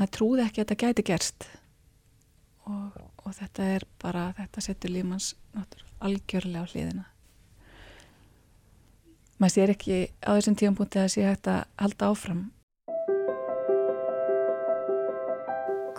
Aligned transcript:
maður 0.00 0.12
trúði 0.16 0.44
ekki 0.46 0.62
að 0.62 0.70
þetta 0.70 0.80
gæti 0.80 1.06
gerst. 1.10 1.46
Og, 2.70 2.96
og 3.24 3.34
þetta 3.36 3.66
er 3.76 3.84
bara 4.00 4.30
þetta 4.38 4.62
setur 4.64 4.94
lífmanns 4.94 5.34
algjörlega 6.00 6.64
á 6.64 6.70
hliðina. 6.72 7.04
Maður 9.40 9.54
sér 9.54 9.72
ekki 9.74 9.98
á 10.24 10.30
þessum 10.36 10.56
tíum 10.60 10.76
búin 10.76 10.96
að 11.00 11.12
sé 11.14 11.24
hægt 11.24 11.48
að 11.48 11.62
halda 11.80 12.10
áfram. 12.12 12.42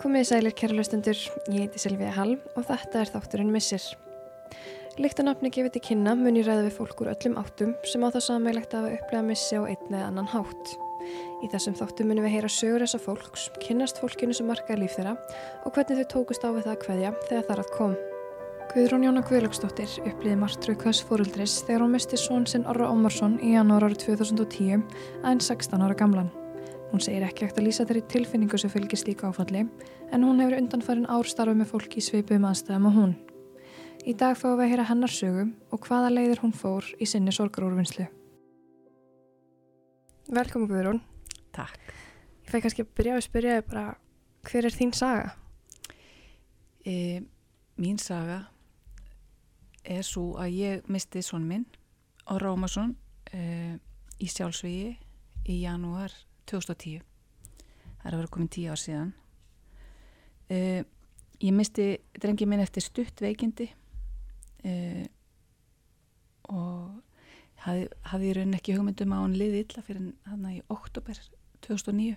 Komið 0.02 0.28
sælir 0.32 0.54
kæra 0.58 0.74
löstundur, 0.74 1.18
ég 1.50 1.62
heiti 1.62 1.78
Silvíða 1.78 2.14
Hall 2.16 2.36
og 2.56 2.64
þetta 2.66 3.02
er 3.02 3.10
þátturinn 3.12 3.52
Missir. 3.54 3.84
Líktanapni 4.98 5.50
gefið 5.54 5.76
til 5.76 5.84
kynna 5.86 6.16
mun 6.18 6.38
ég 6.38 6.46
ræða 6.46 6.66
við 6.66 6.78
fólk 6.80 7.04
úr 7.04 7.12
öllum 7.14 7.38
áttum 7.40 7.76
sem 7.86 8.02
á 8.02 8.10
það 8.10 8.26
sammeilegt 8.26 8.74
að 8.76 8.90
upplega 8.96 9.26
missi 9.30 9.58
á 9.58 9.62
einn 9.62 9.94
eða 9.94 10.08
annan 10.10 10.30
hátt. 10.34 10.74
Í 11.42 11.50
þessum 11.52 11.76
þáttum 11.78 12.10
munum 12.10 12.26
við 12.26 12.36
heyra 12.36 12.50
sögur 12.52 12.84
þessa 12.84 13.00
fólks, 13.02 13.48
kynnast 13.62 14.00
fólkinu 14.02 14.36
sem 14.36 14.48
markaði 14.48 14.84
líf 14.84 14.96
þeirra 14.98 15.16
og 15.66 15.74
hvernig 15.74 16.02
þau 16.02 16.10
tókust 16.16 16.46
á 16.46 16.50
við 16.50 16.66
það 16.66 16.74
að 16.74 16.86
hveðja 16.86 17.14
þegar 17.28 17.48
þar 17.50 17.62
að 17.64 17.72
kom. 17.76 17.96
Guðrún 18.72 19.02
Jóna 19.04 19.20
Guðlöksdóttir 19.28 19.96
upplýði 20.06 20.36
margtröð 20.40 20.78
hvers 20.80 21.00
fóruldris 21.04 21.58
þegar 21.66 21.82
hún 21.84 21.92
misti 21.92 22.16
són 22.16 22.46
sinn 22.48 22.62
Orra 22.70 22.86
Ómarsson 22.88 23.34
í 23.44 23.50
janúar 23.52 23.84
árið 23.84 24.06
2010 24.06 24.86
aðeins 25.20 25.50
16 25.50 25.84
ára 25.84 25.98
gamlan. 25.98 26.30
Hún 26.92 27.02
segir 27.04 27.26
ekki 27.26 27.46
ekkert 27.46 27.60
að 27.60 27.66
lýsa 27.66 27.84
þeirri 27.88 28.04
tilfinningu 28.14 28.60
sem 28.60 28.72
fylgist 28.72 29.10
líka 29.10 29.28
áfalli 29.28 29.66
en 29.66 30.24
hún 30.24 30.40
hefur 30.40 30.56
undanfærin 30.60 31.10
árstarfið 31.12 31.60
með 31.60 31.70
fólki 31.74 32.00
í 32.00 32.06
svipum 32.06 32.48
aðstæðum 32.48 32.88
og 32.88 32.96
hún. 32.96 33.14
Í 34.08 34.16
dag 34.16 34.40
fáum 34.40 34.56
við 34.56 34.64
að 34.64 34.72
heyra 34.72 34.88
hennar 34.88 35.12
sögu 35.20 35.46
og 35.68 35.84
hvaða 35.84 36.16
leiðir 36.16 36.40
hún 36.40 36.56
fór 36.56 36.88
í 36.96 37.08
sinni 37.08 37.32
sorgarúrvinnslu. 37.36 38.08
Velkomin 40.32 40.68
Guðrún. 40.70 41.02
Takk. 41.52 41.92
Ég 42.46 42.48
fæ 42.48 42.62
kannski 42.64 42.86
að 42.86 42.92
byrja 42.96 43.18
að 43.18 43.24
spyrja 43.26 43.56
þig 43.58 43.66
bara 43.68 43.84
hver 44.48 44.68
er 44.68 44.76
þín 44.76 44.92
saga? 44.96 45.34
E, 46.88 46.94
mín 47.76 48.00
saga 48.00 48.38
er 49.84 50.02
svo 50.06 50.38
að 50.40 50.56
ég 50.56 50.88
misti 50.88 51.20
svon 51.22 51.44
minn 51.46 51.66
á 52.24 52.40
Rómarsson 52.40 52.94
e, 53.28 53.76
í 54.22 54.30
sjálfsvíi 54.30 54.94
í 55.52 55.58
janúar 55.66 56.14
2010 56.48 57.02
það 58.02 58.08
er 58.08 58.14
að 58.14 58.20
vera 58.22 58.32
komin 58.32 58.50
tíu 58.52 58.72
ár 58.72 58.80
síðan 58.80 59.12
uh, 60.50 60.82
ég 61.42 61.54
misti 61.54 61.86
drengi 62.18 62.46
minn 62.48 62.62
eftir 62.62 62.84
stutt 62.84 63.22
veikindi 63.22 63.68
uh, 64.66 65.06
og 66.50 67.11
hafði, 67.66 67.88
hafði 68.10 68.30
í 68.30 68.34
raunin 68.38 68.58
ekki 68.58 68.76
hugmyndum 68.76 69.14
að 69.14 69.22
hann 69.24 69.38
liði 69.38 69.62
illa 69.64 69.84
fyrir 69.86 70.08
hann 70.28 70.48
í 70.50 70.62
oktober 70.72 71.20
2009 71.66 72.16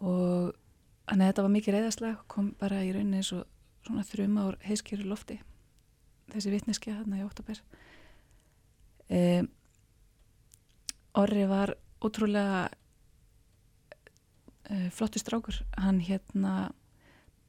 og 0.00 0.54
þannig 1.08 1.24
að 1.24 1.28
þetta 1.30 1.46
var 1.46 1.54
mikið 1.56 1.76
reyðaslag 1.78 2.22
kom 2.30 2.52
bara 2.60 2.84
í 2.84 2.92
raunin 2.94 3.18
eins 3.20 3.32
og 3.36 3.44
svona 3.86 4.06
þrjum 4.08 4.38
ár 4.40 4.60
heiskjöru 4.64 5.08
lofti 5.08 5.40
þessi 6.32 6.54
vittneskja 6.54 7.00
hann 7.00 7.18
í 7.18 7.26
oktober 7.26 7.60
um, 9.10 9.50
Orri 11.14 11.44
var 11.46 11.76
ótrúlega 12.02 12.68
uh, 14.70 14.88
flottu 14.90 15.18
strákur. 15.22 15.60
Hann 15.78 16.00
hérna 16.02 16.72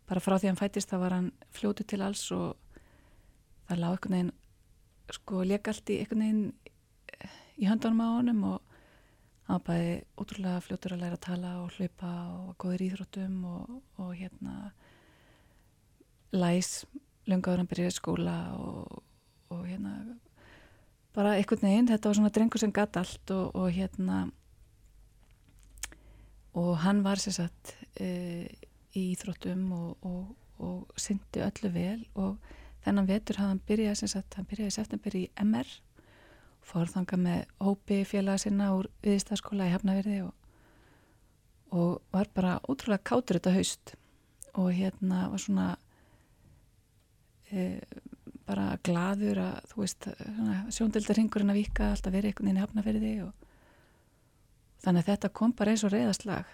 bara 0.05 0.21
frá 0.21 0.37
því 0.37 0.51
hann 0.51 0.59
fætist 0.59 0.91
þá 0.91 0.99
var 1.01 1.15
hann 1.17 1.31
fljótu 1.49 1.85
til 1.87 2.03
alls 2.05 2.27
og 2.35 2.53
það 3.65 3.81
lág 3.81 3.95
einhvern 3.95 4.13
veginn 4.13 4.33
sko 5.13 5.43
leik 5.45 5.67
allt 5.69 5.89
í 5.93 5.99
einhvern 6.01 6.23
veginn 6.23 6.45
eh, 7.19 7.35
í 7.61 7.69
höndunum 7.69 8.01
á 8.01 8.07
honum 8.17 8.43
og 8.53 8.75
hann 9.45 9.65
bæði 9.65 9.95
ótrúlega 10.17 10.63
fljótur 10.65 10.95
að 10.95 11.03
læra 11.03 11.19
að 11.19 11.25
tala 11.27 11.51
og 11.61 11.75
hlaupa 11.77 12.11
og 12.39 12.55
góðir 12.61 12.85
íþróttum 12.87 13.35
og, 13.49 13.75
og 14.01 14.13
hérna 14.17 14.55
læs 16.33 16.85
lungaður 17.29 17.61
hann 17.61 17.69
byrjaði 17.69 17.97
skóla 17.97 18.37
og, 18.57 19.03
og 19.53 19.67
hérna 19.69 19.93
bara 21.15 21.38
einhvern 21.38 21.69
veginn, 21.69 21.88
þetta 21.88 22.09
var 22.09 22.17
svona 22.17 22.33
drengur 22.35 22.61
sem 22.61 22.73
gatt 22.75 22.97
allt 22.99 23.31
og, 23.31 23.53
og 23.55 23.69
hérna 23.71 24.25
og 26.55 26.71
hann 26.83 27.03
var 27.05 27.21
sérsagt 27.21 27.75
e, 27.99 28.47
í 28.95 29.11
Íþróttum 29.13 29.63
og 29.75 30.99
syndi 30.99 31.44
öllu 31.44 31.71
vel 31.71 32.01
og 32.15 32.38
þennan 32.85 33.09
vetur 33.09 33.41
hafði 33.41 33.51
hann 33.51 33.66
byrjað 33.68 34.00
sérsagt, 34.00 34.38
hann 34.38 34.47
byrjaði 34.50 34.78
september 34.78 35.18
í 35.18 35.25
MR 35.41 35.75
fór 36.66 36.90
þanga 36.90 37.19
með 37.22 37.53
hópi 37.62 38.00
félaga 38.07 38.41
sinna 38.41 38.72
úr 38.78 38.90
viðstaskóla 39.06 39.69
í 39.69 39.73
Hafnaverði 39.75 40.19
og, 40.25 40.34
og 41.78 42.01
var 42.13 42.31
bara 42.34 42.57
ótrúlega 42.66 43.06
kátur 43.06 43.40
þetta 43.40 43.53
haust. 43.56 43.95
Og 44.56 44.72
hérna 44.74 45.25
var 45.29 45.41
svona 45.44 45.68
e, 47.51 47.81
bara 48.47 48.78
gladur 48.85 49.41
að 49.44 49.72
þú 49.72 49.81
veist 49.84 50.07
sjóndildarhingurinn 50.78 51.53
að 51.53 51.62
vika 51.62 51.91
alltaf 51.91 52.13
verið 52.13 52.31
einhvern 52.31 52.50
veginn 52.50 52.62
í 52.62 52.63
Hafnaverði 52.63 53.13
og 53.25 53.45
þannig 54.85 55.03
að 55.03 55.12
þetta 55.12 55.34
kom 55.40 55.53
bara 55.57 55.74
eins 55.74 55.84
og 55.85 55.94
reyðaslag 55.94 56.51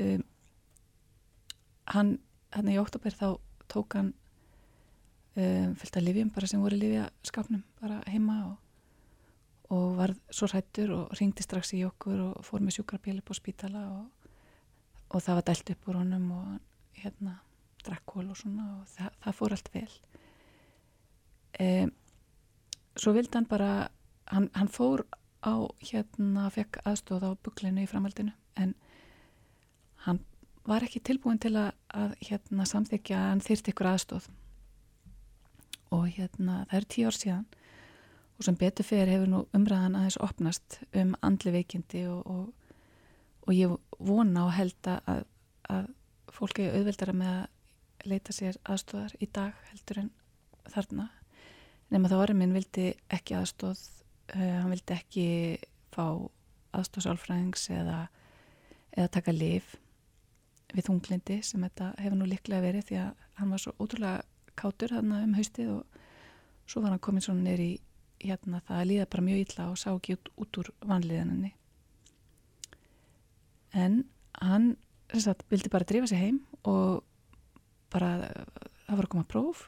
um, 0.00 0.22
hann 1.92 2.14
hann 2.54 2.70
í 2.70 2.78
óttabér 2.80 3.16
þá 3.18 3.26
tók 3.70 3.96
hann 3.98 4.12
um, 5.36 5.74
fylgta 5.78 6.02
livjum 6.02 6.30
bara 6.34 6.48
sem 6.50 6.62
voru 6.62 6.78
livjaskapnum 6.78 7.64
bara 7.80 8.00
heima 8.10 8.36
og, 8.48 8.54
og 9.74 9.96
var 9.98 10.14
svo 10.30 10.48
hrættur 10.50 10.92
og 10.94 11.16
ringdi 11.20 11.44
strax 11.44 11.74
í 11.74 11.82
okkur 11.88 12.20
og 12.28 12.44
fór 12.46 12.62
með 12.64 12.78
sjúkrabíli 12.78 13.24
på 13.24 13.36
spítala 13.36 13.86
og, 13.96 14.30
og 15.10 15.24
það 15.24 15.40
var 15.40 15.48
dælt 15.50 15.74
upp 15.74 15.90
úr 15.90 16.00
honum 16.02 16.30
og 16.38 17.02
hérna 17.02 17.38
drakkól 17.84 18.30
og 18.30 18.38
svona 18.38 18.68
og 18.78 18.86
það, 18.94 19.10
það 19.24 19.38
fór 19.40 19.56
allt 19.56 19.74
vel. 19.74 19.90
Um, 21.64 21.92
svo 22.98 23.12
vildi 23.14 23.38
hann 23.38 23.50
bara 23.50 23.72
hann, 24.30 24.48
hann 24.54 24.70
fór 24.72 25.04
á 25.44 25.54
hérna 25.84 26.48
fekk 26.52 26.80
aðstóð 26.88 27.28
á 27.28 27.30
buklinu 27.44 27.84
í 27.84 27.90
framhaldinu 27.90 28.32
en 28.56 28.72
hann 30.06 30.22
var 30.64 30.84
ekki 30.86 31.02
tilbúin 31.04 31.40
til 31.42 31.52
að, 31.60 31.74
að 31.92 32.14
hérna 32.24 32.66
samþykja 32.68 33.18
að 33.18 33.30
hann 33.32 33.44
þyrti 33.44 33.74
ykkur 33.74 33.90
aðstóð 33.90 34.30
og 35.94 36.08
hérna 36.16 36.64
það 36.70 36.78
er 36.78 36.88
tíu 36.90 37.08
ár 37.08 37.18
síðan. 37.18 37.46
Og 38.34 38.46
sem 38.46 38.58
betur 38.58 38.86
fyrir 38.86 39.12
hefur 39.12 39.30
nú 39.30 39.42
umræðan 39.54 39.96
aðeins 39.98 40.18
opnast 40.22 40.80
um 40.92 41.14
andli 41.22 41.52
veikindi 41.54 42.04
og, 42.10 42.26
og, 42.26 42.78
og 43.46 43.54
ég 43.54 43.74
vona 44.02 44.48
og 44.48 44.54
held 44.56 44.90
að, 44.90 45.26
að 45.70 45.90
fólki 46.34 46.66
auðveldara 46.70 47.14
með 47.14 47.34
að 47.34 48.08
leita 48.10 48.34
sér 48.34 48.58
aðstóðar 48.68 49.14
í 49.22 49.28
dag 49.32 49.60
heldur 49.70 50.02
en 50.02 50.10
þarna. 50.74 51.08
Nema 51.94 52.10
þá 52.10 52.16
orðin 52.18 52.40
minn 52.42 52.56
vildi 52.56 52.90
ekki 53.12 53.36
aðstóð 53.38 53.78
uh, 54.34 54.40
hann 54.40 54.72
vildi 54.72 54.96
ekki 54.96 55.26
fá 55.94 56.04
aðstóðsálfræðings 56.74 57.68
eða, 57.70 57.98
eða 58.96 59.12
taka 59.14 59.34
lif 59.34 59.76
við 60.74 60.88
þunglindi 60.88 61.38
sem 61.46 61.62
þetta 61.62 61.92
hefur 62.00 62.18
nú 62.18 62.28
líklega 62.28 62.64
verið 62.64 62.88
því 62.88 63.00
að 63.04 63.26
hann 63.38 63.52
var 63.54 63.62
svo 63.62 63.74
ótrúlega 63.78 64.24
kátur 64.58 64.94
þarna 64.94 65.22
um 65.26 65.34
haustið 65.38 65.72
og 65.78 65.98
svo 66.66 66.82
var 66.82 66.94
hann 66.94 67.04
komin 67.04 67.24
svona 67.24 67.44
neyri 67.44 67.70
hérna 68.24 68.62
það 68.64 68.80
að 68.80 68.88
líða 68.90 69.10
bara 69.12 69.26
mjög 69.28 69.42
illa 69.44 69.70
og 69.70 69.80
sá 69.80 69.88
ekki 69.92 70.16
út, 70.16 70.30
út 70.40 70.60
úr 70.62 70.70
vanliðaninni 70.88 71.52
en 73.74 74.04
hann 74.40 74.76
sagt, 75.12 75.44
vildi 75.50 75.70
bara 75.70 75.86
drifa 75.88 76.08
sig 76.10 76.22
heim 76.22 76.40
og 76.64 77.02
bara 77.92 78.14
það 78.86 78.96
var 78.96 79.06
að 79.06 79.12
koma 79.12 79.28
próf 79.30 79.66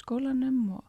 skólanum 0.00 0.64
og 0.78 0.88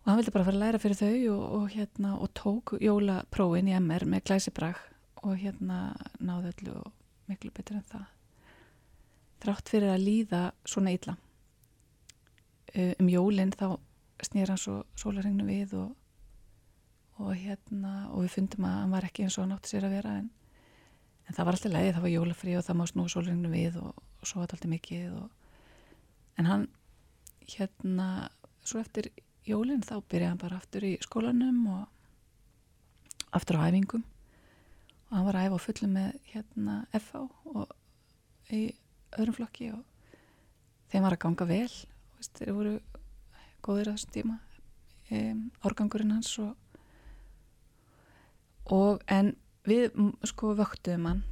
og 0.00 0.08
hann 0.08 0.20
vildi 0.20 0.32
bara 0.32 0.46
fara 0.46 0.56
að 0.56 0.62
læra 0.64 0.78
fyrir 0.80 0.96
þau 0.96 1.16
og, 1.34 1.42
og, 1.56 1.64
hérna, 1.74 2.14
og 2.16 2.30
tók 2.32 2.72
jólaprófin 2.80 3.68
í 3.68 3.74
MR 3.76 4.06
með 4.08 4.24
glæsibrag 4.30 4.78
og 5.20 5.34
hérna 5.36 5.80
náðu 6.24 6.54
öllu 6.54 6.76
og 6.80 6.94
miklu 7.28 7.52
betur 7.52 7.76
en 7.76 7.84
það. 7.90 8.06
Þrátt 9.44 9.72
fyrir 9.72 9.92
að 9.92 10.06
líða 10.06 10.40
svona 10.64 10.94
illa 10.96 11.18
um 12.74 13.08
jólinn 13.10 13.54
þá 13.56 13.78
snýr 14.22 14.52
hann 14.52 14.60
svo 14.60 14.82
sólarhengnu 15.00 15.46
við 15.48 15.74
og, 15.80 15.94
og 17.18 17.32
hérna 17.34 18.10
og 18.10 18.24
við 18.24 18.34
fundum 18.36 18.66
að 18.68 18.76
hann 18.82 18.94
var 18.94 19.06
ekki 19.08 19.24
eins 19.26 19.38
og 19.38 19.46
hann 19.46 19.56
átti 19.56 19.72
sér 19.72 19.88
að 19.88 19.96
vera 19.96 20.16
en, 20.20 20.28
en 21.26 21.36
það 21.36 21.48
var 21.48 21.58
alltaf 21.58 21.74
leið, 21.74 21.92
það 21.94 22.04
var 22.06 22.14
jólafri 22.14 22.56
og 22.58 22.66
það 22.66 22.78
má 22.80 22.84
snú 22.90 23.06
sólarhengnu 23.08 23.52
við 23.52 23.80
og, 23.80 24.04
og 24.20 24.28
svo 24.28 24.40
var 24.40 24.50
þetta 24.50 24.58
alltaf 24.58 24.74
mikið 24.74 25.16
en 26.40 26.48
hann 26.48 26.68
hérna 27.50 28.10
svo 28.64 28.80
eftir 28.80 29.10
jólinn 29.48 29.82
þá 29.84 29.98
byrjaði 30.00 30.30
hann 30.30 30.40
bara 30.40 30.60
aftur 30.60 30.86
í 30.86 30.94
skólanum 31.02 31.60
og 31.72 31.88
aftur 33.36 33.60
á 33.60 33.68
æfingum. 33.68 34.04
Og 35.10 35.16
hann 35.16 35.26
var 35.26 35.38
að 35.38 35.48
æfa 35.48 35.58
á 35.58 35.66
fullum 35.66 35.94
með 35.96 36.10
hérna 36.32 36.76
FH 36.94 37.22
og 37.54 38.52
í 38.54 38.62
öðrum 39.18 39.36
flokki 39.38 39.70
og 39.74 39.82
þeim 40.90 41.06
var 41.06 41.16
að 41.16 41.22
ganga 41.24 41.48
vel 41.50 41.72
þeir 42.38 42.54
voru 42.56 42.76
góðir 43.64 43.90
á 43.90 43.94
þessum 43.94 44.14
tíma 44.14 44.38
um, 45.10 45.42
árgangurinn 45.64 46.14
hans 46.14 46.32
og, 46.42 46.54
og 48.70 49.02
en 49.10 49.34
við 49.68 49.90
sko 50.28 50.54
vöktuðum 50.58 51.08
hann 51.10 51.26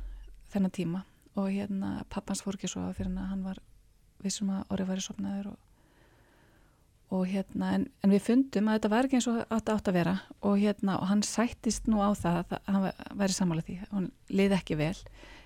þennan 0.53 0.75
tíma 0.75 1.05
og 1.39 1.49
hérna 1.53 2.03
pappans 2.11 2.43
fór 2.45 2.59
ekki 2.59 2.71
svo 2.71 2.85
að 2.89 2.99
fyrir 2.99 3.17
hann 3.17 3.47
var 3.47 3.63
vissum 4.25 4.51
að 4.53 4.75
orðið 4.75 4.93
væri 4.93 5.05
sopnaður 5.05 5.51
og, 5.53 5.59
og 7.15 7.25
hérna 7.31 7.73
en, 7.77 7.87
en 8.03 8.13
við 8.13 8.25
fundum 8.27 8.69
að 8.69 8.79
þetta 8.79 8.93
var 8.95 9.09
ekki 9.09 9.21
eins 9.21 9.31
og 9.31 9.41
átt 9.55 9.73
að 9.79 9.97
vera 10.01 10.15
og 10.43 10.59
hérna 10.59 10.99
og 10.99 11.09
hann 11.13 11.25
sættist 11.27 11.89
nú 11.89 12.03
á 12.03 12.11
það 12.19 12.41
að 12.43 12.55
hann 12.67 12.89
væri 13.23 13.37
sammála 13.37 13.65
því. 13.65 13.79
Hann 13.93 14.11
liði 14.33 14.59
ekki 14.59 14.79
vel 14.81 14.97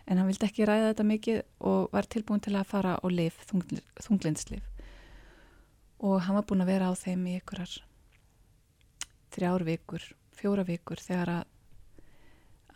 en 0.07 0.19
hann 0.19 0.31
vildi 0.31 0.49
ekki 0.49 0.67
ræða 0.67 0.91
þetta 0.91 1.09
mikið 1.13 1.43
og 1.71 1.93
var 1.95 2.09
tilbúin 2.11 2.43
til 2.43 2.57
að 2.57 2.71
fara 2.73 2.97
og 3.03 3.15
lif 3.15 3.39
þunglinslif 3.51 4.72
og 6.03 6.21
hann 6.27 6.37
var 6.39 6.47
búin 6.49 6.65
að 6.65 6.73
vera 6.73 6.91
á 6.91 6.95
þeim 6.99 7.27
í 7.31 7.37
ykkurar 7.39 7.73
þrjár 9.33 9.65
vikur, 9.65 10.05
fjóra 10.37 10.65
vikur 10.69 11.01
þegar 11.01 11.33
að, 11.39 11.45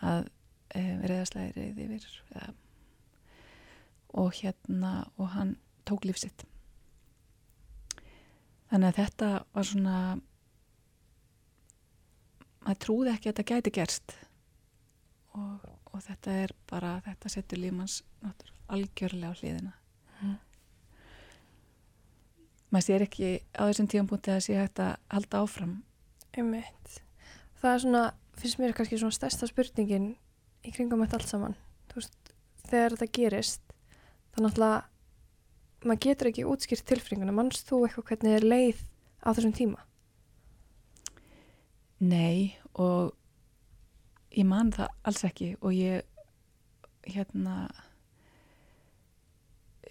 að 0.00 0.20
e, 0.72 0.82
reyðaslæði 1.10 1.56
reyði 1.56 1.88
yfir 1.88 2.06
ja. 2.36 2.46
og 4.22 4.30
hérna 4.38 4.92
og 5.16 5.32
hann 5.34 5.56
tók 5.88 6.06
lífsitt 6.08 6.46
þannig 8.70 8.88
að 8.88 9.00
þetta 9.02 9.30
var 9.52 9.68
svona 9.68 9.98
maður 12.66 12.82
trúði 12.82 13.12
ekki 13.12 13.30
að 13.30 13.32
þetta 13.32 13.50
gæti 13.52 13.74
gerst 13.76 14.16
og, 15.36 15.66
og 15.92 16.02
þetta 16.02 16.38
er 16.42 16.54
bara 16.70 16.96
þetta 17.06 17.32
setur 17.32 17.62
lífmanns 17.62 18.00
algjörlega 18.66 19.30
á 19.30 19.38
hliðina. 19.38 19.72
Maður 22.70 22.86
sér 22.88 23.04
ekki 23.06 23.28
á 23.54 23.62
þessum 23.68 23.90
tíum 23.90 24.08
punkti 24.10 24.32
að 24.32 24.40
það 24.40 24.46
sé 24.46 24.56
hægt 24.60 24.82
að 24.82 24.96
halda 25.12 25.42
áfram 25.44 25.76
Einmitt. 26.36 26.98
Það 27.62 27.72
er 27.72 27.82
svona, 27.82 28.02
finnst 28.36 28.58
mér 28.60 28.74
kannski 28.76 28.98
svona 29.00 29.16
stærsta 29.16 29.48
spurningin 29.48 30.10
í 30.66 30.72
kringum 30.74 31.00
þetta 31.04 31.20
allt 31.20 31.30
saman. 31.30 31.56
Veist, 31.94 32.32
þegar 32.68 32.96
þetta 32.96 33.16
gerist, 33.16 33.62
þannig 34.34 34.60
að 34.66 35.86
maður 35.86 36.02
getur 36.04 36.30
ekki 36.30 36.44
útskýrt 36.50 36.84
tilfringuna. 36.90 37.32
Mannst 37.32 37.68
þú 37.70 37.86
eitthvað 37.86 38.10
hvernig 38.10 38.36
er 38.36 38.44
leið 38.44 38.82
á 39.24 39.28
þessum 39.30 39.54
tíma? 39.56 39.80
Nei, 42.04 42.52
og 42.76 43.14
ég 44.36 44.44
man 44.44 44.74
það 44.76 44.92
alls 45.08 45.24
ekki 45.24 45.54
og 45.62 45.72
ég, 45.72 46.04
hérna, 47.08 47.56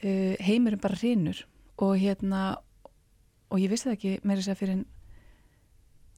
uh, 0.03 0.35
heimurinn 0.45 0.83
bara 0.83 1.01
hrinur 1.01 1.41
og 1.81 1.95
hérna, 1.99 2.57
og 3.49 3.59
ég 3.59 3.71
vissi 3.71 3.89
það 3.89 3.97
ekki 3.97 4.13
meira 4.23 4.43
sér 4.45 4.59
fyrir 4.59 4.83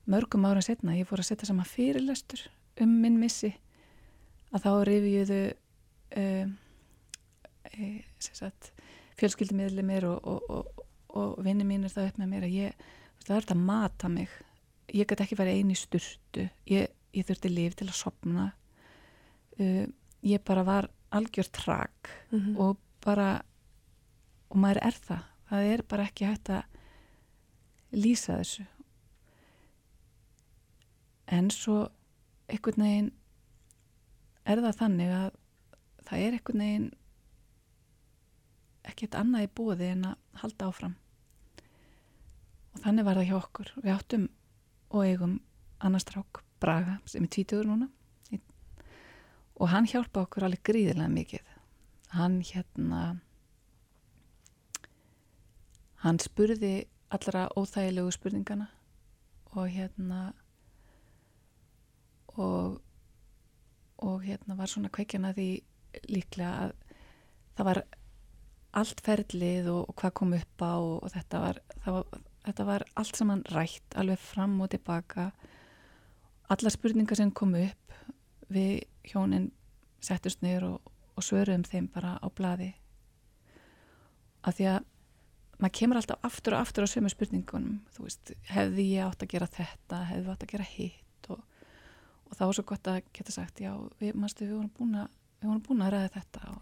mörgum 0.07 0.45
ára 0.47 0.63
setna, 0.63 0.95
ég 0.95 1.07
fór 1.09 1.21
að 1.21 1.31
setja 1.31 1.49
saman 1.49 1.67
fyrirlestur 1.67 2.45
um 2.81 2.93
minn 3.01 3.17
missi 3.19 3.51
að 4.53 4.63
þá 4.63 4.71
rifjuðu 4.87 5.39
um, 6.21 6.53
e, 7.73 7.89
fjölskyldumíðli 9.17 9.83
mér 9.85 10.07
og, 10.07 10.29
og, 10.29 10.53
og, 10.53 10.85
og 11.17 11.39
vinni 11.43 11.65
mín 11.67 11.87
er 11.87 11.93
það 11.93 12.11
upp 12.11 12.21
með 12.21 12.31
mér 12.33 12.47
að 12.47 12.55
ég, 12.55 12.85
það 13.25 13.35
er 13.35 13.47
þetta 13.47 13.57
að 13.57 13.65
mata 13.67 14.11
mig. 14.13 14.35
Ég 14.93 15.09
gæti 15.09 15.25
ekki 15.25 15.39
verið 15.39 15.59
eini 15.59 15.75
sturtu. 15.75 16.45
Ég, 16.69 16.93
ég 17.17 17.27
þurfti 17.27 17.51
líf 17.51 17.75
til 17.75 17.89
að 17.89 17.97
sopna 17.97 18.51
uh, 19.59 19.87
ég 20.23 20.43
bara 20.45 20.63
var 20.63 20.89
algjör 21.09 21.49
trak 21.51 22.09
mm 22.31 22.39
-hmm. 22.39 22.59
og 22.59 22.77
bara 23.05 23.41
og 24.49 24.57
maður 24.57 24.79
er 24.81 24.95
það 25.07 25.23
það 25.49 25.71
er 25.73 25.83
bara 25.89 26.07
ekki 26.07 26.27
hægt 26.27 26.51
að 26.53 27.97
lýsa 27.97 28.39
þessu. 28.41 28.65
En 31.27 31.49
svo 31.51 31.87
einhvern 32.47 32.83
veginn 32.83 33.11
er 34.47 34.61
það 34.63 34.79
þannig 34.81 35.13
að 35.17 35.29
það 36.07 36.23
er 36.23 36.37
einhvern 36.37 36.63
veginn 36.63 36.87
ekkert 38.87 39.17
annað 39.19 39.47
í 39.47 39.53
bóði 39.59 39.91
en 39.91 40.07
að 40.13 40.41
halda 40.41 40.71
áfram. 40.71 40.95
Og 42.73 42.83
þannig 42.85 43.07
var 43.07 43.19
það 43.19 43.29
hjá 43.29 43.37
okkur. 43.41 43.71
Við 43.83 43.93
áttum 43.95 44.27
og 44.87 45.03
eigum 45.03 45.39
annars 45.83 46.07
trák 46.07 46.43
Braga 46.61 46.97
sem 47.05 47.25
er 47.25 47.31
tvítugur 47.33 47.67
núna. 47.69 47.89
Og 49.57 49.71
hann 49.71 49.87
hjálpa 49.89 50.21
okkur 50.21 50.45
alveg 50.45 50.61
gríðilega 50.69 51.09
mikið. 51.09 51.53
Hann 52.13 52.39
hérna 52.45 53.17
hann 56.03 56.19
spurði 56.21 56.87
allra 57.13 57.47
óþægilegu 57.57 58.11
spurningana 58.11 58.67
og 59.55 59.69
hérna 59.71 60.33
og, 62.37 62.81
og 63.97 64.21
hérna 64.23 64.57
var 64.57 64.69
svona 64.69 64.91
kveikjana 64.93 65.33
því 65.33 65.49
líklega 66.11 66.51
að 66.67 66.73
það 67.57 67.69
var 67.69 67.81
allt 68.77 69.01
ferlið 69.05 69.69
og, 69.71 69.83
og 69.89 69.97
hvað 70.01 70.15
kom 70.19 70.33
upp 70.37 70.61
á 70.61 70.73
og, 70.75 70.97
og 71.03 71.13
þetta, 71.15 71.39
var, 71.41 71.61
var, 71.85 72.19
þetta 72.45 72.65
var 72.67 72.85
allt 73.01 73.17
saman 73.17 73.45
rætt 73.55 73.97
alveg 73.97 74.19
fram 74.21 74.59
og 74.61 74.69
tilbaka. 74.73 75.31
Alla 76.53 76.71
spurningar 76.71 77.17
sem 77.17 77.31
kom 77.31 77.55
upp 77.57 77.95
við 78.53 78.83
hjónin 79.07 79.49
settust 80.03 80.43
niður 80.45 80.77
og 80.77 81.25
svöruðum 81.25 81.65
þeim 81.65 81.89
bara 81.91 82.13
á 82.21 82.27
bladi 82.29 82.69
af 84.47 84.55
því 84.55 84.67
að 84.75 84.85
maður 85.57 85.75
kemur 85.79 85.99
alltaf 85.99 86.25
aftur 86.27 86.55
og 86.55 86.63
aftur 86.63 86.85
á 86.85 86.87
sömu 86.91 87.11
spurningunum. 87.11 87.79
Þú 87.95 88.07
veist, 88.07 88.33
hefði 88.51 88.89
ég 88.93 89.05
átt 89.07 89.23
að 89.25 89.31
gera 89.33 89.51
þetta 89.57 90.01
hefði 90.11 90.23
ég 90.23 90.33
átt 90.33 90.47
að 90.47 90.53
gera 90.55 90.71
hitt 90.71 91.29
og 91.33 92.35
það 92.35 92.49
var 92.49 92.57
svo 92.57 92.65
gott 92.67 92.89
að 92.91 92.97
geta 93.15 93.31
sagt 93.31 93.61
já, 93.63 93.71
við, 94.01 94.17
mastu, 94.19 94.43
við 94.43 94.57
vorum 94.57 94.73
búin 94.75 94.97
að 94.99 95.13
við 95.37 95.47
vorum 95.47 95.63
búin 95.63 95.85
að 95.85 95.93
ræða 95.93 96.09
þetta 96.17 96.57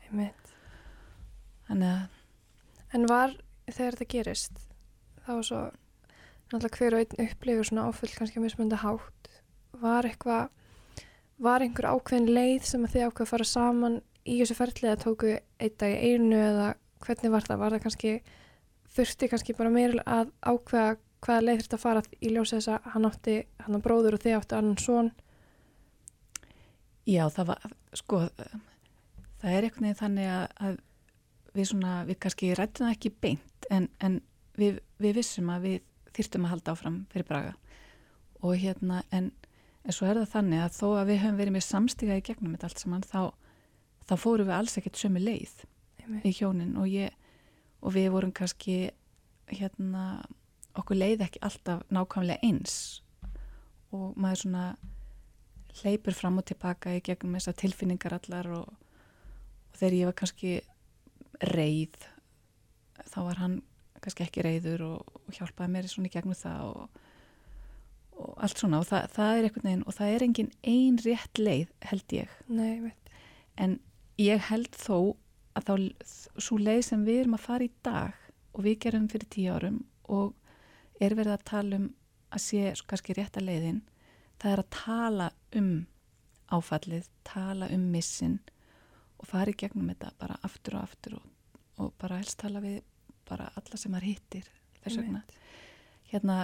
þannig 1.65 1.89
að 1.89 2.21
En 2.95 3.07
var 3.09 3.33
þegar 3.67 3.97
þetta 3.97 4.13
gerist 4.13 4.61
þá 5.25 5.31
var 5.33 5.45
svo 5.47 5.61
náttúrulega 6.51 6.77
hver 6.77 6.95
og 6.95 7.01
einn 7.01 7.25
upplifur 7.25 7.67
svona 7.67 7.87
áfull 7.89 8.11
kannski 8.13 8.39
að 8.39 8.45
mismönda 8.45 8.79
hátt. 8.79 9.29
Var 9.81 10.07
eitthvað 10.07 10.53
var 11.43 11.65
einhver 11.65 11.89
ákveðin 11.89 12.31
leið 12.31 12.69
sem 12.69 12.85
að 12.85 12.93
þið 12.93 13.07
ákveða 13.09 13.25
að 13.25 13.31
fara 13.33 13.47
saman 13.49 13.97
í 14.23 14.37
þessu 14.39 14.57
ferðlið 14.59 14.93
að 14.93 15.03
tóku 15.03 15.33
eitt 15.35 15.77
dag 15.81 15.91
í 15.91 16.13
einu 16.13 16.39
eða 16.39 16.69
hvernig 17.03 17.33
var 17.33 17.47
það? 17.49 17.61
Var 17.63 17.75
það 17.75 17.83
kannski 17.83 18.13
þurfti 18.95 19.29
kannski 19.31 19.57
bara 19.57 19.73
meira 19.73 20.03
að 20.05 20.31
ákveða 20.41 20.95
hvaða 21.25 21.45
leið 21.45 21.61
þurfti 21.61 21.77
að 21.77 21.83
fara 21.83 22.03
í 22.21 22.31
ljósa 22.31 22.59
þess 22.59 22.73
að 22.75 22.89
hann 22.93 23.07
átti 23.09 23.35
hann 23.65 23.79
á 23.79 23.85
bróður 23.85 24.17
og 24.17 24.23
þið 24.25 24.37
átti 24.39 24.57
annan 24.57 24.81
svon 24.81 25.11
Já, 27.05 27.27
það 27.29 27.51
var, 27.51 27.73
sko, 27.93 28.19
það 29.41 29.51
er 29.51 29.67
einhvern 29.67 29.85
veginn 29.85 29.99
þannig 29.99 30.29
að, 30.33 30.45
að 30.57 30.77
við 31.55 31.67
svona, 31.69 31.97
við 32.07 32.17
kannski 32.23 32.53
rættum 32.57 32.87
það 32.87 32.95
ekki 32.95 33.11
beint 33.21 33.67
en, 33.69 33.89
en 34.01 34.15
við, 34.57 34.79
við 35.01 35.19
vissum 35.19 35.51
að 35.53 35.67
við 35.67 35.75
þýrtum 36.15 36.47
að 36.47 36.53
halda 36.55 36.73
áfram 36.73 36.97
fyrir 37.11 37.27
Braga. 37.29 37.53
Og 38.41 38.55
hérna, 38.59 39.03
en, 39.13 39.29
en 39.83 39.95
svo 39.95 40.07
er 40.09 40.19
það 40.21 40.33
þannig 40.33 40.63
að 40.63 40.79
þó 40.79 40.87
að 40.87 41.11
við 41.11 41.21
höfum 41.23 41.39
verið 41.43 41.55
með 41.55 41.65
samstíga 41.67 42.17
í 42.17 42.25
gegnum 42.25 42.55
þetta 42.55 42.69
allt 42.71 42.81
saman, 42.81 43.05
þá, 43.05 43.21
þá 44.09 44.15
fórum 44.23 44.49
við 44.49 44.57
alls 44.57 44.77
ekkert 44.79 45.01
sömu 45.01 45.21
leið 45.21 45.55
Amen. 46.05 46.21
í 46.25 46.33
hjónin. 46.35 46.73
Og 46.81 46.89
ég, 46.89 47.13
og 47.85 47.93
við 47.93 48.09
vorum 48.15 48.33
kannski, 48.35 48.89
hérna, 49.51 50.25
okkur 50.75 50.97
leið 50.97 51.25
ekki 51.27 51.43
alltaf 51.45 51.83
nákvæmlega 51.93 52.41
eins. 52.43 53.03
Og 53.93 54.17
maður 54.17 54.41
svona 54.41 54.65
hleypur 55.81 56.15
fram 56.17 56.39
og 56.41 56.47
tilbaka 56.49 56.95
í 56.97 57.03
gegnum 57.05 57.37
þessar 57.37 57.57
tilfinningar 57.61 58.17
allar 58.17 58.49
og, 58.57 58.67
og 58.73 59.79
þegar 59.79 59.97
ég 59.99 60.09
var 60.09 60.17
kannski 60.23 60.53
reyð 61.51 62.09
þá 63.11 63.17
var 63.27 63.41
hann 63.41 63.57
kannski 64.03 64.25
ekki 64.25 64.45
reyður 64.45 64.85
og, 64.85 65.17
og 65.25 65.35
hjálpaði 65.35 65.73
mér 65.73 65.89
svona 65.89 66.09
í 66.09 66.13
gegnum 66.13 66.37
það 66.37 66.63
og, 66.69 67.01
og 68.15 68.31
allt 68.45 68.61
svona. 68.61 68.81
Og 68.81 68.89
það, 68.89 69.07
það 69.15 69.31
er 69.31 69.47
einhvern 69.47 69.69
veginn 69.69 69.85
og 69.85 69.97
það 69.97 70.15
er 70.15 70.25
engin 70.27 70.51
ein 70.75 70.99
rétt 71.05 71.41
leið 71.41 71.73
held 71.91 72.17
ég. 72.17 72.35
Nei, 72.47 72.93
en 73.61 73.77
ég 74.21 74.49
held 74.49 74.71
þó 74.79 74.97
að 75.55 75.67
þá 75.67 75.73
svo 76.45 76.57
leið 76.59 76.81
sem 76.89 77.03
við 77.07 77.21
erum 77.23 77.37
að 77.37 77.45
fara 77.47 77.67
í 77.67 77.73
dag 77.85 78.23
og 78.55 78.63
við 78.65 78.79
gerum 78.85 79.09
fyrir 79.11 79.31
tíu 79.31 79.55
árum 79.55 79.81
og 80.11 80.33
er 81.01 81.15
verið 81.17 81.35
að 81.35 81.45
tala 81.49 81.79
um 81.81 81.89
að 82.35 82.43
sé 82.43 82.73
kannski 82.87 83.15
rétt 83.15 83.37
að 83.39 83.47
leiðin 83.49 83.83
það 84.41 84.51
er 84.51 84.61
að 84.61 84.73
tala 84.75 85.29
um 85.55 85.71
áfallið, 86.53 87.07
tala 87.25 87.69
um 87.73 87.87
missin 87.93 88.37
og 89.17 89.29
fara 89.29 89.51
í 89.51 89.57
gegnum 89.57 89.89
þetta 89.91 90.11
bara 90.19 90.37
aftur 90.45 90.77
og 90.77 90.85
aftur 90.85 91.17
og, 91.17 91.25
og 91.81 91.95
bara 92.01 92.19
helst 92.19 92.39
tala 92.41 92.61
við 92.63 92.83
bara 93.25 93.49
alla 93.57 93.79
sem 93.79 93.93
maður 93.93 94.11
hittir 94.11 94.49
þess 94.83 94.99
vegna. 94.99 95.23
Hérna 96.11 96.37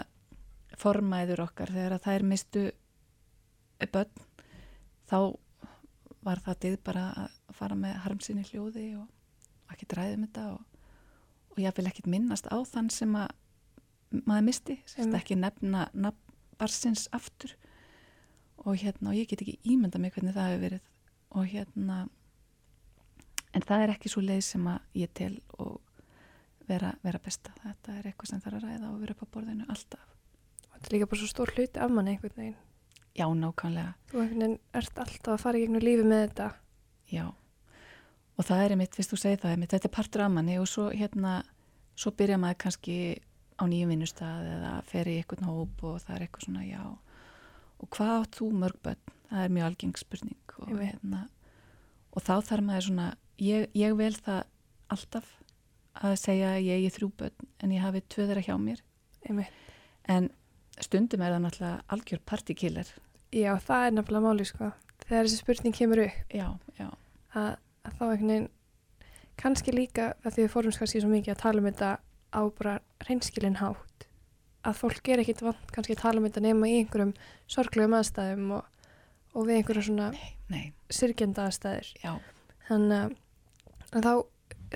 formæður 0.82 1.44
okkar 1.46 1.74
þegar 1.76 1.98
að 1.98 2.06
það 2.08 2.18
er 2.18 2.28
mistu 2.32 2.64
börn 3.92 4.26
þá 5.12 5.18
var 6.26 6.42
það 6.46 6.60
dið 6.66 6.78
bara 6.86 7.06
að 7.24 7.56
fara 7.58 7.78
með 7.78 8.00
harmsinni 8.06 8.46
hljóði 8.50 8.88
og 9.00 9.74
ekki 9.74 9.88
dræðum 9.94 10.26
þetta 10.28 10.48
og, 10.54 10.82
og 11.54 11.62
ég 11.64 11.78
vil 11.78 11.88
ekkit 11.90 12.10
minnast 12.12 12.50
á 12.52 12.58
þann 12.68 12.92
sem 12.94 13.16
að 13.16 13.32
maður 14.28 14.48
misti, 14.50 14.78
ekki 15.00 15.38
nefna 15.40 15.88
nafn 15.94 16.32
barsins 16.62 17.08
aftur. 17.16 17.56
Og 18.62 18.78
hérna 18.78 19.12
og 19.12 19.18
ég 19.18 19.30
get 19.30 19.42
ekki 19.42 19.58
ímynda 19.66 20.02
mig 20.02 20.14
hvernig 20.14 20.36
það 20.36 20.52
hefur 20.52 20.66
verið. 20.66 20.90
Og 21.32 21.48
hérna 21.50 22.02
en 23.56 23.66
það 23.66 23.86
er 23.86 23.94
ekki 23.96 24.12
svo 24.12 24.22
leið 24.24 24.44
sem 24.46 24.68
að 24.70 25.00
ég 25.02 25.14
tel 25.18 25.34
og 25.58 25.80
vera, 26.70 26.94
vera 27.02 27.22
besta. 27.24 27.54
Þetta 27.64 27.98
er 27.98 28.12
eitthvað 28.12 28.34
sem 28.34 28.44
þarf 28.44 28.60
að 28.60 28.68
ræða 28.68 28.92
og 28.92 29.00
vera 29.02 29.16
upp 29.16 29.26
á 29.26 29.34
borðinu 29.34 29.70
alltaf. 29.72 30.12
Þetta 30.68 30.86
er 30.86 30.96
líka 30.96 31.10
bara 31.10 31.22
svo 31.24 31.32
stór 31.32 31.54
hluti 31.56 31.82
af 31.82 31.96
manni 31.96 32.14
einhvern 32.16 32.38
veginn. 32.38 32.60
Já, 33.18 33.26
nákvæmlega, 33.28 33.94
Þú 34.12 34.22
einhvern 34.24 34.58
ert 34.74 34.98
alltaf 35.04 35.34
að 35.36 35.42
fara 35.44 35.58
í 35.60 35.66
gegnum 35.66 35.84
lífi 35.84 36.04
með 36.08 36.24
þetta. 36.28 36.50
já 37.12 37.26
og 38.42 38.46
það 38.48 38.64
er 38.66 38.72
einmitt, 38.74 38.96
fyrst 38.96 39.12
þú 39.14 39.18
segir 39.22 39.38
það 39.44 39.52
einmitt, 39.56 39.72
þetta 39.76 39.88
er 39.90 39.96
partur 39.96 40.22
af 40.26 40.32
manni 40.32 40.56
og 40.58 40.68
svo 40.72 40.88
hérna 40.90 41.34
svo 41.96 42.12
byrja 42.18 42.38
maður 42.42 42.58
kannski 42.64 42.96
á 43.62 43.64
nýjum 43.70 43.92
vinnustað 43.94 44.48
eða 44.56 44.72
fer 44.90 45.10
í 45.12 45.18
eitthvað 45.20 45.44
hóp 45.46 45.84
og 45.84 46.00
það 46.02 46.16
er 46.16 46.24
eitthvað 46.26 46.46
svona, 46.48 46.64
já 46.66 46.82
og 47.82 47.90
hvað 47.98 48.14
átt 48.22 48.38
þú 48.40 48.48
mörg 48.62 48.80
börn? 48.86 49.04
Það 49.30 49.44
er 49.46 49.54
mjög 49.56 49.66
algeng 49.68 49.98
spurning 49.98 50.56
og, 50.58 50.68
Einmitt. 50.70 50.90
hérna, 50.96 51.22
og 52.12 52.22
þá 52.26 52.34
þarf 52.50 52.66
maður 52.68 52.88
svona 52.88 53.06
ég, 53.42 53.68
ég 53.78 53.96
vel 53.98 54.14
það 54.18 54.42
alltaf 54.92 55.30
að 56.02 56.16
segja 56.20 56.52
ég 56.60 56.80
eigi 56.82 56.92
þrjú 56.98 57.12
börn 57.22 57.48
en 57.62 57.72
ég 57.76 57.82
hafi 57.86 58.02
tvö 58.08 58.26
þeirra 58.30 58.44
hjá 58.48 58.56
mér 58.60 58.82
Einmitt. 59.30 59.52
en 60.08 60.30
stundum 60.80 61.22
er 61.22 61.34
það 61.36 61.44
náttúrulega 61.46 61.82
algjör 61.96 62.22
partykiller 62.26 62.88
Já, 63.32 63.56
það 63.64 63.86
er 63.88 63.94
nefnilega 63.96 64.24
máli, 64.26 64.46
sko. 64.46 64.72
Þegar 65.08 65.28
þessi 65.28 65.38
spurning 65.40 65.76
kemur 65.76 66.02
upp, 66.04 66.34
já, 66.36 66.48
já, 66.80 66.88
að, 67.40 67.54
að 67.88 67.94
þá 67.96 68.02
einhvern 68.10 68.32
veginn, 68.32 68.50
kannski 69.40 69.72
líka, 69.76 70.08
að 70.26 70.34
því 70.36 70.44
við 70.46 70.52
fórum 70.52 70.76
kannski 70.76 71.02
svo 71.02 71.12
mikið 71.12 71.34
að 71.36 71.40
tala 71.42 71.62
um 71.64 71.70
þetta 71.70 71.92
á 72.32 72.42
bara 72.60 72.74
reynskilin 73.08 73.56
hátt, 73.62 74.06
að 74.68 74.78
fólk 74.82 75.08
er 75.16 75.24
ekkit 75.24 75.42
vant 75.48 75.72
kannski 75.74 75.96
að 75.96 76.02
tala 76.04 76.20
um 76.22 76.28
þetta 76.28 76.44
nema 76.46 76.68
í 76.70 76.76
einhverjum 76.82 77.14
sorglegum 77.50 77.96
aðstæðum 77.98 78.52
og, 78.60 78.68
og 79.34 79.48
við 79.48 79.62
einhverjum 79.62 79.88
svona 79.88 80.12
nei, 80.52 80.66
syrgjenda 80.92 81.48
aðstæður. 81.48 81.94
já 82.04 82.12
Þannig 82.68 83.16
að- 83.92 84.04
þá, 84.04 84.12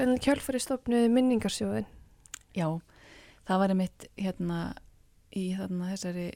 en 0.04 0.16
kjölfari 0.20 0.60
stopnuði 0.60 1.12
minningarsjóðin. 1.12 1.86
Já, 2.56 2.68
það 3.48 3.62
var 3.62 3.76
einmitt 3.76 4.08
hérna 4.20 4.64
í 5.36 5.46
þarna 5.58 5.92
þessari 5.94 6.28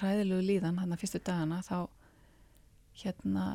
ræðilegu 0.00 0.46
líðan 0.46 0.80
hann 0.80 0.96
fyrstu 1.00 1.20
dagana 1.20 1.60
þá 1.66 1.88
hérna 3.02 3.46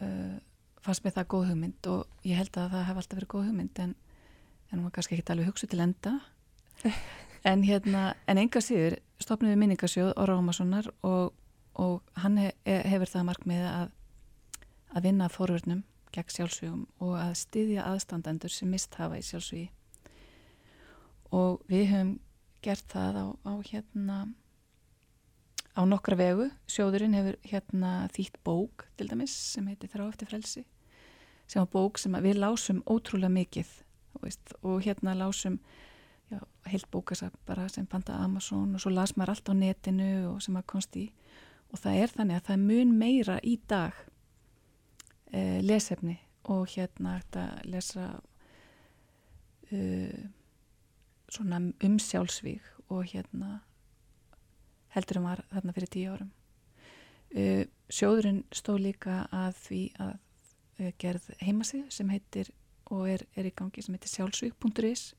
uh, 0.00 0.36
fannst 0.84 1.04
mér 1.04 1.16
það 1.18 1.30
góð 1.34 1.48
hugmynd 1.50 1.90
og 1.92 2.26
ég 2.26 2.40
held 2.40 2.56
að 2.56 2.72
það 2.74 2.86
hef 2.88 3.02
alltaf 3.02 3.18
verið 3.20 3.32
góð 3.34 3.46
hugmynd 3.50 3.82
en, 3.84 3.94
hún 4.70 4.86
var 4.86 4.94
kannski 4.96 5.16
ekki 5.16 5.34
alveg 5.34 5.50
hugsuð 5.50 5.74
til 5.74 5.84
enda. 5.86 6.20
En 7.40 7.62
hérna 7.64 8.10
en 8.28 8.36
enga 8.36 8.60
síður 8.60 8.98
stopnum 9.16 9.48
við 9.48 9.62
minningarsjóð 9.62 10.10
Óra 10.20 10.34
Ómarssonar 10.36 10.90
og, 11.08 11.30
og 11.72 12.02
hann 12.20 12.36
he, 12.36 12.50
hefur 12.68 13.08
það 13.08 13.24
markmið 13.30 13.62
að 13.64 13.86
að 14.90 15.06
vinna 15.06 15.28
að 15.28 15.36
fórvörnum 15.36 15.82
gegn 16.14 16.34
sjálfsvígum 16.34 16.82
og 17.04 17.14
að 17.16 17.36
styðja 17.40 17.86
aðstandendur 17.86 18.52
sem 18.52 18.70
mist 18.70 18.96
hafa 18.98 19.20
í 19.20 19.26
sjálfsvígi 19.26 19.70
og 21.36 21.62
við 21.70 21.86
höfum 21.92 22.12
gert 22.64 22.86
það 22.92 23.20
á, 23.20 23.26
á 23.46 23.52
hérna 23.66 24.18
á 25.76 25.82
nokkra 25.86 26.18
vegu. 26.18 26.50
Sjóðurinn 26.70 27.16
hefur 27.16 27.38
hérna 27.46 28.08
þýtt 28.14 28.40
bók 28.44 28.86
til 28.98 29.08
dæmis 29.10 29.34
sem 29.54 29.66
heitir 29.70 29.92
Þrá 29.92 30.08
eftir 30.08 30.30
frelsi 30.30 30.66
sem 31.50 31.62
var 31.64 31.70
bók 31.72 31.98
sem 31.98 32.14
við 32.22 32.38
lásum 32.38 32.82
ótrúlega 32.86 33.32
mikið 33.34 33.70
veist, 34.22 34.52
og 34.62 34.84
hérna 34.84 35.16
lásum 35.18 35.58
já, 36.30 36.38
heilt 36.70 36.86
bókasap 36.92 37.34
bara 37.46 37.68
sem 37.68 37.86
panta 37.86 38.14
Amazon 38.22 38.74
og 38.74 38.82
svo 38.82 38.92
las 38.94 39.16
maður 39.16 39.34
allt 39.34 39.50
á 39.50 39.54
netinu 39.58 40.10
og 40.30 40.42
sem 40.44 40.54
maður 40.54 40.70
komst 40.74 40.96
í. 40.96 41.08
Og 41.70 41.78
það 41.82 42.02
er 42.02 42.14
þannig 42.14 42.38
að 42.38 42.46
það 42.50 42.64
mun 42.68 42.96
meira 42.98 43.38
í 43.42 43.56
dag 43.70 43.94
eh, 45.32 45.58
lesefni 45.62 46.18
og 46.50 46.66
hérna 46.72 47.18
þetta 47.20 47.44
lesa 47.68 48.06
uh, 49.70 50.20
svona 51.30 51.60
um 51.60 51.98
sjálfsvíg 52.02 52.64
og 52.90 53.04
hérna 53.12 53.60
heldur 54.94 55.20
um 55.20 55.28
var 55.28 55.44
þarna 55.52 55.74
fyrir 55.76 55.92
tíu 55.94 56.14
árum. 56.14 56.32
Uh, 57.30 57.64
sjóðurinn 57.90 58.42
stóð 58.54 58.82
líka 58.88 59.22
að 59.30 59.54
því 59.64 59.82
að 60.02 60.16
uh, 60.16 60.92
gerð 60.98 61.30
heimasið 61.38 61.86
sem 61.94 62.10
heitir 62.10 62.50
og 62.90 63.06
er, 63.06 63.24
er 63.38 63.46
í 63.46 63.54
gangi 63.54 63.84
sem 63.84 63.94
heitir 63.94 64.10
sjálfsvíg.is 64.10 65.12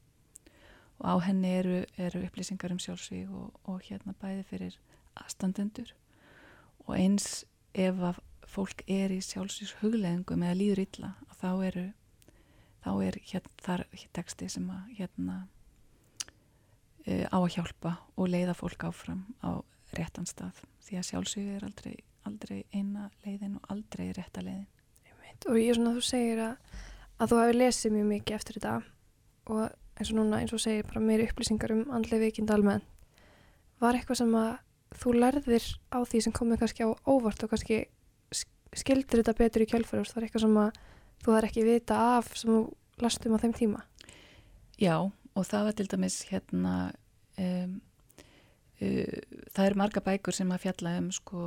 og 0.99 1.07
á 1.07 1.15
henni 1.25 1.53
eru, 1.61 1.77
eru 1.97 2.25
upplýsingar 2.27 2.73
um 2.75 2.81
sjálfsvíg 2.83 3.31
og, 3.31 3.55
og 3.63 3.79
hérna 3.87 4.13
bæði 4.19 4.43
fyrir 4.49 4.77
aðstandendur 5.15 5.93
og 6.85 6.93
eins 6.97 7.45
ef 7.73 8.03
að 8.03 8.19
fólk 8.51 8.83
er 8.91 9.13
í 9.15 9.21
sjálfsvíks 9.23 9.77
hugleðingum 9.79 10.43
eða 10.43 10.59
líður 10.59 10.83
illa 10.83 11.13
þá 11.39 11.49
eru 11.69 11.87
þá 12.83 12.91
er 13.05 13.17
hérna 13.31 13.57
þar 13.63 13.85
teksti 14.17 14.49
sem 14.51 14.69
að 14.73 14.93
hérna 14.99 15.37
á 17.07 17.37
að 17.41 17.49
hjálpa 17.55 17.95
og 18.17 18.29
leiða 18.29 18.53
fólk 18.57 18.83
áfram 18.89 19.23
á 19.41 19.57
réttan 19.97 20.27
stað 20.29 20.61
því 20.85 20.97
að 20.99 21.07
sjálfsvík 21.09 21.49
er 21.57 21.65
aldrei, 21.67 21.95
aldrei 22.29 22.59
eina 22.73 23.09
leiðin 23.25 23.57
og 23.57 23.71
aldrei 23.73 24.11
rétta 24.13 24.43
leiðin 24.45 24.67
Og 25.49 25.57
ég 25.57 25.71
er 25.71 25.77
svona 25.79 25.89
að 25.89 25.95
þú 25.97 26.01
segir 26.05 26.39
að, 26.45 26.81
að 27.17 27.31
þú 27.31 27.37
hefur 27.41 27.57
lesið 27.57 27.93
mjög 27.95 28.09
mikið 28.11 28.35
eftir 28.35 28.57
þetta 28.59 28.73
og 29.49 29.61
eins 29.97 30.11
og 30.11 30.17
núna 30.19 30.41
eins 30.43 30.51
og 30.53 30.61
segir 30.61 30.85
bara 30.85 31.01
meiri 31.01 31.25
upplýsingar 31.31 31.71
um 31.73 31.79
andlega 31.97 32.21
veikind 32.21 32.51
almenn. 32.53 32.83
Var 33.81 33.97
eitthvað 33.97 34.19
sem 34.21 34.35
að 34.37 34.51
þú 35.01 35.13
lærðir 35.17 35.65
á 35.89 35.97
því 36.05 36.21
sem 36.21 36.35
komið 36.37 36.61
kannski 36.61 36.85
á 36.85 36.89
óvart 37.09 37.41
og 37.41 37.49
kannski 37.55 37.79
sk- 38.37 38.77
skildir 38.83 39.23
þetta 39.23 39.33
betur 39.39 39.65
í 39.65 39.69
kjölfæri? 39.71 40.05
Var 40.13 40.27
eitthvað 40.27 40.45
sem 40.45 40.59
að 40.61 40.77
þú 41.25 41.33
þarf 41.33 41.49
ekki 41.49 41.65
vita 41.65 41.97
af 42.19 42.29
sem 42.37 42.53
þú 42.53 42.61
lastum 43.01 43.33
á 43.33 43.41
þeim 43.41 43.57
tíma? 43.57 43.81
Já, 44.77 44.95
og 45.35 45.47
það 45.47 45.67
var 45.67 45.77
til 45.77 45.91
dæmis 45.91 46.17
hérna 46.29 46.75
um, 47.39 47.77
uh, 48.81 49.19
það 49.53 49.65
eru 49.65 49.79
marga 49.79 50.03
bækur 50.03 50.35
sem 50.35 50.51
að 50.51 50.65
fjalla 50.65 50.97
um 50.99 51.11
sko 51.15 51.45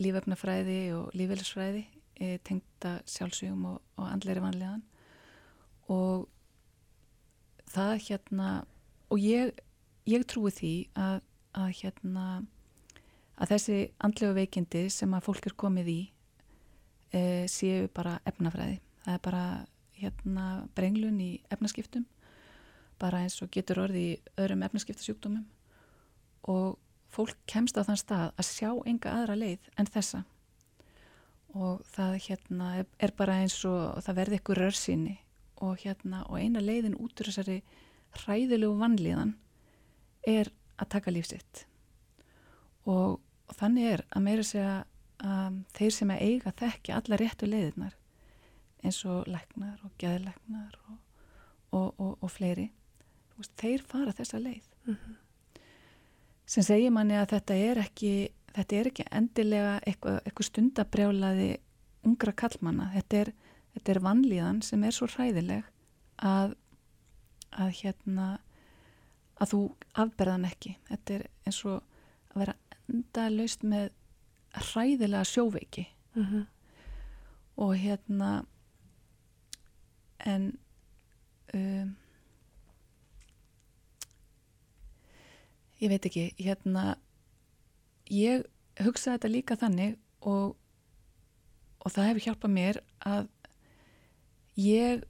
lífefnafræði 0.00 0.80
og 0.96 1.14
lífeylisfræði 1.16 1.86
e, 2.20 2.38
tengda 2.44 2.98
sjálfsvígum 3.08 3.64
og, 3.70 3.78
og 3.96 4.08
andleiri 4.10 4.42
vanlegan 4.44 4.82
og 5.92 6.26
það 7.72 7.94
hérna 8.08 8.50
og 9.12 9.22
ég, 9.22 9.54
ég 10.08 10.26
trúi 10.28 10.52
því 10.52 10.74
að, 10.98 11.22
að 11.56 11.70
hérna 11.80 12.26
að 13.36 13.52
þessi 13.52 13.78
andlegu 14.04 14.36
veikindi 14.36 14.84
sem 14.92 15.14
að 15.14 15.26
fólk 15.28 15.48
er 15.48 15.56
komið 15.60 15.92
í 15.92 16.00
e, 17.12 17.22
séu 17.52 17.88
bara 17.94 18.16
efnafræði. 18.28 18.80
Það 19.04 19.14
er 19.14 19.24
bara 19.24 19.44
hérna 19.96 20.46
brenglun 20.76 21.20
í 21.22 21.30
efnaskiptum 21.52 22.06
bara 23.02 23.22
eins 23.24 23.38
og 23.44 23.50
getur 23.54 23.82
orði 23.84 24.02
í 24.02 24.16
öðrum 24.40 24.64
efnaskiptasjúkdómum. 24.66 25.44
Og 26.52 26.76
fólk 27.12 27.36
kemst 27.50 27.78
á 27.78 27.86
þann 27.86 28.00
stað 28.00 28.32
að 28.34 28.48
sjá 28.50 28.70
enga 28.86 29.12
aðra 29.12 29.38
leið 29.38 29.70
en 29.76 29.90
þessa. 29.90 30.24
Og 31.56 31.80
það 31.94 32.18
hérna 32.26 32.72
er, 32.82 33.12
bara 33.16 33.40
eins 33.42 33.56
og 33.64 34.02
það 34.04 34.18
verði 34.20 34.40
ykkur 34.40 34.62
rörsýni. 34.64 35.16
Og 35.64 35.80
hérna 35.80 36.24
og 36.28 36.40
eina 36.40 36.60
leiðin 36.60 36.98
út 37.00 37.16
úr 37.20 37.30
þessari 37.30 37.62
hræðilegu 38.16 38.76
vanlíðan 38.80 39.36
er 40.26 40.50
að 40.76 40.92
taka 40.96 41.12
lífsitt 41.14 41.64
og, 42.86 43.18
og 43.48 43.56
þannig 43.58 43.92
er 43.92 44.04
að 44.10 44.24
meira 44.26 44.46
segja 44.46 44.74
um, 45.24 45.62
þeir 45.76 45.94
sem 45.94 46.12
að 46.14 46.24
eiga 46.28 46.54
þekkja 46.60 47.00
alla 47.00 47.20
réttu 47.20 47.48
leiðirnar 47.48 47.96
eins 48.84 49.00
og 49.08 49.28
læknar 49.30 49.80
og 49.86 49.94
geðlæknar 50.00 50.76
og, 50.86 50.98
og, 51.72 52.12
og, 52.20 52.28
fleiri 52.30 52.68
þeir 53.60 53.82
fara 53.86 54.12
þessa 54.16 54.42
leið. 54.42 54.66
Mm 54.86 55.16
sem 56.46 56.62
segir 56.62 56.92
manni 56.94 57.16
að 57.18 57.32
þetta 57.34 57.54
er 57.58 57.80
ekki 57.82 58.12
þetta 58.54 58.76
er 58.78 58.90
ekki 58.90 59.06
endilega 59.18 59.72
eitthvað, 59.82 60.20
eitthvað 60.24 60.48
stundabrjálaði 60.50 61.48
ungra 62.06 62.34
kallmanna 62.38 62.86
þetta 62.94 63.22
er, 63.24 63.32
þetta 63.74 63.92
er 63.92 64.02
vanlíðan 64.04 64.62
sem 64.62 64.84
er 64.86 64.94
svo 64.94 65.08
hræðileg 65.10 65.66
að 66.22 66.54
að 67.56 67.72
hérna 67.80 68.26
að 69.40 69.52
þú 69.52 69.60
afberðan 70.00 70.46
ekki. 70.48 70.74
Þetta 70.88 71.14
er 71.14 71.22
eins 71.46 71.60
og 71.68 71.76
að 72.32 72.40
vera 72.42 72.54
enda 72.86 73.26
laust 73.32 73.64
með 73.64 73.90
hræðilega 74.70 75.24
sjóveiki. 75.28 75.86
-hmm. 76.14 76.46
og 77.56 77.76
hérna 77.76 78.44
en 80.24 80.58
um, 81.54 81.96
ég 85.82 85.92
veit 85.92 86.06
ekki 86.08 86.28
hérna 86.40 86.96
ég 88.12 88.44
hugsaði 88.80 89.16
þetta 89.16 89.32
líka 89.32 89.56
þannig 89.60 89.96
og, 90.20 90.54
og 91.82 91.92
það 91.92 92.08
hefur 92.10 92.26
hjálpað 92.26 92.54
mér 92.56 92.80
að 93.06 93.28
ég 94.60 95.04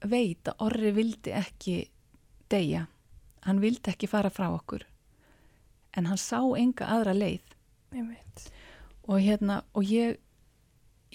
veit 0.00 0.48
að 0.48 0.64
orri 0.66 0.94
vildi 0.96 1.34
ekki 1.36 1.76
deyja. 2.50 2.86
Hann 3.44 3.60
vildi 3.60 3.92
ekki 3.92 4.08
fara 4.08 4.30
frá 4.32 4.48
okkur. 4.52 4.84
En 5.96 6.06
hann 6.08 6.20
sá 6.20 6.40
enga 6.56 6.88
aðra 6.88 7.14
leið. 7.16 7.44
Og 9.10 9.20
hérna 9.20 9.62
og 9.74 9.84
ég 9.88 10.18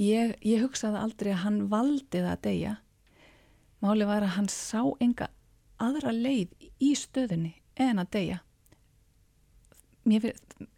ég, 0.01 0.35
ég 0.43 0.63
hugsaði 0.63 0.99
aldrei 0.99 1.31
að 1.33 1.43
hann 1.45 1.61
valdi 1.71 2.19
það 2.19 2.33
að 2.33 2.43
deyja. 2.49 2.73
Máli 3.83 4.07
var 4.09 4.25
að 4.25 4.35
hann 4.39 4.49
sá 4.51 4.81
enga 4.99 5.29
aðra 5.81 6.11
leið 6.15 6.53
í 6.83 6.93
stöðunni 6.97 7.55
en 7.75 7.99
að 8.01 8.11
deyja 8.15 8.41
mér, 10.05 10.31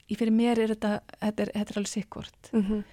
fyrir 0.10 0.34
mér 0.34 0.60
er 0.60 0.74
þetta 0.76 1.02
þetta 1.22 1.44
er, 1.44 1.52
þetta 1.54 1.72
er 1.74 1.78
alveg 1.78 1.92
sikkort 1.92 2.52
mm 2.54 2.64
-hmm. 2.64 2.84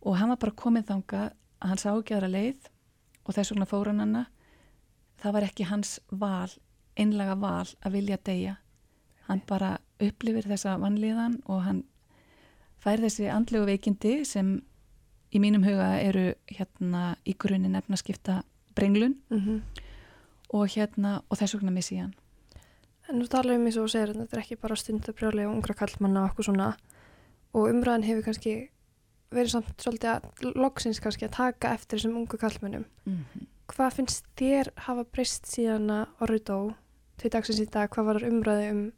og 0.00 0.16
hann 0.16 0.28
var 0.28 0.38
bara 0.38 0.60
komið 0.64 0.84
þanga 0.90 1.22
að 1.60 1.68
hann 1.68 1.78
sá 1.78 1.90
ekki 1.92 2.14
aðra 2.14 2.28
leið 2.28 2.68
og 3.24 3.34
þess 3.34 3.52
vegna 3.52 3.66
fór 3.66 3.92
hann 3.92 4.26
það 5.22 5.32
var 5.32 5.42
ekki 5.42 5.64
hans 5.64 6.00
val 6.10 6.50
einlega 6.98 7.36
val 7.40 7.68
að 7.84 7.96
vilja 7.96 8.18
deyja. 8.26 8.56
Hann 9.28 9.42
bara 9.48 9.76
upplifir 10.02 10.48
þessa 10.50 10.76
vanlíðan 10.82 11.38
og 11.46 11.62
hann 11.66 11.82
fær 12.82 13.02
þessi 13.04 13.28
andlegu 13.30 13.68
veikindi 13.68 14.14
sem 14.28 14.56
í 15.32 15.40
mínum 15.40 15.64
huga 15.64 15.94
eru 16.02 16.32
hérna 16.50 17.14
í 17.24 17.36
grunin 17.38 17.78
efnaskipta 17.78 18.42
brenglun 18.74 19.16
Mm 19.30 19.38
-hmm. 19.38 19.60
og 20.52 20.68
hérna 20.68 21.22
og 21.30 21.38
þess 21.38 21.54
vegna 21.54 21.70
missi 21.70 21.96
hann 21.96 22.14
En 23.12 23.20
nú 23.20 23.28
talaðum 23.28 23.66
við 23.66 23.74
eins 23.74 23.80
og 23.82 23.90
segir 23.92 24.10
að 24.14 24.22
þetta 24.22 24.36
er 24.38 24.40
ekki 24.40 24.56
bara 24.62 24.76
stundabrjáli 24.80 25.44
og 25.44 25.56
ungra 25.58 25.74
kallmanna 25.76 26.22
og 26.22 26.30
eitthvað 26.30 26.46
svona 26.48 26.68
og 27.52 27.66
umræðin 27.68 28.06
hefur 28.08 28.24
kannski 28.24 28.54
verið 29.32 29.52
samt 29.52 29.84
svolítið 29.84 30.12
að 30.12 30.54
loksins 30.56 31.00
kannski 31.04 31.26
að 31.28 31.34
taka 31.36 31.74
eftir 31.76 31.98
þessum 31.98 32.16
ungu 32.22 32.40
kallmennum. 32.40 32.86
mm 33.04 33.18
-hmm. 33.18 33.46
Hvað 33.72 33.94
finnst 33.96 34.24
þér 34.36 34.68
hafa 34.76 35.04
breyst 35.04 35.46
síðan 35.46 35.90
að 35.90 36.06
orðið 36.20 36.44
dó 36.44 36.74
til 37.16 37.30
dagsins 37.30 37.60
í 37.60 37.70
dag? 37.70 37.90
Hvað 37.90 38.04
var 38.04 38.24
umræði 38.24 38.70
um 38.70 38.92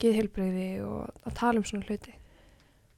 geðheilbreyði 0.00 0.84
og 0.84 1.10
að 1.26 1.34
tala 1.34 1.58
um 1.58 1.64
svona 1.64 1.84
hluti? 1.84 2.14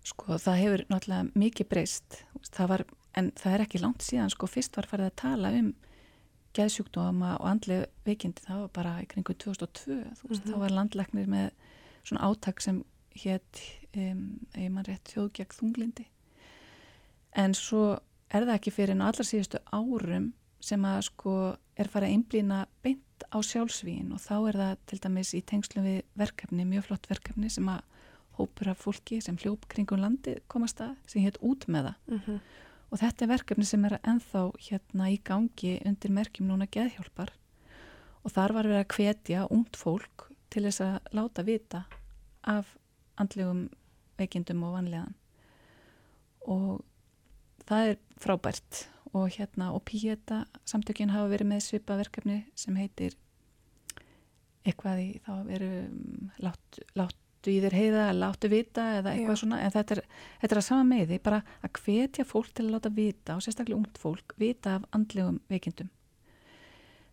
Sko 0.05 0.39
það 0.39 0.61
hefur 0.63 0.85
náttúrulega 0.89 1.31
mikið 1.35 1.69
breyst 1.69 2.25
það 2.53 2.69
var, 2.69 2.85
en 3.15 3.33
það 3.37 3.55
er 3.55 3.61
ekki 3.61 3.83
langt 3.83 4.03
síðan 4.03 4.31
sko 4.31 4.47
fyrst 4.47 4.77
var 4.77 4.87
farið 4.87 5.07
að 5.07 5.21
tala 5.23 5.51
um 5.51 5.75
geðsjúkdóma 6.57 7.37
og 7.39 7.49
andlega 7.51 7.87
veikindi 8.07 8.45
það 8.47 8.61
var 8.65 8.71
bara 8.79 8.95
í 9.03 9.09
kringu 9.11 9.35
2002 9.35 9.95
mm 9.95 10.05
-hmm. 10.05 10.53
þá 10.53 10.57
var 10.59 10.71
landlegnir 10.71 11.27
með 11.27 11.51
svona 12.05 12.25
átak 12.25 12.61
sem 12.61 12.85
hétt 13.25 13.61
um, 13.97 14.41
ef 14.55 14.71
mann 14.71 14.85
rétt 14.85 15.13
þjóð 15.13 15.33
gegn 15.33 15.57
þunglindi 15.59 16.07
en 17.33 17.55
svo 17.55 17.99
er 18.31 18.45
það 18.45 18.55
ekki 18.55 18.71
fyrir 18.71 18.97
en 18.97 19.07
allar 19.07 19.27
síðustu 19.27 19.59
árum 19.73 20.33
sem 20.61 20.85
að 20.85 21.03
sko 21.03 21.35
er 21.79 21.89
farið 21.89 22.09
að 22.09 22.15
einblýna 22.17 22.67
beint 22.83 23.25
á 23.31 23.39
sjálfsvíin 23.43 24.13
og 24.15 24.21
þá 24.21 24.37
er 24.49 24.59
það 24.63 24.77
til 24.87 24.99
dæmis 25.05 25.35
í 25.35 25.43
tengslum 25.43 25.85
við 25.85 26.03
verkefni, 26.19 26.65
mjög 26.65 26.89
flott 26.89 27.09
verkefni 27.11 27.51
sem 27.51 27.69
að 27.69 27.81
hópur 28.39 28.71
af 28.71 28.79
fólki 28.79 29.21
sem 29.23 29.37
hljóp 29.37 29.67
kringum 29.71 30.01
landi 30.03 30.37
komast 30.51 30.81
að 30.81 30.95
sem 31.11 31.23
hétt 31.23 31.39
út 31.43 31.67
með 31.67 31.91
það 31.91 31.95
Mm 32.07 32.21
-hmm. 32.27 32.41
Og 32.89 33.01
þetta 33.03 33.25
er 33.25 33.33
verkefni 33.33 33.67
sem 33.69 33.85
er 33.85 33.99
ennþá 34.01 34.45
hérna 34.69 35.11
í 35.13 35.19
gangi 35.25 35.77
undir 35.87 36.15
merkjum 36.15 36.49
núna 36.49 36.69
geðhjálpar. 36.73 37.35
Og 38.25 38.33
þar 38.35 38.55
var 38.57 38.69
verið 38.69 38.83
að 38.83 38.97
hvetja 38.97 39.47
ungt 39.55 39.77
fólk 39.79 40.29
til 40.53 40.65
þess 40.67 40.83
að 40.85 41.15
láta 41.17 41.45
vita 41.45 41.85
af 42.49 42.75
andlegum 43.21 43.67
veikindum 44.19 44.65
og 44.67 44.79
vanlegan 44.79 45.15
og 46.49 46.85
það 47.69 47.93
er 47.93 47.99
frábært. 48.21 48.87
Og 49.17 49.31
hérna 49.33 49.71
og 49.73 49.87
Píeta 49.89 50.43
samtökinn 50.69 51.15
hafa 51.15 51.31
verið 51.31 51.49
með 51.49 51.63
svipa 51.65 51.97
verkefni 51.97 52.43
sem 52.59 52.77
heitir 52.77 53.15
eitthvað 54.69 55.01
í 55.01 55.07
þá 55.25 55.31
veru 55.47 55.71
láttu, 56.45 56.85
láttu 57.49 57.57
í 57.57 57.61
þér 57.63 57.77
heiða 57.77 58.07
láttu 58.13 58.49
vita 58.53 58.85
eða 58.99 59.13
eitthvað 59.15 59.37
Já. 59.37 59.41
svona 59.41 59.61
en 59.63 59.73
þetta 59.73 59.95
er, 59.95 60.03
þetta 60.41 60.55
er 60.55 60.61
að 60.61 60.67
sama 60.67 60.85
meði 60.85 61.19
bara 61.19 61.43
að 61.63 61.81
hvetja 61.83 62.25
fólk 62.25 62.53
til 62.53 62.67
að 62.67 62.75
láta 62.75 62.91
vita 62.93 63.37
og 63.37 63.43
sérstaklega 63.43 63.79
ungt 63.79 63.99
fólk 63.99 64.35
vita 64.39 64.77
af 64.77 64.85
andlegum 64.93 65.41
veikindum 65.49 65.91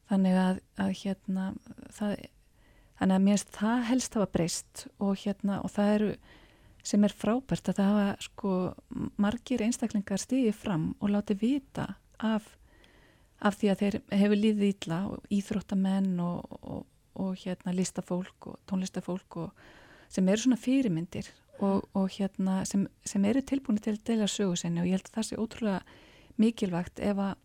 þannig 0.10 0.36
að, 0.38 0.60
að 0.78 0.92
hérna 1.02 1.46
það, 1.92 2.16
þannig 3.00 3.16
að 3.16 3.24
mér 3.26 3.38
finnst 3.38 3.56
það 3.60 3.86
helst 3.90 4.18
hafa 4.18 4.32
breyst 4.32 4.88
og 5.00 5.16
hérna 5.24 5.62
og 5.64 5.72
það 5.72 5.94
eru 5.96 6.12
sem 6.86 7.06
er 7.08 7.16
frábært 7.16 7.72
að 7.72 7.80
það 7.80 7.94
hafa 7.94 8.10
sko 8.28 8.52
margir 9.18 9.64
einstaklingar 9.66 10.22
stigið 10.22 10.60
fram 10.60 10.92
og 11.00 11.16
látið 11.16 11.42
vita 11.42 11.88
af, 12.20 12.52
af 13.40 13.58
því 13.58 13.72
að 13.72 13.82
þeir 13.82 13.98
hefur 14.12 14.42
líðið 14.42 14.68
ítla 14.70 15.00
og 15.10 15.32
íþróttamenn 15.34 16.20
og, 16.22 16.60
og, 16.62 16.86
og 17.18 17.34
hérna 17.42 17.74
listafólk 17.74 18.52
og 18.52 18.62
tónlistafólk 18.70 19.40
og 19.42 19.66
sem 20.10 20.28
eru 20.30 20.42
svona 20.46 20.58
fyrirmyndir 20.60 21.30
og, 21.64 21.86
og 21.96 22.10
hérna 22.18 22.62
sem, 22.68 22.88
sem 23.08 23.26
eru 23.26 23.42
tilbúin 23.42 23.78
til 23.80 23.94
að 23.96 24.04
deila 24.10 24.28
sögu 24.28 24.58
sinni 24.60 24.82
og 24.84 24.88
ég 24.90 24.98
held 24.98 25.10
að 25.10 25.18
það 25.20 25.28
sé 25.30 25.40
ótrúlega 25.40 25.82
mikilvægt 26.42 27.00
ef 27.00 27.22
að, 27.24 27.36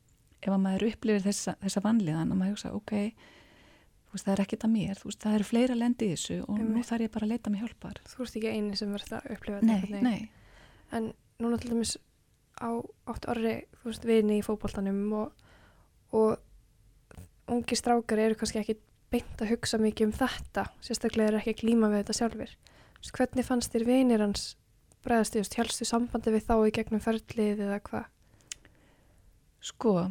ef 0.43 0.51
að 0.55 0.63
maður 0.65 0.87
upplifir 0.91 1.23
þessa, 1.29 1.55
þessa 1.63 1.83
vanlíðan 1.85 2.33
og 2.35 2.41
maður 2.41 2.57
hugsa 2.57 2.73
ok, 2.75 2.93
veist 4.11 4.27
það 4.27 4.33
er 4.35 4.43
ekkit 4.45 4.67
að 4.67 4.73
mér, 4.75 5.03
veist 5.07 5.23
það 5.23 5.37
eru 5.39 5.47
fleira 5.47 5.77
lendi 5.79 6.09
í 6.11 6.15
þessu 6.17 6.39
og 6.43 6.57
nú 6.59 6.65
Einmitt. 6.67 6.89
þarf 6.91 7.05
ég 7.07 7.13
bara 7.15 7.29
að 7.29 7.33
leita 7.37 7.51
mig 7.55 7.63
hjálpar. 7.63 8.01
Þú 8.11 8.25
ert 8.27 8.39
ekki 8.41 8.51
eini 8.57 8.79
sem 8.81 8.91
verður 8.97 9.17
að 9.21 9.29
upplifa 9.37 9.61
Nei, 9.63 9.77
þetta. 9.79 9.93
veginn. 9.95 10.09
nei, 10.11 10.31
En 10.91 11.13
núna 11.39 11.59
til 11.63 11.71
dæmis 11.71 11.93
á 12.59 12.71
átt 13.07 13.29
orri, 13.31 13.53
þú 13.79 13.93
veist, 13.93 14.05
vini 14.11 14.41
í 14.41 14.45
fótboltanum 14.45 15.13
og, 15.21 15.45
og 16.19 16.41
ungi 17.55 17.79
strákar 17.79 18.19
eru 18.27 18.35
kannski 18.41 18.59
ekki 18.65 18.75
beint 19.11 19.43
að 19.43 19.53
hugsa 19.55 19.81
mikið 19.83 20.11
um 20.11 20.15
þetta, 20.21 20.69
sérstaklega 20.85 21.33
er 21.33 21.41
ekki 21.41 21.57
að 21.57 21.61
glíma 21.65 21.91
við 21.91 22.03
þetta 22.05 22.19
sjálfur. 22.21 22.55
Þú 22.95 23.03
veist, 23.03 23.17
hvernig 23.19 23.47
fannst 23.49 23.75
þér 23.75 23.87
vinir 23.89 24.25
hans 24.25 24.47
bregðast 25.05 25.37
þig, 25.37 25.53
helstu 25.59 25.89
sambandi 25.89 26.33
við 26.35 26.47
þá 26.47 26.57
í 26.63 26.73
gegnum 26.77 27.03
ferlið 27.03 27.63
eða 27.67 27.79
hvað? 27.89 28.09
sko, 29.61 30.11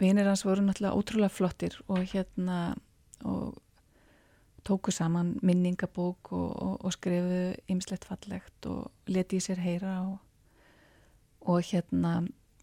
vinir 0.00 0.28
hans 0.28 0.44
voru 0.44 0.64
náttúrulega 0.64 0.96
ótrúlega 0.96 1.32
flottir 1.32 1.76
og 1.88 2.04
hérna 2.12 2.76
og 3.24 3.56
tóku 4.64 4.92
saman 4.92 5.38
minningabók 5.42 6.32
og, 6.32 6.62
og, 6.62 6.84
og 6.84 6.92
skrifu 6.92 7.54
ymslegt 7.68 8.04
fallegt 8.04 8.66
og 8.66 8.90
leti 9.08 9.40
í 9.40 9.44
sér 9.44 9.60
heyra 9.60 9.94
og, 10.04 10.18
og 11.40 11.64
hérna 11.64 12.20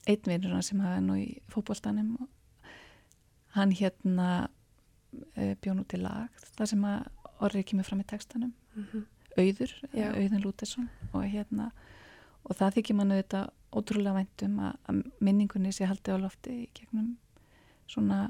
einn 0.07 0.29
vinur 0.29 0.53
hann 0.53 0.65
sem 0.65 0.81
hafa 0.81 1.01
nú 1.01 1.17
í 1.17 1.41
fótboltanum 1.51 2.15
og 2.21 2.69
hann 3.57 3.73
hérna 3.73 4.47
e, 5.35 5.55
bjóð 5.61 5.77
nú 5.79 5.85
til 5.87 6.01
lag 6.05 6.41
það 6.57 6.71
sem 6.73 6.87
að 6.89 7.29
orðið 7.37 7.67
kemur 7.71 7.87
fram 7.89 8.01
í 8.01 8.09
textanum 8.09 8.53
Mm 8.77 8.85
-hmm. 8.91 9.03
auður, 9.37 9.71
Já. 9.93 10.13
auðin 10.13 10.41
Lútersson 10.41 10.89
og 11.13 11.23
hérna 11.23 11.71
og 12.43 12.55
það 12.55 12.73
þykir 12.75 12.95
mann 12.95 13.11
auðvitað 13.11 13.49
ótrúlega 13.71 14.13
væntum 14.13 14.59
að, 14.59 14.73
að 14.87 15.11
minningunni 15.19 15.71
sé 15.71 15.85
haldið 15.85 16.13
á 16.13 16.17
lofti 16.21 16.51
í 16.63 16.69
gegnum 16.73 17.17
svona 17.87 18.29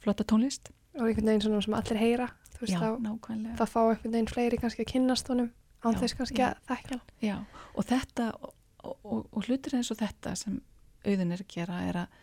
flotta 0.00 0.24
tónlist 0.24 0.72
Og 0.94 1.08
einhvern 1.08 1.26
veginn 1.26 1.40
svona 1.40 1.60
sem 1.64 1.74
allir 1.74 1.98
heyra, 1.98 2.28
veist, 2.60 2.72
Já, 2.72 2.80
þá, 2.80 3.00
nákvæmlega 3.00 3.56
þá 3.56 3.66
fá 3.66 3.80
einhvern 3.80 4.12
veginn 4.12 4.28
fleiri 4.28 4.56
kannski 4.56 4.82
að 4.82 4.92
kynnast 4.92 5.28
honum 5.28 5.52
án 5.82 5.96
þess 5.98 6.14
kannski 6.18 6.42
að 6.42 6.58
þekka 6.68 6.98
hann. 6.98 7.00
Já, 7.22 7.36
og 7.74 7.84
þetta 7.84 8.26
og, 8.42 8.54
og, 8.82 9.26
og 9.32 9.46
hlutir 9.46 9.76
eins 9.78 9.90
og 9.90 9.98
þetta 9.98 10.34
sem 10.36 10.60
auðin 11.06 11.32
er 11.32 11.42
að 11.42 11.48
gera 11.48 11.80
er 11.88 11.96
að, 11.96 12.18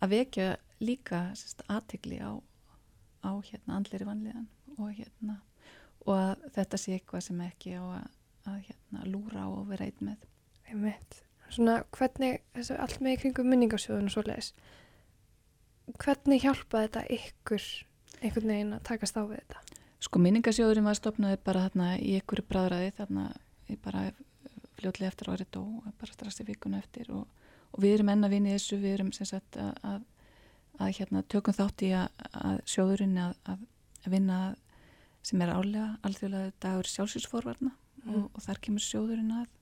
að 0.00 0.14
vekja 0.14 0.56
líka 0.80 1.22
aðtegli 1.68 2.20
á, 2.22 2.30
á 3.24 3.32
hérna, 3.46 3.78
andleiri 3.78 4.08
vanlíðan 4.08 4.48
og 4.76 4.92
hérna 4.96 5.40
og 6.06 6.14
að 6.14 6.46
þetta 6.56 6.80
sé 6.80 6.96
eitthvað 6.96 7.24
sem 7.26 7.44
ekki 7.46 7.76
á 7.78 7.82
að, 7.82 8.08
að 8.52 8.58
hérna, 8.68 9.06
lúra 9.10 9.46
á 9.46 9.48
og 9.48 9.68
vera 9.70 9.88
einn 9.88 10.10
með 10.10 10.26
Einmitt. 10.66 11.20
Svona 11.46 11.76
hvernig, 11.94 12.40
þessu 12.56 12.76
allt 12.82 13.02
með 13.04 13.14
í 13.14 13.18
kringum 13.22 13.48
minningarsjóðun 13.52 14.08
og 14.08 14.14
svo 14.16 14.24
leiðis, 14.26 14.48
hvernig 16.02 16.42
hjálpaði 16.42 16.88
þetta 16.88 17.02
ykkur 17.16 17.66
einhvern 18.20 18.50
veginn 18.50 18.74
að 18.74 18.86
takast 18.88 19.18
á 19.18 19.22
við 19.22 19.38
þetta? 19.44 19.82
Sko 20.06 20.22
minningasjóðurinn 20.22 20.88
var 20.88 20.98
stopnaði 20.98 21.38
bara 21.46 21.66
þarna 21.68 21.92
í 22.02 22.16
ykkur 22.18 22.42
bræðraði 22.50 22.90
þarna 22.98 23.28
í 23.70 23.78
bara 23.82 24.08
fljótlega 24.76 25.12
eftir 25.12 25.30
árið 25.32 25.52
dó 25.56 25.62
bara 25.86 26.12
strax 26.12 26.42
í 26.42 26.48
vikuna 26.50 26.82
eftir 26.82 27.12
og, 27.14 27.24
og 27.72 27.82
við 27.82 27.96
erum 27.96 28.10
enna 28.12 28.30
vinni 28.32 28.52
í 28.52 28.56
þessu, 28.58 28.80
við 28.82 28.98
erum 28.98 29.14
sem 29.16 29.28
sagt 29.30 29.58
að, 29.60 30.02
að, 30.78 30.92
hérna 30.98 31.24
tökum 31.32 31.56
þátt 31.56 31.86
í 31.86 31.90
að, 31.96 32.28
að 32.32 32.60
sjóðurinn 32.68 33.18
að, 33.22 33.34
að 33.54 34.12
vinna 34.12 34.38
sem 35.26 35.42
er 35.42 35.50
álega 35.56 35.88
alþjóðlega 36.06 36.54
dagur 36.62 36.88
sjálfsvísforvarna 36.90 37.72
Mm. 38.06 38.14
og, 38.14 38.26
og 38.34 38.44
þar 38.44 38.62
kemur 38.62 38.84
sjóðurinn 38.84 39.34
að 39.34 39.52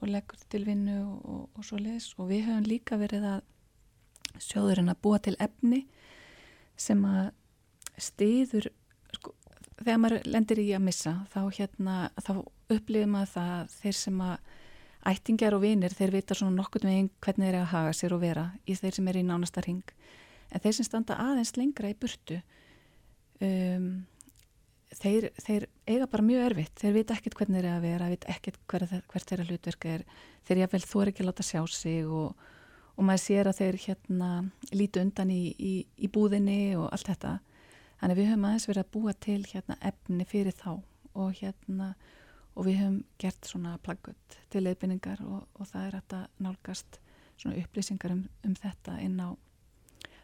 og 0.00 0.08
leggur 0.08 0.40
til 0.52 0.62
vinnu 0.64 0.96
og, 1.04 1.16
og, 1.28 1.42
og 1.56 1.66
svo 1.66 1.78
leis 1.80 2.10
og 2.16 2.30
við 2.30 2.46
höfum 2.48 2.68
líka 2.68 2.98
verið 3.00 3.26
að 3.28 4.40
sjóðurinn 4.40 4.92
að 4.92 5.00
búa 5.04 5.20
til 5.24 5.34
efni 5.40 5.82
sem 6.80 7.00
að 7.04 7.30
stiður 8.00 8.70
sko, 9.12 9.34
þegar 9.82 10.00
maður 10.00 10.28
lendir 10.32 10.62
í 10.62 10.70
að 10.76 10.84
missa 10.86 11.14
þá 11.32 11.40
hérna, 11.58 11.96
þá 12.20 12.32
upplifir 12.72 13.12
maður 13.12 13.32
það 13.34 13.52
að 13.58 13.76
þeir 13.76 13.98
sem 14.00 14.22
að 14.24 14.50
ættingjar 15.12 15.56
og 15.56 15.64
vinir, 15.64 15.96
þeir 15.96 16.14
vita 16.14 16.36
svona 16.38 16.56
nokkurn 16.56 16.88
veginn 16.88 17.12
hvernig 17.24 17.48
þeir 17.48 17.54
eru 17.54 17.62
að 17.66 17.72
haga 17.74 17.94
sér 17.98 18.16
og 18.16 18.22
vera 18.22 18.46
í 18.64 18.76
þeir 18.78 18.96
sem 18.96 19.12
er 19.12 19.20
í 19.20 19.26
nánasta 19.28 19.64
ring 19.64 19.96
en 20.52 20.62
þeir 20.62 20.76
sem 20.76 20.86
standa 20.86 21.18
aðeins 21.20 21.54
lengra 21.56 21.90
í 21.90 21.98
burtu 21.98 22.38
um, 23.42 23.86
þeir, 25.00 25.28
þeir 25.40 25.66
eiga 25.88 26.08
bara 26.10 26.24
mjög 26.26 26.46
erfitt. 26.50 26.74
Þeir 26.80 26.96
vita 26.98 27.16
ekkert 27.16 27.36
hvernig 27.38 27.58
þeir 27.58 27.68
eru 27.68 27.76
að 27.76 27.86
vera 27.86 28.10
vita 28.12 28.32
ekkert 28.32 28.58
hver, 28.70 28.86
hvert 29.12 29.30
þeirra 29.30 29.46
hlutverk 29.48 29.86
er. 29.90 30.04
Þeir 30.46 30.62
jáfnvel 30.62 30.82
þú 30.86 31.02
er 31.02 31.12
ekki 31.12 31.24
að 31.24 31.30
láta 31.30 31.46
sjá 31.46 31.60
sig 31.72 32.08
og, 32.08 32.48
og 32.96 33.08
maður 33.08 33.24
sér 33.24 33.50
að 33.50 33.60
þeir 33.60 33.80
hérna 33.86 34.30
lítu 34.72 35.02
undan 35.02 35.32
í, 35.32 35.42
í, 35.56 35.74
í 35.96 36.10
búðinni 36.12 36.60
og 36.78 36.88
allt 36.92 37.12
þetta. 37.12 37.36
Þannig 38.02 38.18
við 38.18 38.32
höfum 38.32 38.48
aðeins 38.48 38.68
verið 38.68 38.84
að 38.84 38.92
búa 38.96 39.14
til 39.28 39.38
hérna 39.46 39.78
efni 39.92 40.26
fyrir 40.28 40.58
þá 40.58 40.72
og 41.12 41.38
hérna 41.38 41.92
og 42.52 42.66
við 42.66 42.82
höfum 42.82 42.98
gert 43.20 43.48
svona 43.48 43.78
plaggut 43.84 44.36
til 44.52 44.64
leiðbynningar 44.66 45.22
og, 45.24 45.46
og 45.56 45.68
það 45.70 45.86
er 45.86 45.98
að 46.00 46.16
nálgast 46.42 46.98
svona 47.38 47.56
upplýsingar 47.62 48.12
um, 48.12 48.26
um 48.44 48.56
þetta 48.58 48.98
inn 49.00 49.16
á 49.22 49.32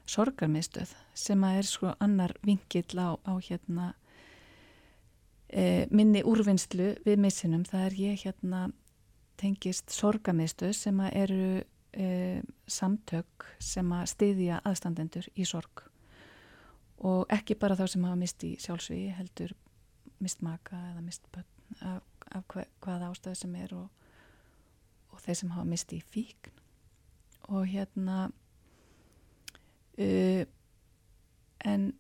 sorgarmiðstöð 0.09 0.93
sem 1.17 1.45
að 1.45 1.61
er 1.61 1.69
sko 1.69 1.95
annar 2.01 2.35
vingill 2.47 2.97
á, 2.97 3.21
á 3.21 3.33
hérna 3.45 3.93
e, 5.49 5.87
minni 5.91 6.23
úrvinnslu 6.25 6.95
við 7.05 7.21
missinum, 7.21 7.67
það 7.69 7.87
er 7.89 7.99
ég 8.03 8.25
hérna 8.25 8.63
tengist 9.39 9.93
sorgarmiðstöð 9.95 10.73
sem 10.77 11.03
að 11.05 11.19
eru 11.23 11.45
e, 11.93 12.09
samtök 12.67 13.47
sem 13.63 13.93
að 13.95 14.09
stiðja 14.15 14.63
aðstandendur 14.67 15.29
í 15.37 15.47
sorg. 15.49 15.85
Og 16.99 17.29
ekki 17.31 17.55
bara 17.59 17.77
þá 17.79 17.87
sem 17.93 18.07
hafa 18.09 18.19
mist 18.19 18.43
í 18.45 18.57
sjálfsvíi 18.59 19.13
heldur 19.15 19.55
mist 20.19 20.43
maka 20.43 20.79
eða 20.91 21.05
mist 21.05 21.29
börn 21.35 21.85
af, 21.87 22.03
af 22.35 22.47
hva, 22.51 22.65
hvaða 22.83 23.13
ástæðu 23.13 23.39
sem 23.39 23.55
er 23.61 23.75
og, 23.77 23.87
og 25.13 25.23
þeir 25.23 25.39
sem 25.43 25.55
hafa 25.55 25.69
mist 25.69 25.95
í 25.95 26.01
fíkn. 26.03 26.57
Og 27.55 27.69
hérna 27.71 28.29
uh, 29.99 30.45
en 31.65 31.93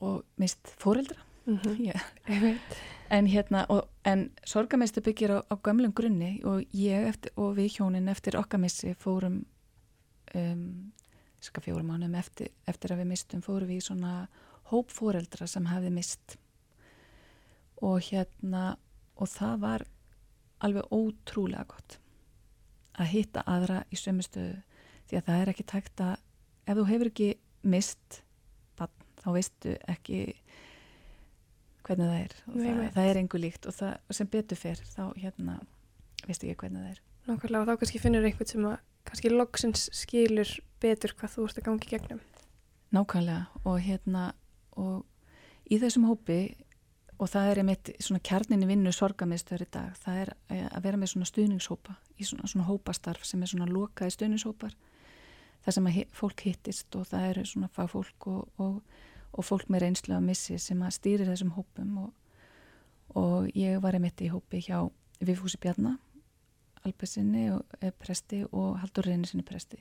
og 0.00 0.24
mist 0.36 0.74
fóreldra 0.78 1.18
mm 1.46 1.58
-hmm. 1.58 2.58
en 3.10 3.26
hérna 3.26 3.66
og, 3.68 3.88
en 4.04 4.30
sorgameistu 4.44 5.00
byggir 5.00 5.30
á, 5.30 5.42
á 5.50 5.56
gamlum 5.62 5.92
grunni 5.92 6.40
og 6.44 6.62
ég 6.74 7.08
eftir, 7.08 7.32
og 7.36 7.56
við 7.56 7.78
hjónin 7.78 8.08
eftir 8.08 8.36
okkamissi 8.36 8.94
fórum 8.94 9.44
um, 10.34 10.92
ska 11.40 11.60
fjórum 11.60 11.86
mánum 11.86 12.14
eftir, 12.14 12.48
eftir 12.66 12.92
að 12.92 12.98
við 12.98 13.04
mistum 13.04 13.42
fórum 13.42 13.68
við 13.68 13.76
í 13.76 13.80
svona 13.80 14.28
hóp 14.62 14.90
fóreldra 14.90 15.46
sem 15.46 15.66
hefði 15.66 15.90
mist. 15.90 16.36
Og 17.82 18.00
hérna 18.10 18.76
og 19.16 19.28
það 19.28 19.60
var 19.60 19.84
alveg 20.58 20.82
ótrúlega 20.90 21.64
gott 21.64 21.98
að 22.98 23.06
hitta 23.06 23.44
aðra 23.46 23.84
í 23.90 23.96
sömustöðu 23.96 24.62
því 25.08 25.16
að 25.16 25.26
það 25.28 25.42
er 25.42 25.48
ekki 25.52 25.66
tækt 25.72 26.00
að 26.00 26.16
ef 26.68 26.76
þú 26.76 26.84
hefur 26.90 27.10
ekki 27.10 27.28
mist 27.68 28.20
bann, 28.78 28.92
þá 29.22 29.28
veistu 29.34 29.74
ekki 29.88 30.20
hvernig 31.88 32.10
það 32.10 32.20
er. 32.20 32.36
Og 32.46 32.60
það, 32.60 32.80
það 32.94 33.10
er 33.10 33.20
engu 33.22 33.42
líkt 33.42 33.68
og 33.68 33.76
það, 33.78 33.98
sem 34.18 34.30
betur 34.32 34.60
fer 34.60 34.84
þá 34.84 35.02
hérna 35.16 35.58
veistu 36.26 36.48
ekki 36.48 36.60
hvernig 36.64 36.84
það 36.84 36.92
er. 36.92 37.02
Nákvæmlega 37.28 37.62
og 37.62 37.68
þá 37.68 37.82
kannski 37.82 38.02
finnur 38.02 38.28
einhvern 38.28 38.50
sem 38.52 38.68
að 38.68 38.78
kannski 39.08 39.32
loksins 39.32 39.88
skilur 39.96 40.54
betur 40.82 41.14
hvað 41.16 41.34
þú 41.34 41.48
ert 41.48 41.60
að 41.60 41.68
gangi 41.68 41.92
gegnum. 41.92 42.24
Nákvæmlega 42.94 43.68
og 43.68 43.78
hérna 43.84 44.30
og 44.78 45.04
í 45.68 45.80
þessum 45.80 46.08
hópi 46.08 46.40
og 47.18 47.30
það 47.32 47.50
er 47.50 47.60
einmitt 47.62 47.90
svona 47.98 48.22
kjarninni 48.24 48.68
vinnu 48.68 48.92
sorgamiðstöður 48.94 49.64
í 49.64 49.70
dag, 49.74 49.96
það 49.98 50.20
er 50.22 50.30
að 50.68 50.84
vera 50.84 51.00
með 51.00 51.12
svona 51.12 51.28
stuðningshópa 51.28 51.96
í 52.18 52.26
svona, 52.28 52.46
svona 52.46 52.68
hópastarf 52.68 53.26
sem 53.26 53.42
er 53.42 53.50
svona 53.50 53.66
lokaði 53.70 54.14
stuðningshópar 54.14 54.76
það 55.64 55.76
sem 55.76 55.90
fólk 56.20 56.44
hittist 56.46 56.96
og 56.96 57.06
það 57.10 57.28
eru 57.32 57.44
svona 57.46 57.70
fagfólk 57.74 58.26
og, 58.30 58.48
og, 58.58 58.80
og 59.32 59.46
fólk 59.46 59.68
með 59.72 59.86
reynslu 59.86 60.16
að 60.16 60.26
missi 60.30 60.58
sem 60.62 60.82
að 60.82 60.96
stýri 60.98 61.28
þessum 61.28 61.54
hópum 61.56 61.96
og, 62.04 62.10
og 63.18 63.48
ég 63.56 63.80
var 63.82 63.98
einmitt 63.98 64.20
í 64.24 64.32
hópi 64.32 64.62
hjá 64.64 64.86
Vifúsi 65.18 65.58
Bjarnar 65.58 65.98
Albesinni 66.86 67.48
og 67.52 67.78
eh, 67.80 67.92
presti 67.92 68.44
og 68.52 68.78
Haldur 68.78 69.08
Reynisinni 69.08 69.44
presti. 69.46 69.80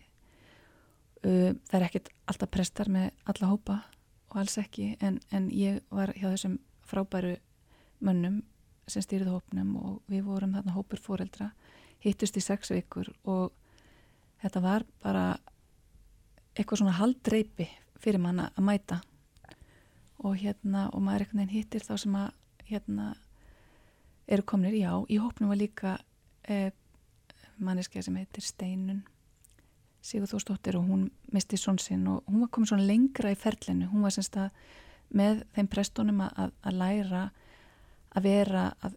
Það 1.21 1.73
er 1.73 1.83
ekkit 1.87 2.09
alltaf 2.29 2.51
prestar 2.53 2.89
með 2.93 3.09
alla 3.27 3.49
hópa 3.49 3.75
og 4.29 4.37
alls 4.41 4.57
ekki 4.61 4.91
en, 5.03 5.17
en 5.33 5.47
ég 5.51 5.81
var 5.91 6.13
hjá 6.15 6.29
þessum 6.29 6.59
frábæru 6.87 7.33
mönnum 8.05 8.43
sem 8.87 9.03
stýrið 9.03 9.33
hópnum 9.33 9.73
og 9.81 9.95
við 10.11 10.27
vorum 10.27 10.53
þarna 10.55 10.75
hópur 10.75 11.01
fóreldra 11.03 11.49
hittust 12.05 12.37
í 12.37 12.43
sex 12.43 12.71
vikur 12.71 13.09
og 13.25 13.51
þetta 14.43 14.61
var 14.63 14.85
bara 15.03 15.25
eitthvað 16.57 16.81
svona 16.81 16.97
haldreipi 16.97 17.67
fyrir 18.01 18.21
manna 18.21 18.49
að 18.55 18.67
mæta. 18.67 18.99
Og 20.25 20.37
hérna 20.41 20.87
og 20.93 21.03
maður 21.05 21.27
eitthvað 21.27 21.53
hittir 21.53 21.85
þá 21.85 21.93
sem 22.01 22.15
að 22.17 22.31
hérna 22.67 23.11
eru 24.27 24.43
komnir, 24.43 24.75
já, 24.75 24.91
í 25.07 25.19
hópnum 25.21 25.51
var 25.53 25.59
líka 25.59 25.93
eh, 26.43 26.73
manniska 27.57 28.01
sem 28.03 28.17
heitir 28.19 28.43
Steinun 28.43 29.05
Sigur 30.03 30.29
Þórsdóttir 30.29 30.77
og 30.79 30.85
hún 30.87 31.07
misti 31.35 31.57
svon 31.59 31.79
sinn 31.81 32.05
og 32.07 32.27
hún 32.27 32.43
var 32.43 32.51
komið 32.53 32.71
svona 32.71 32.87
lengra 32.87 33.31
í 33.33 33.39
ferlinu, 33.39 33.89
hún 33.91 34.05
var 34.05 34.13
semst 34.15 34.37
að 34.39 34.53
með 35.07 35.41
þeim 35.55 35.69
prestunum 35.71 36.21
að, 36.23 36.53
að 36.63 36.77
læra 36.79 37.23
að 38.15 38.27
vera 38.27 38.63
að 38.83 38.95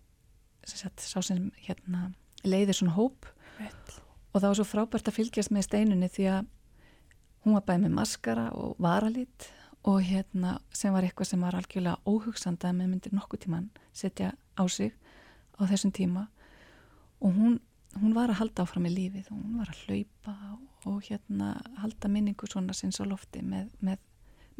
sagt, 0.67 1.03
sá 1.03 1.19
sem 1.25 1.51
hérna 1.65 2.11
leiðir 2.45 2.79
svona 2.79 2.97
hóp. 2.97 3.29
Vett. 3.61 3.97
og 4.33 4.41
það 4.41 4.47
var 4.49 4.57
svo 4.57 4.65
frábært 4.65 5.09
að 5.11 5.17
fylgjast 5.19 5.53
með 5.53 5.67
Steinunni 5.67 6.09
því 6.09 6.27
að 6.33 6.47
hún 7.45 7.57
var 7.57 7.65
bæði 7.67 7.87
með 7.87 7.97
maskara 7.97 8.51
og 8.57 8.77
varalit 8.83 9.49
og 9.89 10.03
hérna 10.05 10.59
sem 10.77 10.93
var 10.93 11.07
eitthvað 11.07 11.31
sem 11.31 11.41
var 11.41 11.57
algjörlega 11.57 12.03
óhugsanda 12.05 12.69
að 12.69 12.79
með 12.81 12.93
myndir 12.93 13.17
nokkuð 13.17 13.45
tíman 13.47 13.71
setja 13.97 14.35
á 14.37 14.65
sig 14.69 14.93
á 15.57 15.65
þessum 15.65 15.93
tíma. 15.97 16.27
Og 17.21 17.33
hún, 17.37 17.59
hún 17.97 18.15
var 18.17 18.33
að 18.33 18.41
halda 18.43 18.65
áfram 18.65 18.89
í 18.89 18.93
lífið 18.93 19.33
og 19.33 19.41
hún 19.41 19.59
var 19.61 19.73
að 19.73 19.83
hlaupa 19.87 20.37
og, 20.53 20.61
og 20.93 21.03
hérna 21.09 21.55
halda 21.81 22.13
minningu 22.13 22.49
svona 22.49 22.77
sinns 22.77 23.01
á 23.01 23.05
lofti 23.09 23.43
með, 23.45 23.73
með, 23.81 24.05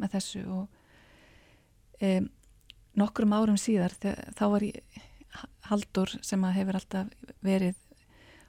með 0.01 0.17
þessu. 0.17 0.43
Og 0.49 2.01
e, 2.01 2.19
nokkrum 2.97 3.33
árum 3.37 3.61
síðar 3.61 3.93
þegar, 3.97 4.33
þá 4.37 4.45
var 4.55 4.69
ég 4.71 5.01
Haldur 5.69 6.11
sem 6.25 6.41
að 6.43 6.57
hefur 6.57 6.75
alltaf 6.75 7.11
verið 7.45 7.77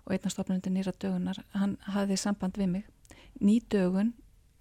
og 0.03 0.17
einnastofnundir 0.17 0.73
nýra 0.75 0.91
dögunar 0.99 1.39
hann 1.55 1.77
hafði 1.95 2.17
samband 2.19 2.59
við 2.59 2.73
mig. 2.73 2.89
Nýdögun 3.39 4.11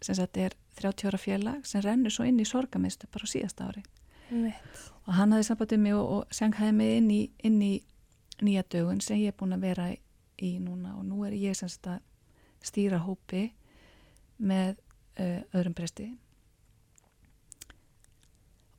sem 0.02 0.18
sagt 0.18 0.38
er 0.38 0.56
30 0.80 1.10
ára 1.10 1.20
félag 1.22 1.66
sem 1.68 1.84
rennur 1.86 2.14
svo 2.14 2.26
inn 2.26 2.40
í 2.42 2.48
sorgamistu 2.48 3.10
bara 3.12 3.28
á 3.28 3.34
síðasta 3.34 3.70
ári. 3.70 3.84
Mitt. 4.32 4.78
og 5.04 5.18
hann 5.18 5.34
hafði 5.36 5.46
sambandið 5.50 5.82
mig 5.84 5.96
og, 5.98 6.12
og 6.16 6.36
sanghaði 6.36 6.76
mig 6.78 6.92
inn 7.02 7.10
í, 7.12 7.22
inn 7.44 7.58
í 7.66 7.74
nýja 8.42 8.64
dögun 8.72 9.02
sem 9.04 9.20
ég 9.22 9.34
er 9.34 9.38
búin 9.38 9.56
að 9.56 9.66
vera 9.66 9.90
í, 9.92 9.98
í 10.40 10.52
núna. 10.64 10.96
Og 10.98 11.06
nú 11.06 11.26
er 11.28 11.36
ég 11.38 11.58
sem 11.58 11.70
sagt 11.70 11.90
að 11.92 12.00
stýra 12.66 13.02
hópi 13.04 13.50
með 14.42 14.78
uh, 15.20 15.42
öðrum 15.54 15.76
presti. 15.78 16.08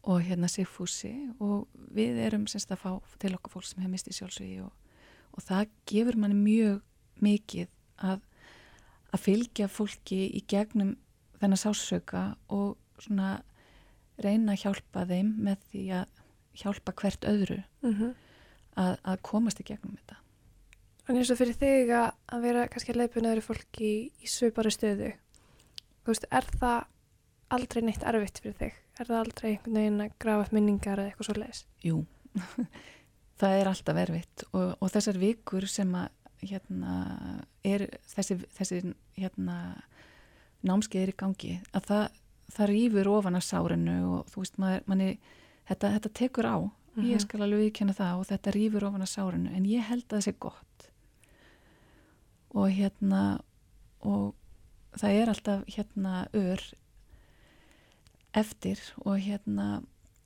Og 0.09 0.25
hérna 0.27 0.51
Sigfúsi. 0.51 1.13
Og 1.43 1.69
við 1.95 2.19
erum 2.25 2.49
sem 2.51 2.63
sagt 2.63 2.75
að 2.79 2.83
fá 2.87 3.19
til 3.23 3.35
okkur 3.37 3.59
fólk 3.59 3.69
sem 3.69 3.83
hefur 3.83 3.95
mistið 3.95 4.19
sjálfsögi 4.19 4.59
og, 4.65 4.73
og 5.37 5.47
það 5.47 5.71
gefur 5.93 6.19
manni 6.19 6.39
mjög 6.41 6.83
mikið 7.23 7.71
að, 8.03 8.25
að 9.13 9.25
fylgja 9.27 9.69
fólki 9.71 10.25
í 10.33 10.43
gegnum 10.51 10.97
þennan 11.43 11.61
sásauka 11.61 12.25
og 12.55 12.77
svona 13.03 13.41
reyna 14.23 14.55
að 14.55 14.65
hjálpa 14.65 15.07
þeim 15.09 15.33
með 15.43 15.65
því 15.71 15.85
að 15.99 16.23
hjálpa 16.63 16.95
hvert 17.01 17.27
öðru 17.29 17.59
mm 17.83 17.95
-hmm. 17.95 18.15
að, 18.77 18.95
að 19.03 19.23
komast 19.27 19.61
í 19.61 19.67
gegnum 19.67 19.97
þetta. 19.97 20.19
En 21.09 21.19
eins 21.19 21.33
og 21.35 21.39
fyrir 21.41 21.59
þig 21.59 21.91
að, 21.91 22.09
að 22.31 22.47
vera 22.47 22.69
kannski 22.71 22.93
að 22.93 23.01
leipuna 23.03 23.33
öðru 23.33 23.45
fólki 23.49 23.89
í, 23.89 23.99
í 24.23 24.31
svipari 24.31 24.71
stöðu, 24.71 25.13
veist, 26.07 26.27
er 26.31 26.47
það 26.61 26.85
aldrei 27.53 27.83
neitt 27.83 28.07
erfitt 28.07 28.41
fyrir 28.43 28.59
þig? 28.61 28.81
Er 29.01 29.09
það 29.09 29.19
aldrei 29.19 29.49
einhvern 29.51 29.79
veginn 29.81 30.05
að 30.05 30.17
grafa 30.23 30.47
upp 30.47 30.53
minningar 30.53 31.01
eða 31.01 31.11
eitthvað 31.11 31.29
svo 31.29 31.37
leiðis? 31.41 31.65
Jú, 31.83 32.05
það 33.41 33.57
er 33.59 33.71
alltaf 33.73 34.03
erfitt 34.05 34.45
og, 34.53 34.77
og 34.79 34.93
þessar 34.95 35.19
vikur 35.19 35.67
sem 35.69 35.95
að 35.99 36.09
hérna, 36.43 36.95
er 37.65 37.87
þessi, 38.15 38.39
þessi 38.57 38.81
hérna 39.19 39.57
námskeið 40.67 41.03
er 41.03 41.13
í 41.13 41.17
gangi 41.23 41.55
að 41.73 41.89
það, 41.91 42.05
það 42.57 42.71
rýfur 42.73 43.11
ofan 43.13 43.39
að 43.39 43.49
sárinu 43.49 43.97
og 44.13 44.33
þú 44.33 44.45
veist 44.45 44.61
maður, 44.63 44.85
manni, 44.91 45.09
þetta, 45.71 45.93
þetta 45.97 46.13
tekur 46.21 46.49
á, 46.49 46.59
mm 46.59 46.71
-hmm. 46.71 47.07
ég 47.07 47.17
mhm. 47.17 47.25
skal 47.25 47.43
alveg 47.43 47.65
viðkjöna 47.65 47.99
það 48.01 48.19
og 48.19 48.27
þetta 48.27 48.55
rýfur 48.59 48.85
ofan 48.89 49.07
að 49.07 49.15
sárinu 49.15 49.57
en 49.57 49.65
ég 49.65 49.89
held 49.89 50.05
að 50.05 50.17
það 50.17 50.25
sé 50.25 50.35
gott 50.39 50.91
og 52.53 52.69
hérna 52.71 53.41
og 54.01 54.35
það 54.99 55.11
er 55.11 55.29
alltaf 55.29 55.65
hérna 55.67 56.27
ör 56.33 56.63
eftir 58.33 58.79
og 59.05 59.19
hérna 59.21 59.83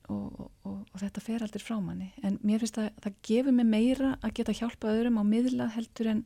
og, 0.07 0.39
og, 0.39 0.51
og, 0.63 0.77
og 0.93 1.01
þetta 1.01 1.23
fer 1.23 1.43
aldrei 1.43 1.63
frá 1.63 1.79
manni 1.83 2.11
en 2.23 2.39
mér 2.43 2.63
finnst 2.63 2.79
að 2.79 2.89
það 3.03 3.19
gefur 3.29 3.55
mig 3.55 3.67
meira 3.67 4.17
að 4.21 4.33
geta 4.39 4.55
hjálpa 4.55 4.91
öðrum 4.93 5.19
á 5.19 5.23
miðla 5.27 5.69
heldur 5.75 6.11
en 6.13 6.23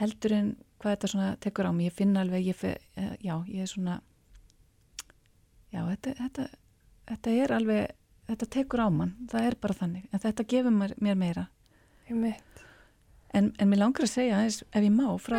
heldur 0.00 0.32
en 0.32 0.50
hvað 0.80 0.96
þetta 0.96 1.12
svona 1.12 1.30
tekur 1.44 1.68
á 1.68 1.72
mig, 1.76 1.90
ég 1.90 1.96
finna 1.96 2.24
alveg 2.24 2.50
ég 2.50 2.56
fe, 2.56 2.76
eh, 2.96 3.14
já, 3.20 3.34
ég 3.48 3.62
er 3.64 3.70
svona 3.70 4.00
já, 5.70 5.84
þetta, 5.84 6.16
þetta 6.22 6.48
þetta 7.10 7.34
er 7.42 7.54
alveg, 7.54 7.96
þetta 8.30 8.48
tekur 8.56 8.84
á 8.84 8.88
mann. 8.94 9.14
Það 9.30 9.48
er 9.48 9.56
bara 9.62 9.78
þannig, 9.80 10.06
en 10.10 10.22
þetta 10.22 10.46
gefur 10.52 10.74
mér, 10.74 10.94
mér 11.02 11.18
meira. 11.18 11.46
En, 13.30 13.52
en 13.62 13.70
mér 13.70 13.78
langar 13.84 14.06
að 14.06 14.10
segja 14.10 14.38
aðeins 14.40 14.62
ef 14.66 14.82
ég 14.82 14.90
má 14.90 15.06
frá, 15.22 15.38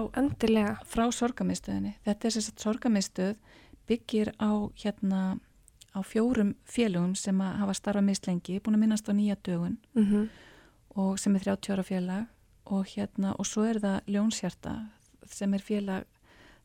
frá 0.87 1.01
sorgamiðstöðinni 1.11 1.97
þetta 2.05 2.27
er 2.27 2.35
þess 2.37 2.51
að 2.53 2.61
sorgamiðstöð 2.63 3.33
byggir 3.89 4.31
á 4.39 4.51
hérna 4.79 5.23
á 5.91 5.99
fjórum 6.07 6.53
félögum 6.63 7.17
sem 7.19 7.41
að 7.43 7.57
hafa 7.59 7.75
starfað 7.75 8.07
mislengi, 8.07 8.61
búin 8.63 8.77
að 8.77 8.83
minnast 8.85 9.11
á 9.11 9.13
nýja 9.13 9.35
dögun. 9.43 9.77
Mm 9.95 10.29
og 10.91 11.19
sem 11.19 11.35
er 11.35 11.39
30 11.39 11.71
ára 11.71 11.83
félag. 11.83 12.25
Og 12.65 12.85
hérna 12.85 13.33
og 13.39 13.45
svo 13.45 13.63
er 13.63 13.79
það 13.79 14.01
Ljónshjarta 15.31 15.37
sem 15.37 15.53
er 15.53 15.63
félag 15.63 16.05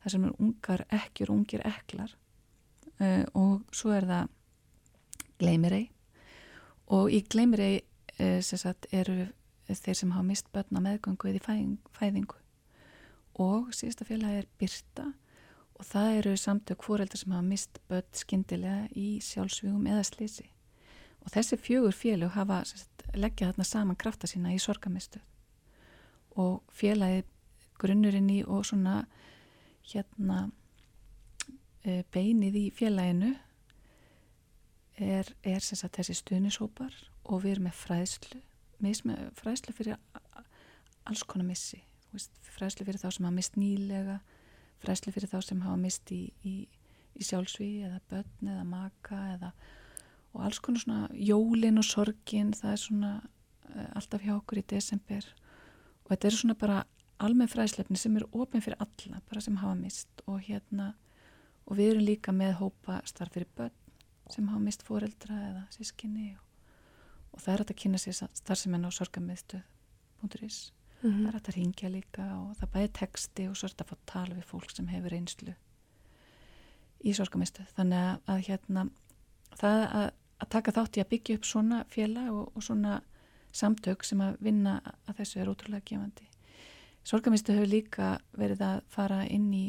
þar 0.03 0.11
sem 0.11 0.25
er 0.25 0.33
ungar 0.39 0.85
ekkjur, 0.91 1.31
ungir 1.31 1.63
ekklar 1.65 2.11
uh, 2.99 3.23
og 3.33 3.63
svo 3.71 3.93
er 3.95 4.05
það 4.05 4.27
Gleimirei 5.39 5.89
og 6.89 7.11
í 7.11 7.21
Gleimirei 7.29 7.83
uh, 8.19 8.41
sem 8.41 8.57
sagt 8.57 8.87
eru 8.91 9.27
þeir 9.67 9.95
sem 9.95 10.11
hafa 10.11 10.23
mist 10.23 10.51
börna 10.51 10.79
meðgöngu 10.79 11.27
eða 11.27 11.37
í 11.37 11.43
fæðing, 11.43 11.77
fæðingu. 11.91 12.37
Og 13.37 13.73
síðasta 13.75 14.05
félag 14.07 14.37
er 14.39 14.45
Byrta 14.57 15.09
og 15.77 15.85
það 15.85 16.19
eru 16.19 16.35
samtök 16.37 16.83
fóreldar 16.83 17.19
sem 17.19 17.33
hafa 17.35 17.45
mist 17.45 17.81
börn 17.89 18.07
skindilega 18.15 18.87
í 18.95 19.19
sjálfsvígum 19.21 19.87
eða 19.91 20.05
slisi 20.07 20.47
og 21.23 21.33
þessi 21.33 21.59
fjögur 21.59 21.93
félag 21.93 22.31
hafa 22.37 22.61
sagt, 22.65 23.03
leggja 23.13 23.51
þarna 23.51 23.67
saman 23.67 23.99
krafta 23.99 24.29
sína 24.29 24.55
í 24.55 24.61
sorgamistu 24.63 25.19
og 26.39 26.63
félagið 26.73 27.27
grunnurinn 27.81 28.29
í 28.33 28.41
og 28.45 28.65
svona 28.67 29.01
hérna 29.87 30.47
e, 31.83 32.03
beinið 32.13 32.59
í 32.59 32.65
félaginu 32.75 33.33
er, 34.97 35.29
er 35.43 35.63
sagt 35.63 35.99
þessi 35.99 36.17
stuðnishópar 36.21 36.93
og 37.27 37.43
við 37.43 37.57
erum 37.57 37.69
með 37.69 37.79
fræðslu 37.83 38.41
með 38.81 39.21
fræðslu 39.37 39.73
fyrir 39.73 39.97
alls 41.07 41.23
konar 41.25 41.47
missi. 41.47 41.79
Veist, 42.13 42.35
fræðslu 42.45 42.85
fyrir 42.85 43.01
þá 43.01 43.09
sem 43.09 43.25
hafa 43.25 43.35
mist 43.35 43.57
nýlega 43.57 44.19
fræðslu 44.83 45.13
fyrir 45.15 45.31
þá 45.31 45.39
sem 45.45 45.63
hafa 45.65 45.79
mist 45.81 46.11
í, 46.13 46.21
í, 46.45 46.55
í 47.17 47.25
sjálfsví 47.25 47.71
eða 47.87 48.01
börn 48.11 48.51
eða 48.53 48.65
maka 48.67 49.21
eða 49.33 49.51
og 50.35 50.43
alls 50.45 50.59
konar 50.61 50.83
svona 50.83 51.07
jólin 51.13 51.81
og 51.81 51.87
sorgin 51.87 52.53
það 52.53 52.73
er 52.73 52.81
svona 52.83 53.11
uh, 53.23 53.87
alltaf 53.97 54.25
hjá 54.25 54.35
okkur 54.35 54.61
í 54.61 54.67
desember. 54.69 55.25
Og 56.05 56.13
þetta 56.13 56.29
eru 56.29 56.39
svona 56.41 56.57
bara 56.59 56.83
almenn 57.23 57.49
fræðslefni 57.51 57.97
sem 57.99 58.15
eru 58.19 58.27
ofin 58.31 58.63
fyrir 58.63 58.79
alla, 58.83 59.21
bara 59.29 59.41
sem 59.41 59.57
hafa 59.61 59.75
mist 59.79 60.23
og 60.27 60.41
hérna 60.45 60.93
og 61.65 61.77
við 61.79 61.91
erum 61.91 62.07
líka 62.07 62.33
með 62.35 62.57
hópa 62.61 63.01
starf 63.09 63.35
fyrir 63.35 63.49
börn 63.57 63.75
sem 64.31 64.47
hafa 64.51 64.63
mist 64.63 64.83
foreldra 64.87 65.37
eða 65.49 65.63
sískinni 65.73 66.33
og, 66.35 66.43
og 67.33 67.43
það 67.43 67.53
er 67.53 67.63
að 67.63 67.77
kynna 67.83 68.01
sér 68.01 68.17
starfsemenn 68.17 68.87
á 68.87 68.91
sorgamiðstöð.is 68.91 70.59
mm 71.01 71.11
-hmm. 71.11 71.25
það 71.25 71.33
er 71.33 71.39
að 71.39 71.55
ringja 71.55 71.89
líka 71.89 72.27
og 72.41 72.55
það 72.59 72.71
bæði 72.73 72.93
texti 72.99 73.47
og 73.47 73.57
svo 73.57 73.65
er 73.65 73.71
þetta 73.71 73.83
að 73.83 73.89
fá 73.89 73.97
tala 74.05 74.35
við 74.35 74.45
fólk 74.51 74.71
sem 74.71 74.87
hefur 74.87 75.13
einslu 75.13 75.53
í 77.03 77.13
sorgamiðstöð 77.13 77.67
þannig 77.75 77.97
að, 77.97 78.19
að 78.27 78.39
hérna 78.47 78.89
það 79.55 79.79
að, 79.99 80.09
að 80.39 80.49
taka 80.49 80.71
þátt 80.71 80.97
í 80.97 81.01
að 81.01 81.09
byggja 81.09 81.35
upp 81.35 81.45
svona 81.45 81.83
félag 81.89 82.31
og, 82.31 82.51
og 82.55 82.63
svona 82.63 83.01
samtök 83.51 84.03
sem 84.03 84.21
að 84.21 84.37
vinna 84.39 84.81
að 85.07 85.15
þessu 85.17 85.39
er 85.39 85.49
ótrúlega 85.49 85.85
gefandi 85.85 86.27
sorgamiðstöð 87.07 87.59
hefur 87.61 87.71
líka 87.71 88.07
verið 88.35 88.63
að 88.67 88.79
fara 88.91 89.23
inn 89.31 89.49
í, 89.55 89.65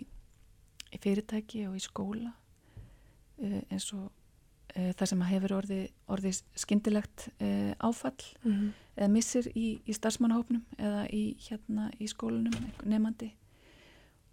í 0.90 1.01
fyrirtæki 1.03 1.66
og 1.68 1.77
í 1.79 1.83
skóla 1.83 2.33
uh, 2.33 3.61
eins 3.70 3.88
og 3.94 4.09
uh, 4.09 4.92
það 4.98 5.11
sem 5.12 5.24
hefur 5.31 5.57
orðið 5.61 5.85
orði 6.14 6.33
skindilegt 6.59 7.29
uh, 7.38 7.74
áfall 7.79 8.16
mm 8.42 8.53
-hmm. 8.53 8.70
eða 8.96 9.11
missir 9.14 9.51
í, 9.55 9.66
í 9.87 9.94
starfsmannahópnum 9.94 10.64
eða 10.79 11.05
í, 11.14 11.37
hérna, 11.48 11.90
í 12.01 12.09
skólunum 12.11 12.72
nefandi 12.85 13.35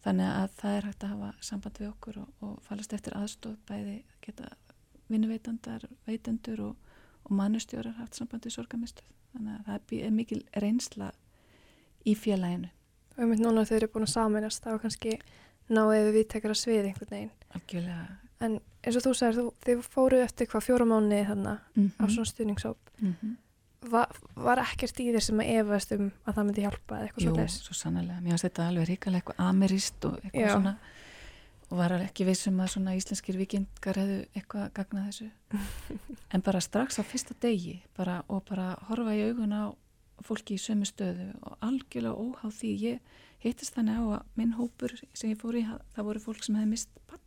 þannig 0.05 0.29
að 0.29 0.49
það 0.61 0.77
er 0.77 0.85
hægt 0.85 1.03
að 1.03 1.13
hafa 1.13 1.33
samband 1.41 1.79
við 1.79 1.89
okkur 1.89 2.17
og, 2.21 2.29
og 2.41 2.61
falast 2.61 2.93
eftir 2.93 3.17
aðstóð 3.17 3.57
bæði 3.67 4.03
geta 4.21 4.49
vinnuveitandar, 5.09 5.85
veitendur 6.07 6.61
og, 6.61 6.75
og 7.23 7.31
mannustjórar 7.31 7.93
haft 7.99 8.15
samband 8.15 8.45
við 8.45 8.57
sorgamistuð 8.57 9.13
þannig 9.33 9.53
að 9.59 9.65
það 9.65 10.05
er 10.05 10.11
mikil 10.11 10.41
reynsla 10.55 11.11
í 12.05 12.15
félaginu 12.15 12.69
og 13.15 13.23
ég 13.23 13.31
mynd 13.31 13.43
núna 13.43 13.63
að 13.63 13.71
þau 13.71 13.77
eru 13.79 13.91
búin 13.93 14.07
að 14.07 14.13
saminast 14.13 14.65
þá 14.65 14.75
kannski 14.83 15.15
náðu 15.71 15.95
við 15.95 16.11
viðtekara 16.19 16.57
svið 16.57 16.89
einhvern 16.89 17.11
veginn 17.11 17.31
Algjörlega. 17.55 18.05
en 18.45 18.59
eins 18.85 18.99
og 18.99 19.05
þú 19.05 19.15
sagir, 19.17 19.49
þið 19.65 19.87
fóruð 19.95 20.25
eftir 20.25 20.51
hvað 20.51 20.67
fjóra 20.67 20.85
mánu 20.89 21.23
þannig 21.31 21.57
mm 21.75 21.87
-hmm. 21.87 22.01
á 22.01 22.03
svona 22.09 22.31
stuðningshóp 22.31 22.77
mm 22.99 23.15
-hmm. 23.21 23.35
Va, 23.85 24.07
var 24.35 24.57
ekkert 24.57 24.99
í 24.99 25.11
þér 25.13 25.21
sem 25.21 25.39
að 25.39 25.49
efast 25.59 25.91
um 25.91 26.11
að 26.25 26.33
það 26.35 26.45
myndi 26.45 26.61
hjálpa 26.61 26.95
eða 26.95 27.03
eitthvað 27.05 27.23
Jú, 27.23 27.29
svo 27.29 27.35
les? 27.37 27.57
Jú, 27.57 27.65
svo 27.65 27.73
sannlega, 27.73 28.21
mér 28.21 28.29
finnst 28.31 28.43
þetta 28.43 28.67
alveg 28.67 28.87
ríkala 28.87 29.17
eitthvað 29.17 29.39
amerist 29.39 30.05
og 30.05 30.13
eitthvað 30.23 30.41
Já. 30.41 30.53
svona 30.53 30.77
og 31.69 31.77
var 31.77 31.91
ekki 31.91 32.25
vissum 32.25 32.59
að 32.59 32.71
svona 32.73 32.95
íslenskir 32.95 33.37
vikingar 33.37 33.97
hefðu 33.99 34.19
eitthvað 34.37 34.73
gagnað 34.73 35.07
þessu 35.09 35.29
en 36.33 36.41
bara 36.45 36.61
strax 36.61 36.99
á 36.99 37.03
fyrsta 37.03 37.35
degi 37.41 37.83
bara, 37.97 38.23
og 38.27 38.43
bara 38.49 38.75
horfa 38.89 39.15
í 39.17 39.23
augun 39.29 39.53
á 39.53 39.63
fólki 40.23 40.55
í 40.55 40.61
sömu 40.61 40.87
stöðu 40.87 41.31
og 41.43 41.57
algjörlega 41.65 42.15
óháð 42.15 42.57
því 42.59 42.71
ég 42.85 43.15
hittist 43.43 43.75
þannig 43.75 43.99
á 43.99 44.05
að 44.19 44.39
minn 44.39 44.55
hópur 44.57 44.95
sem 45.13 45.33
ég 45.33 45.41
fór 45.41 45.59
í 45.59 45.65
það 45.67 46.07
voru 46.07 46.23
fólk 46.23 46.43
sem 46.45 46.55
hefði 46.55 46.71
mist 46.71 46.99
bann 47.09 47.23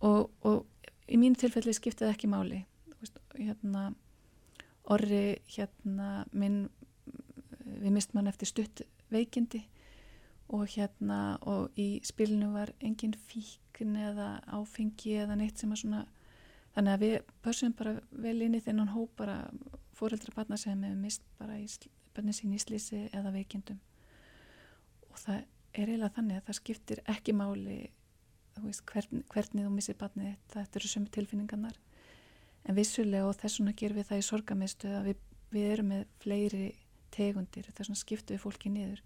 og, 0.00 0.30
og 0.42 0.64
í 1.08 1.18
mín 1.20 1.36
tilfelli 1.38 1.74
skiptið 1.76 2.12
ekki 2.12 2.30
máli. 2.30 2.62
Veist, 2.98 3.20
hérna 3.36 3.90
orri 4.88 5.38
hérna 5.52 6.24
minn 6.32 6.68
við 7.78 7.92
mist 7.94 8.14
mann 8.16 8.30
eftir 8.30 8.48
stutt 8.50 8.82
veikindi 9.12 9.62
og 10.48 10.64
hérna 10.72 11.36
og 11.44 11.76
í 11.76 12.00
spilinu 12.06 12.50
var 12.54 12.72
engin 12.80 13.14
fíkn 13.28 13.96
eða 14.00 14.38
áfengi 14.48 15.18
eða 15.22 15.36
neitt 15.36 15.60
sem 15.60 15.72
að 15.74 15.82
svona 15.82 16.06
þannig 16.74 16.94
að 16.94 17.04
við 17.04 17.16
pössum 17.44 17.74
bara 17.76 17.98
vel 18.10 18.38
inn 18.46 18.56
í 18.56 18.62
þennan 18.64 18.94
hóp 18.94 19.12
bara 19.20 19.42
fóreldra 19.98 20.34
barna 20.36 20.58
sem 20.60 20.82
hefur 20.86 21.02
mist 21.02 21.24
bara 21.38 21.58
bönni 22.16 22.34
sín 22.34 22.54
í 22.54 22.60
slísi 22.62 23.04
eða 23.14 23.32
veikindum. 23.34 23.78
Og 25.10 25.20
það 25.20 25.44
er 25.74 25.92
eiginlega 25.92 26.14
þannig 26.16 26.40
að 26.40 26.48
það 26.48 26.58
skiptir 26.58 27.02
ekki 27.12 27.34
máli 27.36 27.78
veist, 28.62 28.82
hvern, 28.90 29.22
hvernig 29.30 29.66
þú 29.66 29.72
missir 29.74 29.98
barnið 29.98 30.34
þetta 30.52 30.80
eru 30.80 30.90
sömu 30.90 31.12
tilfinningarnar. 31.14 31.78
En 32.66 32.76
vissulega 32.76 33.28
og 33.28 33.38
þess 33.38 33.60
vegna 33.60 33.76
gerum 33.78 34.00
við 34.00 34.08
það 34.10 34.20
í 34.22 34.26
sorgamiðstöð 34.28 34.96
að 34.98 35.08
við, 35.10 35.22
við 35.54 35.70
erum 35.72 35.90
með 35.92 36.04
fleiri 36.22 36.66
tegundir 37.14 37.70
þess 37.70 37.86
vegna 37.86 38.02
skiptum 38.02 38.36
við 38.36 38.44
fólki 38.44 38.72
niður. 38.74 39.02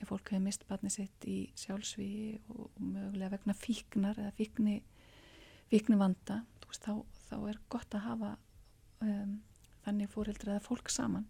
Ef 0.00 0.08
fólk 0.08 0.32
hefur 0.32 0.44
mist 0.44 0.66
barnið 0.68 0.96
sitt 0.96 1.26
í 1.28 1.38
sjálfsvíi 1.60 2.38
og, 2.48 2.68
og 2.68 2.84
mögulega 2.84 3.34
vegna 3.34 3.56
fíknar 3.56 4.20
eða 4.20 4.36
fíkni, 4.38 4.78
fíkni 5.72 5.98
vanda 6.00 6.40
veist, 6.66 6.84
þá, 6.86 7.00
þá 7.28 7.36
er 7.50 7.60
gott 7.72 7.96
að 7.96 8.06
hafa 8.06 8.30
um, 9.04 9.34
þannig 9.84 10.12
fóreldra 10.12 10.56
eða 10.56 10.66
fólk 10.66 10.90
saman 10.92 11.26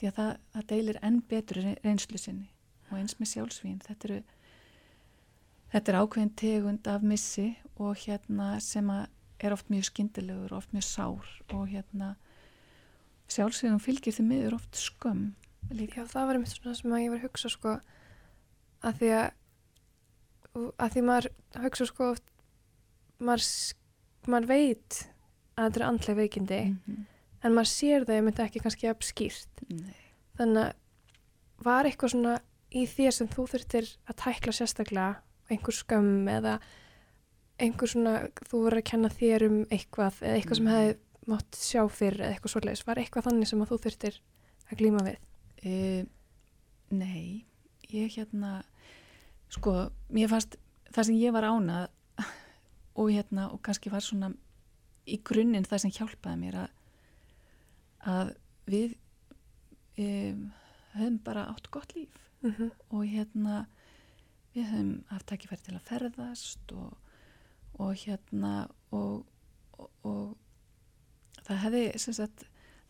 því 0.00 0.10
að 0.10 0.18
það, 0.18 0.32
það 0.54 0.68
deilir 0.72 1.00
enn 1.02 1.20
betur 1.30 1.62
reynslu 1.84 2.20
sinni 2.20 2.50
og 2.90 2.98
eins 2.98 3.16
með 3.20 3.32
sjálfsvín 3.34 3.80
þetta 3.86 4.08
eru 4.08 4.20
þetta 5.70 5.92
er 5.92 6.00
ákveðin 6.00 6.34
tegund 6.40 6.90
af 6.90 7.04
missi 7.06 7.48
og 7.78 7.98
hérna 8.04 8.52
sem 8.64 8.90
er 8.90 9.54
oft 9.54 9.70
mjög 9.72 9.90
skindilegur 9.90 10.56
oft 10.56 10.72
mjög 10.74 10.86
sár 10.88 11.30
og 11.54 11.68
hérna 11.70 12.14
sjálfsvíðum 13.30 13.82
fylgir 13.82 14.16
því 14.16 14.26
miður 14.26 14.56
oft 14.58 14.78
skömm 14.78 15.30
líka. 15.70 16.02
Já, 16.02 16.08
það 16.10 16.26
var 16.26 16.38
einmitt 16.38 16.54
svona 16.54 16.78
sem 16.78 16.94
að 16.94 17.04
ég 17.04 17.12
var 17.12 17.20
að 17.20 17.28
hugsa 17.28 17.52
sko 17.52 17.76
að 18.80 18.98
því 19.00 19.12
að 19.18 19.28
að 20.82 20.96
því 20.96 21.02
maður 21.06 21.28
hugsa 21.62 21.86
sko 21.86 22.08
maður, 23.22 23.46
maður 24.26 24.50
veit 24.50 24.98
að 25.54 25.68
þetta 25.68 25.80
er 25.80 25.86
andlega 25.86 26.18
veikindi 26.18 26.60
mm 26.64 26.78
-hmm. 26.86 27.06
En 27.44 27.56
maður 27.56 27.72
sér 27.72 28.06
það 28.06 28.18
ég 28.20 28.26
myndi 28.26 28.44
ekki 28.44 28.62
kannski 28.64 28.90
að 28.90 29.08
skýrt 29.08 29.64
Nei. 29.70 29.96
þannig 30.38 30.68
að 30.68 31.64
var 31.64 31.88
eitthvað 31.88 32.14
svona 32.14 32.36
í 32.70 32.86
þér 32.88 33.16
sem 33.16 33.28
þú 33.30 33.46
þurftir 33.50 33.88
að 34.08 34.18
tækla 34.22 34.54
sérstaklega 34.56 35.10
einhver 35.50 35.76
skömm 35.76 36.28
eða 36.30 36.58
einhver 37.60 37.90
svona, 37.90 38.14
þú 38.48 38.64
voru 38.64 38.80
að 38.80 38.88
kenna 38.88 39.10
þér 39.12 39.46
um 39.48 39.58
eitthvað 39.68 40.22
eða 40.24 40.38
eitthvað 40.38 40.60
sem 40.60 40.68
mm. 40.68 40.74
hefði 40.76 40.98
mátt 41.30 41.58
sjá 41.60 41.82
fyrir 41.92 42.24
eða 42.24 42.34
eitthvað 42.34 42.54
svolítið, 42.54 42.84
var 42.88 43.00
eitthvað 43.02 43.26
þannig 43.28 43.50
sem 43.50 43.62
að 43.62 43.70
þú 43.70 43.78
þurftir 43.84 44.18
að 44.70 44.80
glíma 44.80 45.04
við? 45.06 45.18
Uh, 45.60 46.02
nei, 46.96 47.24
ég 47.92 48.16
hérna, 48.16 48.52
sko, 49.52 49.74
mér 50.08 50.30
fannst 50.32 50.56
það 50.90 51.10
sem 51.10 51.20
ég 51.20 51.34
var 51.36 51.46
ánað 51.50 51.90
og 53.00 53.12
hérna, 53.12 53.50
og 53.52 53.60
kannski 53.66 53.92
var 53.92 54.04
svona 54.04 54.32
í 55.10 55.20
grunninn 55.26 55.66
það 55.68 55.84
sem 55.84 55.94
hjálpaði 55.98 56.40
mér 56.40 56.58
að, 56.64 56.72
að 58.06 58.34
við 58.70 58.96
um, 60.00 60.50
höfum 60.94 61.18
bara 61.24 61.48
átt 61.50 61.70
gott 61.70 61.94
líf 61.94 62.14
mm 62.42 62.52
-hmm. 62.52 62.70
og 62.90 63.04
hérna 63.06 63.66
við 64.54 64.64
höfum 64.70 65.04
haft 65.08 65.26
takkifæri 65.26 65.62
til 65.62 65.74
að 65.74 65.88
ferðast 65.88 66.72
og, 66.72 66.96
og 67.78 67.94
hérna 67.94 68.68
og, 68.90 69.26
og, 69.72 69.92
og 70.02 70.36
það 71.42 71.56
hefði 71.56 71.98
sagt, 71.98 72.44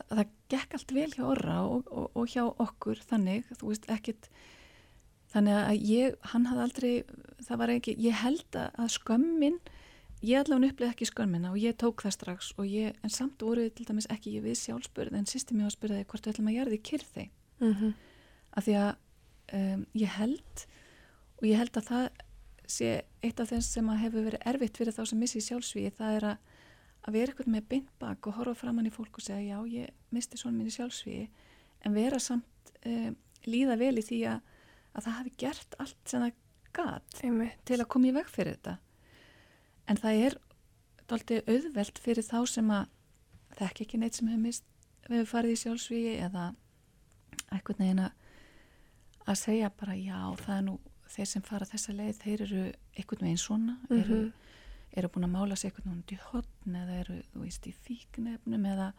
það 0.08 0.26
gekk 0.48 0.74
allt 0.74 0.92
vel 0.92 1.10
hjá 1.12 1.24
orra 1.24 1.60
og, 1.66 1.86
og, 1.90 2.10
og 2.16 2.26
hjá 2.28 2.44
okkur 2.44 2.96
þannig, 2.96 3.44
þú 3.60 3.72
veist, 3.72 3.90
ekkit 3.90 4.30
þannig 5.30 5.58
að 5.58 5.84
ég, 5.90 6.16
hann 6.32 6.46
hafði 6.46 6.62
aldrei 6.62 6.94
það 7.46 7.60
var 7.62 7.74
ekki, 7.76 7.94
ég 7.98 8.18
held 8.22 8.58
að 8.60 8.88
skömmin, 8.96 9.60
ég 10.20 10.40
allavega 10.40 10.72
uppleði 10.74 10.94
ekki 10.94 11.08
skömmina 11.08 11.52
og 11.52 11.58
ég 11.60 11.76
tók 11.80 12.04
það 12.04 12.16
strax 12.16 12.50
og 12.58 12.66
ég, 12.68 12.96
en 13.02 13.12
samt 13.12 13.42
voruð 13.42 13.70
til 13.76 13.86
dæmis 13.88 14.08
ekki 14.12 14.34
ég 14.36 14.44
við 14.44 14.58
sjálfsbyrð 14.60 15.16
en 15.16 15.28
sýsti 15.28 15.56
mér 15.56 15.70
á 15.70 15.76
spyrðaði 15.76 16.08
hvort 16.10 16.26
við 16.26 16.34
ætlum 16.34 16.50
að 16.50 16.58
gera 16.58 16.70
því 16.70 16.80
kyrði 16.90 17.26
mm 17.60 17.72
-hmm. 17.74 17.92
af 18.50 18.64
því 18.64 18.74
að 18.84 18.90
um, 19.60 19.86
ég 19.94 20.16
held 20.18 20.66
og 21.40 21.44
ég 21.48 21.56
held 21.56 21.76
að 21.76 21.88
það 21.90 22.08
sé 22.70 22.90
eitt 23.22 23.40
af 23.40 23.50
þess 23.50 23.72
sem 23.72 23.88
að 23.88 24.02
hefur 24.04 24.26
verið 24.28 24.46
erfitt 24.46 24.76
fyrir 24.76 24.94
þá 24.94 25.04
sem 25.06 25.18
missi 25.18 25.40
sjálfsvíði, 25.40 25.90
það 25.90 26.16
er 26.16 26.24
að 26.24 26.36
að 27.00 27.16
vera 27.16 27.32
eitthvað 27.32 27.52
með 27.54 27.68
beint 27.70 27.90
bak 27.98 28.26
og 28.28 28.36
horfa 28.36 28.54
fram 28.54 28.76
hann 28.76 28.86
í 28.90 28.92
fólk 28.92 29.16
og 29.16 29.24
segja 29.24 29.56
já 29.56 29.58
ég 29.72 29.88
misti 30.10 30.36
svona 30.36 30.58
minni 30.58 30.70
sjálfsvíði 30.74 31.28
en 31.86 31.96
vera 31.96 32.18
samt 32.20 32.72
um, 32.84 33.16
líða 33.48 33.78
vel 33.80 33.96
í 33.96 34.04
því 34.04 34.20
að, 34.34 34.40
að 34.92 35.06
það 35.06 35.18
hafi 35.18 35.34
gert 35.40 35.76
allt 35.78 36.12
sem 36.12 36.26
það 36.26 36.32
gat 36.76 37.20
til 37.66 37.78
að 37.80 37.88
koma 37.88 38.10
í 38.10 38.14
veg 38.14 38.28
fyrir 38.30 38.58
þetta 38.58 38.76
en 39.90 39.98
það 39.98 40.22
er 40.26 40.36
doldið 41.10 41.48
auðvelt 41.50 41.98
fyrir 41.98 42.26
þá 42.26 42.38
sem 42.48 42.70
að 42.70 42.86
þekk 43.58 43.80
ekki 43.84 43.98
neitt 44.00 44.18
sem 44.18 44.28
hefur 44.30 44.44
mist 44.44 44.64
við 45.08 45.16
hefur 45.18 45.30
farið 45.34 45.54
í 45.56 45.60
sjálfsvíði 45.64 46.12
eða 46.28 46.44
eitthvað 47.50 47.80
neina 47.82 48.10
að 49.26 49.38
segja 49.40 49.70
bara 49.80 49.96
já 49.98 50.20
það 50.44 50.56
er 50.56 50.64
nú 50.68 50.76
þeir 51.10 51.26
sem 51.32 51.42
fara 51.42 51.66
þessa 51.66 51.94
leið 51.98 52.20
þeir 52.22 52.44
eru 52.46 52.62
eitthvað 52.94 53.24
með 53.24 53.32
einn 53.32 53.42
svona 53.42 53.74
eru, 53.90 54.20
Mhm. 54.20 54.32
eru 54.96 55.08
búin 55.08 55.26
að 55.26 55.34
mála 55.34 55.56
sig 55.58 55.70
eitthvað 55.72 55.90
núnt 55.90 56.12
í 56.14 56.18
hotn 56.30 56.76
eða 56.82 57.00
eru 57.00 57.16
þú 57.34 57.42
veist 57.44 57.66
í 57.66 57.72
fíknefnum 57.74 58.66
eða, 58.70 58.92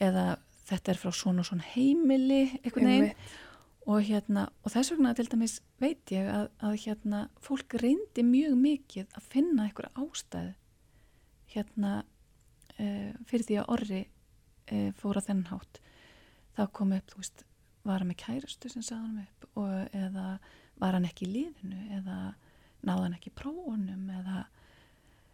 eða 0.00 0.24
þetta 0.68 0.88
er 0.92 0.98
frá 1.04 1.12
svona 1.14 1.40
og 1.40 1.46
svona 1.46 1.62
heimili 1.74 2.60
eitthvað 2.64 2.90
Einmitt. 2.90 3.16
Og 3.88 4.04
hérna 4.04 4.44
og 4.64 4.72
þess 4.74 4.92
vegna 4.92 5.14
til 5.16 5.28
dæmis 5.32 5.58
veit 5.80 6.12
ég 6.12 6.28
að, 6.28 6.48
að 6.60 6.76
hérna 6.84 7.24
fólk 7.44 7.78
reyndi 7.80 8.24
mjög 8.26 8.56
mikið 8.60 9.16
að 9.16 9.28
finna 9.32 9.64
einhverja 9.64 10.04
ástæðu 10.04 10.54
hérna 11.54 11.92
uh, 12.76 13.12
fyrir 13.28 13.46
því 13.48 13.58
að 13.62 13.70
orri 13.76 14.02
uh, 14.04 14.90
fóra 14.98 15.24
þennan 15.24 15.48
hátt. 15.54 15.80
Þá 16.58 16.62
kom 16.74 16.92
upp, 16.96 17.08
þú 17.12 17.22
veist, 17.22 17.44
var 17.86 18.02
hann 18.02 18.10
með 18.10 18.20
kærastu 18.26 18.70
sem 18.72 18.84
sagði 18.84 19.06
hann 19.06 19.24
upp 19.24 19.60
og, 19.62 19.74
eða 19.96 20.28
var 20.78 20.96
hann 20.98 21.08
ekki 21.08 21.26
í 21.26 21.32
liðinu 21.32 21.80
eða 21.98 22.18
náði 22.84 23.04
hann 23.06 23.16
ekki 23.16 23.32
í 23.32 23.38
prófunum 23.38 24.08
eða 24.18 24.42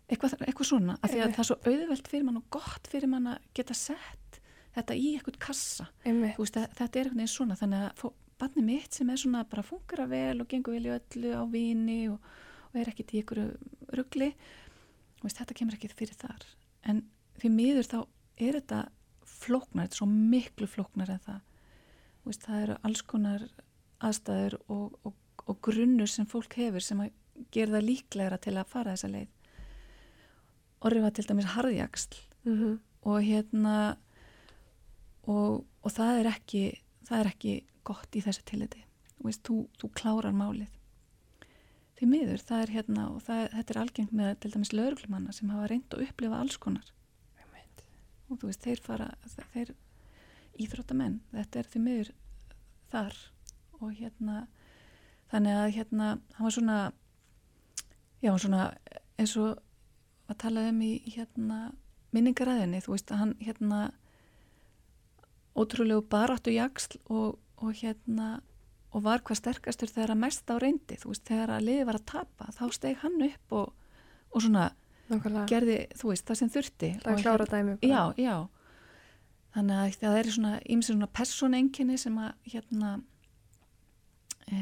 eitthvað, 0.07 0.37
eitthvað 0.45 0.69
svona. 0.69 0.99
Af 1.01 1.11
því 1.11 1.25
að 1.25 1.33
það 1.35 1.43
er 1.43 1.49
svo 1.51 1.59
auðvelt 1.73 2.11
fyrir 2.13 2.29
mann 2.29 2.39
og 2.41 2.51
gott 2.55 2.91
fyrir 2.93 3.11
mann 3.11 3.33
að 3.35 3.49
geta 3.57 3.77
sett 3.77 4.39
þetta 4.75 4.97
í 4.99 5.15
eitthvað 5.17 5.41
kassa. 5.43 5.89
Veist, 6.05 6.61
þetta 6.79 7.01
er 7.01 7.11
veginn 7.11 7.31
svona 7.31 7.59
þannig 7.59 7.89
að 7.89 8.23
barni 8.41 8.65
mitt 8.67 8.97
sem 8.97 9.11
er 9.11 9.21
svona 9.21 9.45
bara 9.49 9.65
fungara 9.67 10.07
vel 10.11 10.43
og 10.43 10.51
gengur 10.51 10.77
vel 10.77 10.89
í 10.89 10.93
öllu 10.95 11.33
á 11.35 11.43
vini 11.51 12.01
og, 12.11 12.19
og 12.71 12.79
er 12.81 12.91
ekkit 12.93 13.15
í 13.15 13.23
einhverju 13.23 13.49
ruggli 13.99 14.31
veist, 15.25 15.39
þetta 15.41 15.57
kemur 15.57 15.77
ekkit 15.79 15.97
fyrir 15.97 16.19
þar. 16.21 16.47
En 16.85 17.03
því 17.41 17.51
miður 17.55 17.91
þá 17.91 17.99
er 18.45 18.59
þetta 18.59 18.81
flóknar, 19.25 19.87
þetta 19.87 19.97
er 19.97 20.01
svo 20.03 20.09
miklu 20.11 20.69
flóknar 20.69 21.13
en 21.15 21.23
það. 21.25 21.43
Veist, 22.25 22.45
það 22.45 22.65
eru 22.65 22.79
alls 22.89 23.05
konar 23.09 23.47
aðstæður 24.05 24.59
og, 24.73 24.99
og, 25.09 25.15
og 25.49 25.61
grunnur 25.65 26.11
sem 26.11 26.29
fólk 26.29 26.59
hefur 26.61 26.85
sem 26.85 27.01
að 27.05 27.15
gera 27.55 27.79
það 27.79 27.89
líklegra 27.89 28.41
til 28.43 28.57
að 28.59 28.71
fara 28.71 28.95
þessa 28.95 29.13
leið. 29.15 29.31
Orri 30.85 31.01
var 31.01 31.15
til 31.17 31.29
dæmis 31.29 31.53
harðjaksl 31.55 32.23
Mm 32.45 32.81
og 33.05 33.21
hérna 33.21 33.97
og, 35.29 35.65
og 35.85 35.93
það 35.93 36.21
er 36.21 36.29
ekki 36.31 36.63
það 37.09 37.21
er 37.21 37.31
ekki 37.31 37.55
gott 37.87 38.17
í 38.17 38.23
þessu 38.25 38.45
tilliti. 38.49 38.83
Þú 39.19 39.29
veist, 39.29 39.45
þú, 39.47 39.59
þú 39.81 39.91
klárar 40.01 40.37
málið. 40.37 40.73
Því 41.95 42.11
miður, 42.11 42.43
það 42.43 42.65
er 42.65 42.75
hérna 42.75 43.07
og 43.13 43.23
það, 43.23 43.45
þetta 43.55 43.75
er 43.75 43.81
algengt 43.85 44.19
með 44.19 44.35
til 44.43 44.51
dæmis 44.57 44.75
lauruglumanna 44.75 45.35
sem 45.35 45.53
hafa 45.55 45.71
reynd 45.71 45.95
að 45.95 46.07
upplifa 46.09 46.41
alls 46.43 46.59
konar. 46.61 46.91
Og 48.31 48.41
þú 48.41 48.49
veist, 48.49 48.65
þeir 48.65 48.81
fara 48.83 49.09
þeir 49.53 49.75
íþróttamenn 50.65 51.19
þetta 51.35 51.61
er 51.61 51.71
því 51.71 51.83
miður 51.85 52.11
þar. 52.93 53.17
Og 53.81 53.91
hérna 53.99 54.45
þannig 55.33 55.59
að 55.61 55.73
hérna, 55.77 56.09
hann 56.37 56.47
var 56.47 56.55
svona 56.57 56.79
já, 58.23 58.33
svona 58.39 58.69
eins 59.21 59.35
og 59.41 59.59
að 60.31 60.41
tala 60.41 60.69
um 60.71 60.81
í 60.85 60.93
hérna 61.15 61.59
minningaræðinni, 62.15 62.81
þú 62.85 62.95
veist 62.95 63.13
að 63.13 63.21
hann 63.21 63.35
hérna 63.43 63.81
ótrúlegu 65.55 66.05
baráttu 66.11 66.55
jaksl 66.55 66.99
og, 67.07 67.39
og 67.63 67.77
hérna 67.79 68.41
og 68.95 69.03
var 69.03 69.23
hvað 69.27 69.41
sterkastur 69.41 69.91
þegar 69.91 70.15
að 70.15 70.23
mest 70.23 70.51
á 70.51 70.55
reyndi 70.63 70.99
þú 71.01 71.13
veist, 71.13 71.25
þegar 71.27 71.55
að 71.57 71.67
liði 71.69 71.87
var 71.89 71.99
að 71.99 72.09
tapa 72.11 72.51
þá 72.55 72.65
steg 72.77 72.99
hann 73.03 73.23
upp 73.27 73.55
og, 73.59 73.73
og 74.31 74.45
svona 74.45 74.67
Nákvæmlega. 75.11 75.47
gerði, 75.51 75.79
þú 75.99 76.13
veist, 76.13 76.27
það 76.29 76.41
sem 76.41 76.53
þurfti 76.55 76.91
Það 77.03 77.11
er 77.13 77.25
klára 77.25 77.49
dæmi 77.51 77.75
bara. 77.81 77.91
Já, 77.91 78.25
já. 78.25 78.37
Þannig 79.55 79.81
að 79.81 79.99
það 80.01 80.19
er 80.21 80.31
svona 80.35 80.53
ímsið 80.75 80.95
svona 80.95 81.11
persónenginni 81.19 81.99
sem 82.01 82.17
að 82.19 82.31
hérna 82.55 82.93
e, 84.51 84.61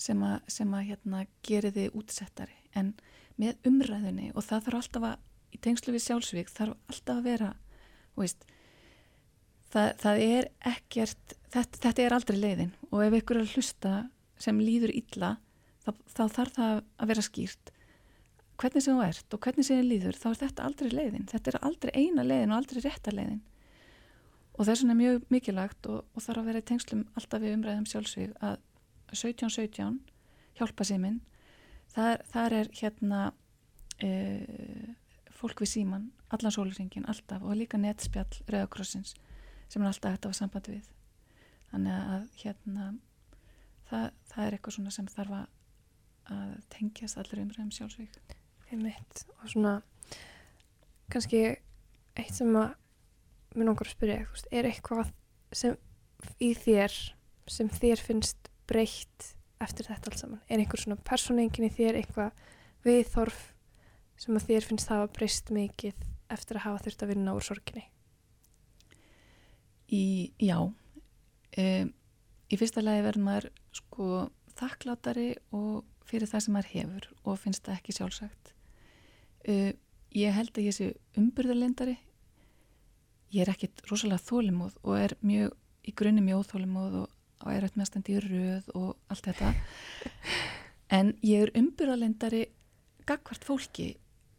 sem 0.00 0.22
að, 0.24 0.36
sem 0.52 0.76
að 0.76 0.86
hérna 0.90 1.24
geri 1.44 1.72
þið 1.74 1.98
útsettari 2.00 2.56
en 2.76 2.94
með 3.40 3.68
umræðinni 3.68 4.30
og 4.34 4.44
það 4.46 4.68
þarf 4.68 4.80
alltaf 4.80 5.08
að 5.10 5.54
í 5.54 5.60
tengslu 5.64 5.94
við 5.94 6.04
sjálfsvík 6.06 6.52
þarf 6.52 6.76
alltaf 6.90 7.20
að 7.20 7.28
vera 7.28 7.50
þú 8.14 8.24
veist 8.24 8.46
það, 9.74 9.88
það 10.02 10.24
er 10.24 10.50
ekkert 10.72 11.36
þetta, 11.54 11.80
þetta 11.86 12.04
er 12.04 12.16
aldrei 12.16 12.38
leiðin. 12.40 12.74
Og 12.90 13.04
ef 13.04 13.16
ykkur 13.20 13.40
er 13.40 13.46
að 13.46 13.56
hlusta 13.56 13.94
sem 14.40 14.60
líður 14.60 14.94
illa 14.94 15.36
þá, 15.84 15.90
þá 16.10 16.22
þarf 16.38 16.58
það 16.58 16.76
að 16.78 17.10
vera 17.12 17.26
skýrt. 17.28 17.72
Hvernig 18.60 18.84
sem 18.84 18.94
þú 18.94 19.06
ert 19.08 19.34
og 19.34 19.42
hvernig 19.42 19.66
sem 19.66 19.80
þið 19.80 19.90
líður 19.90 20.20
þá 20.20 20.28
er 20.30 20.40
þetta 20.44 20.68
aldrei 20.68 20.90
leiðin, 20.92 21.26
þetta 21.30 21.50
er 21.50 21.60
aldrei 21.66 21.92
eina 21.98 22.24
leiðin 22.26 22.54
og 22.54 22.60
aldrei 22.60 22.84
rétta 22.84 23.14
leiðin. 23.14 23.42
Og 24.54 24.68
þess 24.68 24.84
vegna 24.84 24.94
er 24.94 25.00
mjög 25.00 25.24
mikilvægt 25.34 25.88
og, 25.90 26.04
og 26.14 26.22
þarf 26.22 26.42
að 26.42 26.50
vera 26.50 26.60
í 26.62 26.66
tengslum 26.68 27.06
alltaf 27.18 27.42
við 27.42 27.56
umræðum 27.56 27.88
sjálfsvíð 27.90 28.36
að 28.38 28.60
1717 29.10 29.96
hjálpa 30.60 30.86
sér 30.86 31.00
minn. 31.02 31.18
Þar, 31.94 32.22
þar 32.30 32.54
er 32.60 32.70
hérna 32.78 33.24
e, 33.98 34.10
fólk 35.34 35.64
við 35.64 35.72
síman 35.72 36.06
allan 36.34 36.54
sólusingin, 36.54 37.06
alltaf 37.10 37.42
og 37.42 37.58
líka 37.58 37.78
netspjall 37.78 38.30
Rauðakrossins 38.46 39.16
sem 39.74 39.82
er 39.82 39.90
alltaf 39.90 40.14
hægt 40.14 40.24
að 40.24 40.30
hafa 40.30 40.38
samband 40.38 40.70
við 40.70 40.88
þannig 41.72 42.14
að 42.14 42.26
hérna 42.44 42.86
það, 43.90 44.08
það 44.30 44.46
er 44.46 44.56
eitthvað 44.56 44.76
svona 44.78 44.94
sem 44.94 45.10
þarf 45.10 45.36
að, 45.40 45.50
tengjast 46.72 47.18
allir 47.20 47.42
umræðum 47.42 47.72
sjálfsvík 47.74 48.34
Einmitt. 48.72 49.24
Og 49.42 49.50
svona 49.52 49.74
kannski 51.12 51.42
eitt 52.16 52.34
sem 52.34 52.50
að 52.56 52.72
mér 53.54 53.68
langar 53.68 53.86
að 53.86 53.94
spyrja, 53.94 54.24
veist, 54.32 54.48
er 54.50 54.68
eitthvað 54.68 55.12
sem 55.54 55.76
í 56.42 56.50
þér 56.58 56.94
sem 57.50 57.70
þér 57.70 58.02
finnst 58.02 58.50
breytt 58.70 59.34
eftir 59.62 59.90
þetta 59.90 60.10
alls 60.10 60.24
saman? 60.24 60.42
Er 60.48 60.62
einhver 60.62 60.80
svona 60.80 60.98
persónengin 61.06 61.68
í 61.68 61.74
þér 61.74 62.00
eitthvað 62.00 62.32
viðþorf 62.86 63.42
sem 64.24 64.38
að 64.38 64.48
þér 64.48 64.68
finnst 64.70 64.90
hafa 64.92 65.10
breyst 65.14 65.52
mikið 65.54 66.06
eftir 66.34 66.58
að 66.58 66.66
hafa 66.68 66.86
þurft 66.86 67.04
að 67.04 67.12
vinna 67.14 67.36
úr 67.36 67.46
sorginni? 67.46 67.86
Í, 69.92 70.32
já. 70.40 70.58
Um, 70.64 71.92
í 72.50 72.58
fyrsta 72.58 72.82
lagi 72.82 73.04
verður 73.04 73.26
maður 73.26 73.50
sko 73.74 74.08
þakklátari 74.58 75.28
og 75.54 75.84
fyrir 76.04 76.30
það 76.30 76.44
sem 76.44 76.56
maður 76.56 76.72
hefur 76.72 77.10
og 77.24 77.38
finnst 77.42 77.66
það 77.66 77.78
ekki 77.78 77.96
sjálfsagt. 77.98 78.54
Uh, 79.44 79.72
ég 80.14 80.34
held 80.34 80.54
að 80.56 80.68
ég 80.68 80.76
sé 80.76 80.90
umburðarlendari 81.20 81.98
ég 83.34 83.42
er 83.44 83.50
ekkit 83.54 83.82
rosalega 83.90 84.22
þólimóð 84.22 84.76
og 84.84 84.98
er 84.98 85.14
mjög 85.26 85.54
í 85.84 85.94
grunni 85.98 86.22
mjög 86.24 86.44
óþólimóð 86.44 86.98
og, 87.02 87.08
og 87.42 87.48
er 87.50 87.66
auðvitað 87.66 87.80
mest 87.80 88.10
í 88.10 88.18
röð 88.22 88.68
og 88.78 88.90
allt 89.12 89.28
þetta. 89.28 89.50
En 90.94 91.14
ég 91.24 91.46
er 91.46 91.52
umburðarlendari 91.58 92.44
gagvart 93.08 93.44
fólki 93.44 93.94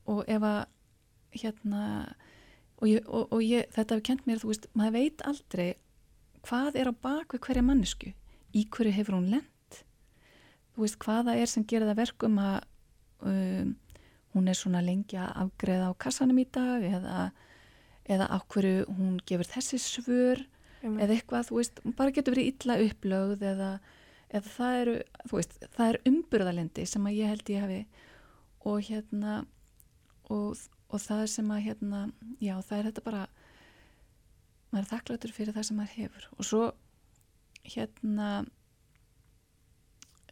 og 0.09 0.23
ef 0.31 0.45
að 0.45 0.61
hérna 1.35 1.81
og, 2.81 2.87
ég, 2.89 3.01
og, 3.07 3.31
og 3.31 3.41
ég, 3.43 3.67
þetta 3.73 3.95
hefur 3.95 4.07
kent 4.09 4.27
mér 4.27 4.41
þú 4.41 4.51
veist, 4.51 4.69
maður 4.77 4.97
veit 4.97 5.25
aldrei 5.29 5.67
hvað 6.45 6.79
er 6.81 6.91
á 6.91 6.93
bakvið 7.07 7.43
hverja 7.47 7.65
mannesku 7.65 8.11
í 8.55 8.65
hverju 8.71 8.93
hefur 8.95 9.17
hún 9.17 9.31
lent? 9.33 9.81
Þú 10.75 10.85
veist, 10.85 10.99
hvaða 11.01 11.35
er 11.39 11.49
sem 11.51 11.65
gerir 11.67 11.89
það 11.89 12.01
verkum 12.03 12.39
að 12.41 12.57
um, 13.25 13.73
hún 14.35 14.51
er 14.51 14.59
svona 14.59 14.83
lengi 14.83 15.17
að 15.19 15.31
afgreða 15.45 15.91
á 15.91 16.01
kassanum 16.05 16.39
í 16.41 16.47
dag 16.51 16.83
eða, 16.83 17.29
eða 18.11 18.27
á 18.27 18.37
hverju 18.51 18.85
hún 18.91 19.17
gefur 19.27 19.49
þessi 19.55 19.79
svör 19.81 20.43
eða 20.85 21.15
eitthvað, 21.15 21.47
þú 21.49 21.59
veist, 21.59 21.79
hún 21.81 21.95
bara 21.97 22.13
getur 22.13 22.35
verið 22.35 22.51
illa 22.51 22.77
upplögð 22.83 23.45
eða, 23.51 23.69
eða 24.29 24.51
það 24.57 24.79
eru, 24.81 24.95
þú 25.23 25.39
veist, 25.39 25.55
það 25.73 25.87
er 25.87 26.01
umburðalendi 26.11 26.85
sem 26.89 27.07
að 27.07 27.17
ég 27.17 27.31
held 27.33 27.51
ég 27.53 27.63
hafi 27.65 27.79
og 28.65 28.89
hérna 28.89 29.37
og, 30.29 30.59
og 30.95 31.01
það 31.03 31.25
sem 31.31 31.51
að 31.51 31.65
hérna, 31.67 32.01
já, 32.39 32.55
það 32.63 32.77
er 32.77 32.89
þetta 32.89 33.05
bara 33.05 33.23
maður 34.71 34.83
er 34.83 34.91
þakkláttur 34.91 35.33
fyrir 35.35 35.55
það 35.55 35.67
sem 35.69 35.79
maður 35.79 35.95
hefur. 35.99 36.27
Og 36.35 36.47
svo 36.49 36.61
hérna 37.65 38.29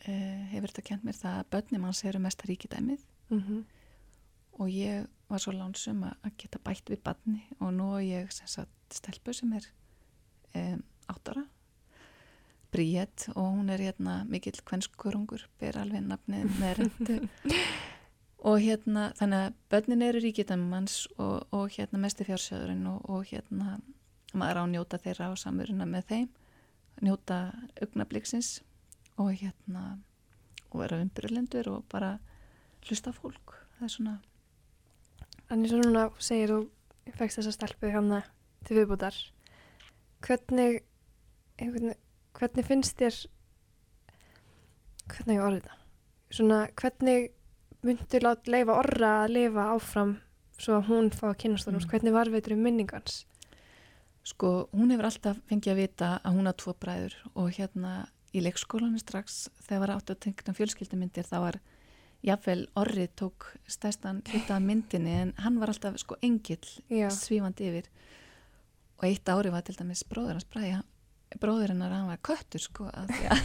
uh, 0.04 0.42
hefur 0.54 0.70
þetta 0.70 0.88
kent 0.90 1.08
mér 1.08 1.18
það 1.20 1.40
að 1.40 1.50
börnum 1.56 1.88
hans 1.88 2.04
eru 2.08 2.24
mest 2.24 2.46
ríkidæmið. 2.48 3.02
Mm 3.30 3.42
-hmm. 3.42 3.62
og 4.60 4.68
ég 4.70 5.08
var 5.30 5.40
svo 5.40 5.52
lánsum 5.52 6.04
að 6.04 6.32
geta 6.38 6.60
bætt 6.60 6.90
við 6.90 7.04
barni. 7.04 7.48
Og 7.60 7.74
nú 7.74 7.96
er 7.98 8.04
ég 8.04 8.32
sem 8.32 8.48
sagt 8.48 8.94
stelpu 8.94 9.34
sem 9.34 9.54
er 9.54 9.66
um, 10.56 10.84
áttara 11.08 11.48
Bríett 12.74 13.30
og 13.36 13.54
hún 13.54 13.70
er 13.70 13.78
hérna 13.78 14.24
mikill 14.26 14.62
kvennskurungur, 14.66 15.46
ber 15.60 15.78
alveg 15.78 16.02
nafnið 16.02 16.60
með 16.60 16.78
rendu 16.78 17.28
og 18.44 18.60
hérna 18.60 19.10
þannig 19.18 19.46
að 19.48 19.58
börnin 19.72 20.06
eru 20.06 20.22
ríkidæmans 20.24 20.98
og, 21.18 21.48
og 21.56 21.72
hérna 21.76 22.02
mesti 22.04 22.28
fjársjöðurinn 22.28 22.88
og, 22.92 23.00
og 23.10 23.26
hérna 23.32 23.78
maður 24.34 24.60
á 24.60 24.64
að 24.64 24.72
njóta 24.74 25.00
þeirra 25.04 25.32
á 25.32 25.34
samveruna 25.40 25.88
með 25.88 26.10
þeim 26.12 26.30
njóta 27.04 27.40
augnabliksins 27.82 28.62
og 29.22 29.34
hérna 29.40 29.86
og 30.72 30.82
vera 30.82 31.02
umbröðlendur 31.02 31.70
og 31.70 31.84
bara 31.90 32.18
hlusta 32.88 33.14
fólk. 33.16 33.56
Það 33.78 33.88
er 33.88 33.94
svona 33.94 34.20
Þannig 35.50 35.70
svo 35.70 35.80
núna 35.84 36.04
segir 36.24 36.50
þú 36.50 37.14
fegst 37.20 37.38
þessa 37.38 37.52
stelpu 37.54 37.92
hann 37.94 38.14
til 38.66 38.78
viðbútar 38.80 39.18
hvernig 40.24 40.80
hvernig, 41.60 41.98
hvernig 42.34 42.68
finnst 42.68 42.98
þér 42.98 43.18
hvernig 45.12 45.38
ég 45.38 45.44
orðið 45.44 45.68
það 45.68 45.82
svona 46.40 46.60
hvernig 46.80 47.28
myndur 47.84 48.28
leifa 48.48 48.80
orra 48.80 49.12
að 49.24 49.36
lifa 49.38 49.68
áfram 49.76 50.18
svo 50.58 50.80
að 50.80 50.90
hún 50.90 51.12
fá 51.12 51.30
að 51.32 51.40
kynast 51.44 51.68
honum? 51.68 51.84
Mm. 51.84 51.92
hvernig 51.92 52.14
var 52.16 52.32
veitur 52.32 52.56
um 52.56 52.64
minningans 52.64 53.24
sko 54.24 54.70
hún 54.72 54.94
hefur 54.94 55.10
alltaf 55.10 55.40
fengið 55.50 55.74
að 55.74 55.82
vita 55.82 56.10
að 56.24 56.38
hún 56.38 56.48
á 56.50 56.54
tvo 56.56 56.76
bræður 56.80 57.16
og 57.36 57.52
hérna 57.58 57.94
í 58.34 58.42
leikskólanum 58.42 59.00
strax 59.02 59.48
þegar 59.68 59.84
var 59.84 59.96
átt 59.98 60.14
að 60.14 60.22
tengna 60.26 60.56
fjölskyldumyndir 60.58 61.28
þá 61.28 61.38
var 61.44 61.60
jafnvel 62.24 62.62
orrið 62.80 63.12
tók 63.20 63.50
stæstan 63.68 64.24
hluta 64.32 64.60
myndinni 64.64 65.14
en 65.26 65.34
hann 65.44 65.60
var 65.60 65.74
alltaf 65.74 66.00
sko 66.02 66.18
engill 66.24 66.64
svífandi 67.12 67.68
yfir. 67.70 67.90
Og 69.02 69.10
eitt 69.10 69.30
ári 69.30 69.52
var 69.52 69.66
til 69.68 69.76
dæmis 69.76 70.06
bróður 70.08 70.40
hans 70.40 70.48
bræði 70.48 70.80
bróður 71.42 71.74
hennar 71.74 71.92
hann 71.94 72.08
var 72.08 72.22
köttur 72.24 72.64
sko 72.64 72.88
að 72.94 73.12
því 73.12 73.30
að 73.34 73.44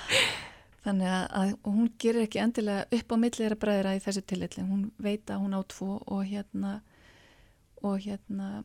þannig 0.84 1.08
að, 1.12 1.54
hún 1.64 1.90
gerir 2.00 2.22
ekki 2.26 2.40
endilega 2.40 2.86
upp 2.98 3.12
á 3.12 3.16
millið 3.20 3.42
þeirra 3.44 3.58
bræðira 3.64 3.94
í 3.98 4.02
þessu 4.04 4.22
tillitli 4.26 4.62
hún 4.64 4.84
veit 4.98 5.26
að 5.30 5.42
hún 5.44 5.56
á 5.56 5.60
tvo 5.68 6.02
og 6.06 6.22
hérna 6.24 6.80
og 7.82 7.98
hérna 8.04 8.64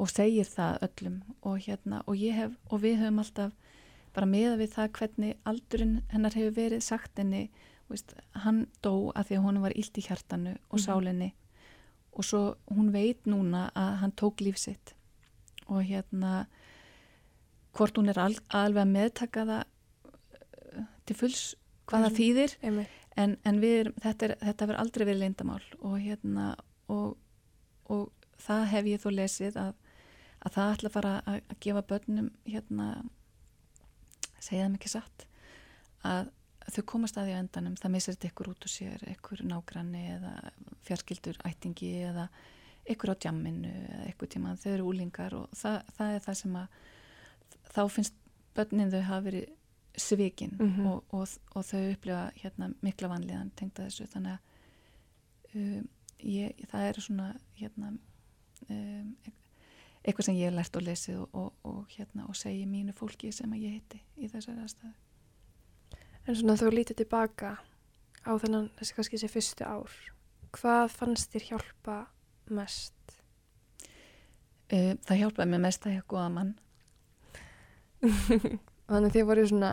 og 0.00 0.08
segir 0.08 0.48
það 0.48 0.78
öllum. 0.86 1.18
Og 1.44 1.58
hérna 1.66 2.02
og 2.06 2.16
ég 2.16 2.32
hef 2.38 2.54
og 2.70 2.80
við 2.80 3.00
höfum 3.02 3.18
alltaf 3.20 3.52
bara 4.14 4.26
meða 4.26 4.56
við 4.58 4.72
það 4.74 4.92
hvernig 4.98 5.36
aldurinn 5.46 5.98
hennar 6.10 6.34
hefur 6.34 6.56
verið 6.56 6.82
sagt 6.82 7.18
henni. 7.20 7.50
Veist, 7.90 8.14
hann 8.44 8.66
dó 8.82 9.10
að 9.12 9.26
því 9.28 9.36
að 9.36 9.44
hún 9.44 9.60
var 9.60 9.72
illt 9.76 9.98
í 9.98 10.06
hjartanu 10.06 10.54
og 10.70 10.78
Mhm. 10.78 10.84
sálinni. 10.86 11.32
Og 12.12 12.24
svo 12.24 12.56
hún 12.70 12.92
veit 12.92 13.24
núna 13.26 13.70
að 13.74 13.96
hann 14.00 14.12
tók 14.12 14.40
líf 14.40 14.56
sitt. 14.58 14.94
Og 15.68 15.82
hérna 15.84 16.46
hvort 17.74 17.94
hún 17.98 18.08
er 18.08 18.18
al, 18.18 18.34
alveg 18.50 18.82
að 18.82 18.92
meðtaka 18.94 19.44
það 19.46 19.64
til 21.10 21.18
fulls 21.18 21.44
hvað 21.90 22.04
það 22.06 22.10
Mhm. 22.10 22.18
þýðir 22.20 22.56
en, 23.20 23.36
en 23.44 23.60
við, 23.60 23.76
erum- 23.84 23.96
þetta, 24.04 24.26
er, 24.28 24.34
þetta 24.46 24.66
verður 24.70 24.80
aldrei 24.84 25.04
verið 25.08 25.22
leyndamál 25.24 25.62
og 25.82 25.96
hérna 26.00 26.48
og, 26.88 27.16
og 27.90 28.12
það 28.40 28.66
hef 28.72 28.90
ég 28.94 29.02
þó 29.02 29.08
lesið 29.16 29.56
að, 29.60 29.72
að 30.46 30.54
það 30.56 30.74
ætla 30.76 30.88
að 30.90 30.94
fara 30.94 31.14
að, 31.26 31.40
að 31.50 31.58
gefa 31.66 31.82
börnum 31.90 32.30
hérna 32.46 32.86
segja 34.40 34.64
þeim 34.68 34.76
ekki 34.78 34.92
satt 34.94 35.26
að 36.08 36.30
þau 36.70 36.82
komast 36.92 37.18
að 37.18 37.26
því 37.28 37.34
á 37.36 37.40
endanum 37.42 37.76
það 37.80 37.92
missir 37.96 38.14
þetta 38.16 38.30
ykkur 38.30 38.50
út 38.52 38.64
úr 38.68 38.72
sér 38.72 39.04
ykkur 39.10 39.42
nágranni 39.50 40.02
eða 40.14 40.32
fjarskildur 40.86 41.40
ættingi 41.48 41.90
eða 42.08 42.28
ykkur 42.90 43.12
á 43.12 43.20
djamminu 43.20 43.72
eða 43.90 44.06
ykkur 44.14 44.30
tíma 44.32 44.54
þau 44.60 44.70
eru 44.76 44.86
úlingar 44.92 45.34
og 45.36 45.50
það, 45.56 45.80
það 45.98 46.14
er 46.16 46.24
það 46.28 46.38
sem 46.40 46.56
að 46.62 46.78
þá 47.74 47.80
finnst 47.96 48.16
börnin 48.56 48.92
þau 48.94 49.02
hafa 49.10 49.24
verið 49.28 49.50
svikin 49.98 50.56
Mhm. 50.58 50.86
og, 50.86 51.04
og, 51.14 51.28
og 51.54 51.64
þau 51.64 51.92
upplifa 51.92 52.30
hérna 52.42 52.70
mikla 52.82 53.08
vanlíðan 53.08 53.50
tengda 53.56 53.84
þessu 53.88 54.06
þannig 54.06 54.38
að 54.38 54.40
um, 55.54 55.88
ég, 56.22 56.54
það 56.70 56.88
eru 56.88 57.00
svona 57.00 57.28
hérna 57.58 57.92
um, 58.70 59.16
eitthvað 60.04 60.24
sem 60.24 60.34
ég 60.38 60.48
hef 60.50 60.54
lært 60.56 60.76
og 60.76 60.82
lesið 60.86 61.18
og, 61.20 61.28
og, 61.34 61.52
og 61.64 61.86
hérna 61.96 62.28
og 62.28 62.36
segi 62.36 62.66
mínu 62.66 62.92
fólki 62.96 63.32
sem 63.32 63.52
ég 63.58 63.78
hitti 63.80 64.00
í 64.16 64.28
þessari 64.28 64.62
aðstæðu 64.64 64.94
En 66.28 66.36
svona 66.36 66.54
þú 66.60 66.68
lítið 66.70 66.96
tilbaka 67.00 67.56
á 68.28 68.32
þennan 68.38 68.70
þessi 68.78 68.94
kannski 68.94 69.16
þessi 69.18 69.28
fyrstu 69.32 69.64
ár 69.64 69.90
hvað 70.52 70.88
fannst 70.92 71.32
þér 71.32 71.46
hjálpa 71.50 71.98
mest? 72.50 72.94
uh, 74.72 74.94
það 75.06 75.16
hjálpaði 75.22 75.50
mér 75.50 75.60
mest 75.66 75.86
að 75.86 75.96
ég 75.98 76.06
góða 76.10 76.28
mann 76.34 76.54
Þannig 78.90 79.14
þið 79.14 79.26
voru 79.30 79.46
svona 79.46 79.72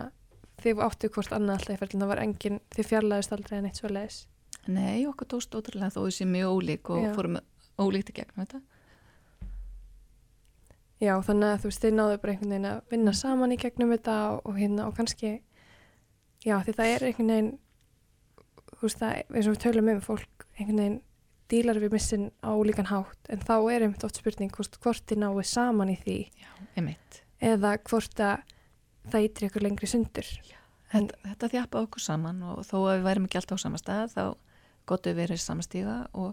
þið 0.62 0.82
áttu 0.86 1.12
hvort 1.14 1.32
annað 1.34 1.58
alltaf 1.58 1.74
í 1.74 1.78
ferðin 1.82 2.02
það 2.04 2.10
var 2.12 2.24
engin, 2.24 2.58
þið 2.74 2.90
fjarlæðist 2.92 3.34
aldrei 3.34 3.58
en 3.58 3.68
eitt 3.68 3.78
svo 3.78 3.90
leiðis 3.92 4.18
nei, 4.68 5.06
okkur 5.08 5.28
tóst 5.34 5.54
ótrúlega 5.56 5.92
þó 5.94 6.02
þessi 6.04 6.26
mjög 6.28 6.56
ólík 6.58 6.90
og 6.92 7.04
Já. 7.06 7.12
fórum 7.16 7.38
ólíkt 7.78 8.12
í 8.12 8.16
gegnum 8.18 8.42
þetta. 8.42 8.60
Já, 10.98 11.12
þannig 11.22 11.52
að 11.52 11.60
þú 11.62 11.70
veist, 11.70 11.84
þið 11.84 11.94
náðu 11.94 12.16
bara 12.18 12.32
einhvern 12.34 12.52
veginn 12.52 12.70
að 12.72 12.78
vinna 12.90 13.14
saman 13.14 13.54
í 13.54 13.58
gegnum 13.62 13.92
þetta 13.94 14.16
og, 14.32 14.40
og 14.50 14.58
hérna 14.58 14.88
og 14.88 14.96
kannski 14.98 15.30
já, 16.42 16.56
því 16.66 16.74
það 16.74 16.94
er 16.94 17.06
einhvern 17.08 17.32
veginn 17.34 17.52
þú 18.72 18.80
veist 18.82 19.02
það, 19.04 19.20
eins 19.30 19.46
og 19.46 19.54
við 19.54 19.62
tölum 19.62 19.92
um 19.94 20.02
fólk 20.02 20.46
einhvern 20.58 20.82
veginn 20.82 20.98
dílar 21.48 21.80
við 21.80 21.94
missin 21.94 22.26
á 22.44 22.52
líkan 22.66 22.90
hátt 22.90 23.30
en 23.32 23.40
þá 23.46 23.54
er 23.70 23.86
einmitt 23.86 24.04
oft 24.04 24.18
spurning 24.18 24.50
hvort, 24.52 24.74
hvort 24.82 25.06
þið 25.08 25.22
náðu 25.22 25.46
saman 25.48 25.94
í 25.94 25.96
því. 26.02 26.18
Já, 26.34 26.50
emitt 26.82 27.22
eða 27.38 27.76
hvort 27.86 28.20
að 28.20 28.42
það 29.12 29.28
ytri 29.28 29.48
ykkur 29.48 29.64
lengri 29.64 29.90
sundur. 29.90 30.28
Þetta, 30.88 31.18
þetta 31.24 31.50
þjapa 31.54 31.82
okkur 31.84 32.02
saman 32.02 32.44
og 32.48 32.62
þó 32.64 32.76
að 32.80 32.94
við 32.94 33.08
værim 33.08 33.26
ekki 33.28 33.40
alltaf 33.40 33.60
á 33.60 33.64
sama 33.64 33.80
stað 33.80 34.14
þá 34.14 34.22
gott 34.88 35.08
við 35.08 35.18
verið 35.20 35.42
samastíga 35.42 35.96
og 36.16 36.32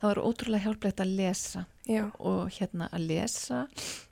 þá 0.00 0.06
er 0.10 0.22
ótrúlega 0.22 0.64
hjálplegt 0.64 1.02
að 1.02 1.14
lesa 1.18 1.64
Já, 1.88 2.06
og 2.18 2.50
hérna 2.56 2.88
að 2.92 3.08
lesa 3.10 3.62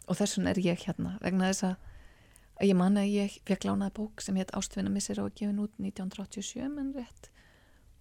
og 0.05 0.19
þess 0.19 0.39
vegna 0.39 0.53
er 0.53 0.61
ég 0.65 0.85
hérna 0.87 1.15
vegna 1.23 1.51
þess 1.51 1.69
að 1.71 2.69
ég 2.69 2.77
man 2.79 3.01
að 3.01 3.13
ég 3.13 3.39
fekk 3.49 3.67
lánaði 3.69 3.97
bók 3.99 4.25
sem 4.25 4.37
hétt 4.39 4.53
Ástvinna 4.57 4.93
missir 4.93 5.21
og 5.23 5.33
gefin 5.33 5.63
út 5.65 5.75
1987 5.81 6.69
menn 6.73 6.93
rétt 6.97 7.31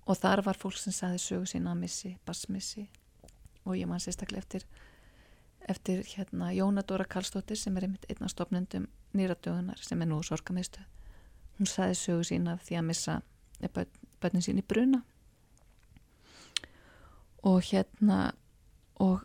og 0.03 0.19
þar 0.19 0.43
var 0.45 0.59
fólk 0.59 0.77
sem 0.79 0.95
saði 0.95 1.21
sögu 1.23 1.47
sína 1.49 1.73
að 1.73 1.86
missi, 1.86 2.15
bassmissi 2.27 2.89
og 3.63 3.77
ég 3.79 3.88
man 3.88 4.03
sérstaklega 4.03 4.43
eftir 4.43 4.67
eftir 5.70 6.03
hérna 6.16 6.51
Jónadóra 6.55 7.05
Karlsdóttir 7.05 7.57
sem 7.57 7.78
er 7.78 7.84
einmitt 7.88 8.05
einn 8.09 8.24
af 8.26 8.34
stopnendum 8.34 8.88
nýradögunar 9.14 9.80
sem 9.84 10.01
er 10.01 10.09
nú 10.09 10.20
sorgamiðstöð 10.26 10.88
hún 11.59 11.70
saði 11.70 11.97
sögu 11.97 12.24
sína 12.28 12.57
því 12.66 12.80
að 12.80 12.88
missa 12.89 13.20
börn, 13.74 13.91
börnin 14.22 14.43
sín 14.45 14.59
í 14.59 14.66
bruna. 14.66 15.03
Og 17.43 17.61
hérna 17.70 18.34
og 19.03 19.24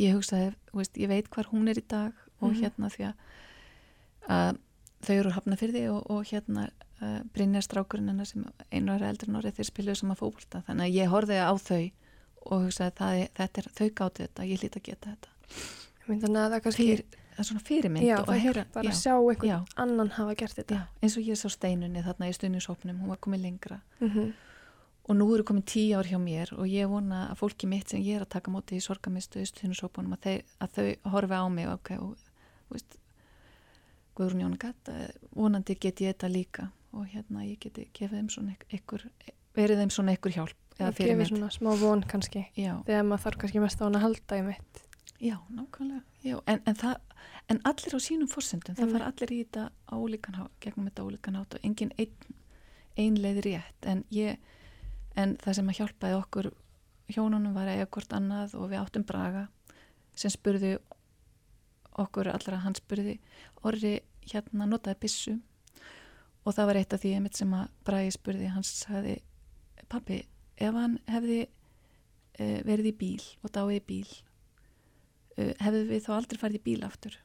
ég 0.00 0.16
hugsaði, 0.16 0.52
veist, 0.74 0.96
ég 0.98 1.10
veit 1.10 1.30
hvar 1.30 1.48
hún 1.52 1.70
er 1.70 1.78
í 1.78 1.86
dag 1.86 2.12
og 2.40 2.50
Mhm. 2.52 2.60
hérna 2.62 2.90
því 2.90 3.04
að, 3.08 3.14
að 4.28 4.58
þau 5.02 5.14
eru 5.14 5.30
hafna 5.30 5.56
fyrir 5.56 5.74
því 5.74 5.84
og, 5.92 6.10
og 6.10 6.24
hérna 6.24 6.70
uh, 7.00 7.20
Brynjar 7.32 7.62
strákurinn 7.62 8.26
sem 8.26 8.44
einu 8.72 8.92
ára 8.92 9.08
eldur 9.08 9.28
en 9.28 9.36
orðið 9.36 9.56
þeir 9.58 9.70
spiluðu 9.70 9.96
saman 10.00 10.16
fókbólta 10.16 10.64
þannig 10.66 10.84
að 10.84 10.96
ég 10.98 11.08
horfði 11.12 11.38
á 11.40 11.52
þau 11.56 11.90
og 12.44 12.64
hugsaði 12.66 12.96
það 13.00 13.20
er, 13.22 13.34
þetta 13.40 13.62
er, 13.62 13.68
þau 13.78 13.90
gátu 14.00 14.24
þetta, 14.24 14.48
ég 14.50 14.62
hlýt 14.62 14.78
að 14.80 14.86
geta 14.88 15.12
þetta. 15.12 15.60
Þannig 16.04 16.40
að 16.40 16.54
það 16.54 16.64
kannski 16.66 16.88
Fyr, 16.90 17.04
er 17.34 17.48
svona 17.48 17.64
fyrirmynd 17.64 18.06
Já, 18.06 18.16
og 18.20 18.32
að 18.32 18.42
heyra, 18.44 18.64
að 18.74 18.88
já, 18.88 18.94
sjá 19.00 19.12
einhvern 19.14 19.50
já. 19.50 19.58
annan 19.84 20.10
hafa 20.18 20.34
gert 20.40 20.58
þetta. 20.60 20.80
Eins 21.00 21.16
og 21.18 21.30
ég 21.30 21.40
sá 21.40 21.46
steinunni 21.52 22.04
þarna 22.04 22.28
í 22.28 22.34
stundinshópnum, 22.36 22.98
hún 23.00 23.14
var 23.14 23.22
komið 23.24 23.48
lengra. 23.48 23.80
Mm 24.00 24.34
og 25.04 25.16
nú 25.18 25.26
eru 25.34 25.44
komið 25.44 25.64
tíu 25.68 25.98
ár 25.98 26.08
hjá 26.08 26.18
mér 26.20 26.52
og 26.56 26.68
ég 26.70 26.88
vona 26.88 27.26
að 27.30 27.40
fólki 27.42 27.68
mitt 27.68 27.92
sem 27.92 28.00
ég 28.00 28.16
er 28.16 28.24
að 28.24 28.30
taka 28.38 28.52
móti 28.52 28.78
í 28.78 28.84
sorgamistu 28.84 29.42
í 29.42 29.48
stundinshópunum 29.50 30.16
að, 30.16 30.44
að 30.64 30.78
þau 30.78 30.86
horfi 31.12 31.40
á 31.44 31.46
mig 31.52 31.68
ok, 31.68 31.90
og 32.00 32.72
veist 32.72 32.96
Guðrún 34.14 34.44
Jónu 34.44 34.58
Gatta, 34.62 34.94
vonandi 35.34 35.74
get 35.74 36.00
ég 36.00 36.14
þetta 36.14 36.30
líka. 36.30 36.68
Og 36.94 37.08
hérna 37.10 37.42
ég 37.42 37.58
geti 37.58 37.88
gefið 37.90 38.20
þeim 38.20 38.28
svona 38.30 38.52
ykkur, 38.70 39.02
verið 39.56 39.80
þeim 39.82 39.90
svona 39.90 40.14
ykkur 40.14 40.36
hjálp 40.36 40.60
og 40.80 40.96
gefur 40.98 41.28
svona 41.30 41.50
smá 41.54 41.70
von 41.80 42.02
kannski 42.10 42.46
já, 42.58 42.72
þegar 42.86 43.06
maður 43.08 43.24
þarf 43.26 43.40
kannski 43.42 43.62
mest 43.62 43.82
á 43.82 43.86
hann 43.86 43.98
að 43.98 44.06
halda 44.08 44.38
í 44.40 44.46
mitt. 44.48 44.80
Já, 45.22 45.36
nákvæmlega 45.54 46.02
já, 46.26 46.38
en, 46.50 46.60
en, 46.66 46.78
það, 46.80 46.96
en 47.52 47.60
allir 47.70 47.94
á 47.94 48.00
sínum 48.02 48.30
fórsendum 48.30 48.74
það 48.74 48.86
Einmitt. 48.86 48.98
fara 48.98 49.12
allir 49.12 49.34
í 49.34 49.38
þetta 49.44 49.68
á 49.70 49.94
ólíkan 49.94 50.40
hátt 50.40 50.58
gegnum 50.64 50.88
þetta 50.90 51.04
á 51.04 51.06
ólíkan 51.06 51.38
hátt 51.38 51.54
og 51.54 51.68
engin 51.68 51.94
ein, 51.98 52.34
ein 52.98 53.20
leið 53.22 53.40
rétt. 53.46 53.80
En 53.86 54.04
ég 54.10 54.42
en 55.20 55.36
það 55.42 55.58
sem 55.60 55.70
að 55.70 55.80
hjálpaði 55.80 56.18
okkur 56.18 56.50
hjónunum 57.14 57.54
var 57.54 57.70
að 57.70 57.78
eiga 57.78 57.90
hvort 57.94 58.16
annað 58.16 58.56
og 58.58 58.70
við 58.72 58.80
áttum 58.80 59.06
braga 59.06 59.46
sem 60.18 60.32
spurðu 60.32 60.76
okkur 62.00 62.30
allra 62.32 62.62
hann 62.64 62.74
spurði 62.74 63.18
orri 63.62 63.98
hérna 64.24 64.66
notaði 64.66 65.00
bissu 65.04 65.34
og 66.44 66.56
það 66.56 66.68
var 66.70 66.80
eitt 66.80 66.96
af 66.96 67.02
því 67.02 67.12
sem 67.32 67.54
að 67.56 67.68
Bræði 67.84 68.14
spurði, 68.16 68.48
hans 68.52 68.70
sagði 68.82 69.18
pappi, 69.88 70.22
ef 70.56 70.74
hann 70.76 70.98
hefði 71.10 71.40
uh, 71.46 72.60
verið 72.66 72.90
í 72.90 72.96
bíl 73.00 73.22
og 73.42 73.52
dáið 73.54 73.76
í 73.78 73.84
bíl 73.88 74.08
uh, 75.38 75.52
hefðu 75.62 75.84
við 75.90 76.04
þá 76.06 76.10
aldrei 76.16 76.40
farið 76.40 76.60
í 76.60 76.64
bíl 76.68 76.82
aftur? 76.86 77.18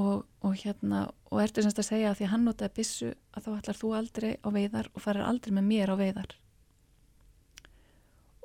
Og, 0.00 0.22
og 0.40 0.54
hérna 0.56 1.06
og 1.28 1.42
ertu 1.42 1.64
semst 1.64 1.80
að 1.82 1.90
segja 1.90 2.12
að 2.12 2.20
því 2.20 2.26
að 2.26 2.32
hann 2.32 2.46
notaði 2.48 2.76
bissu 2.78 3.10
að 3.36 3.46
þá 3.46 3.50
ætlar 3.58 3.78
þú 3.80 3.90
aldrei 3.98 4.30
á 4.40 4.48
veiðar 4.54 4.88
og 4.92 5.04
farir 5.04 5.26
aldrei 5.26 5.52
með 5.52 5.68
mér 5.68 5.92
á 5.92 5.96
veiðar? 6.00 6.36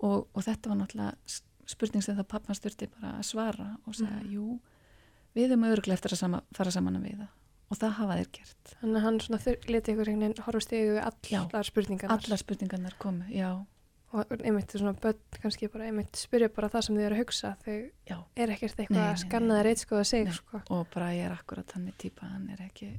Og, 0.03 0.27
og 0.27 0.43
þetta 0.43 0.73
var 0.73 0.81
náttúrulega 0.81 1.37
spurning 1.67 2.03
sem 2.03 2.17
það 2.17 2.29
pappans 2.33 2.59
styrti 2.61 2.89
bara 2.91 3.15
að 3.17 3.27
svara 3.27 3.69
og 3.87 3.95
segja, 3.95 4.19
mm. 4.19 4.33
jú 4.35 4.59
við 5.37 5.51
erum 5.51 5.65
öruglega 5.69 5.97
eftir 5.97 6.15
að 6.15 6.21
sama, 6.21 6.43
fara 6.55 6.73
saman 6.73 6.99
að 6.99 7.07
veiða 7.09 7.27
og 7.67 7.79
það 7.79 7.95
hafa 7.97 8.17
þeir 8.19 8.29
gert. 8.37 8.75
Þannig 8.81 8.99
að 8.99 9.05
hann 9.05 9.17
svona 9.23 9.39
leti 9.67 9.93
ykkur 9.93 10.11
einhvern 10.11 10.23
veginn 10.23 10.45
horfst 10.45 10.75
yfir 10.77 11.01
allar 11.03 11.67
spurningarnar. 11.67 12.21
Allar 12.21 12.41
spurningarnar 12.41 12.95
komu, 13.01 13.27
já. 13.33 13.49
Og 14.15 14.31
einmitt 14.39 14.71
svona 14.71 14.93
börn 14.95 15.19
kannski 15.41 15.67
bara 15.71 15.89
einmitt 15.89 16.15
spyrja 16.15 16.47
bara 16.55 16.69
það 16.71 16.85
sem 16.85 16.95
þið 16.95 17.07
eru 17.09 17.17
að 17.17 17.21
hugsa. 17.25 17.51
Þau 17.65 17.73
er 18.39 18.53
ekkert 18.55 18.79
eitthvað 18.79 19.03
að 19.03 19.19
skanna 19.25 19.57
það 19.57 19.65
reytskoða 19.67 20.05
sig 20.07 20.31
sko. 20.37 20.61
og 20.71 20.87
bara 20.93 21.09
ég 21.11 21.27
er 21.27 21.35
akkurat 21.35 21.75
hann 21.75 21.83
með 21.89 21.97
týpa 22.05 22.29
hann 22.31 22.47
er 22.55 22.63
ekki, 22.69 22.93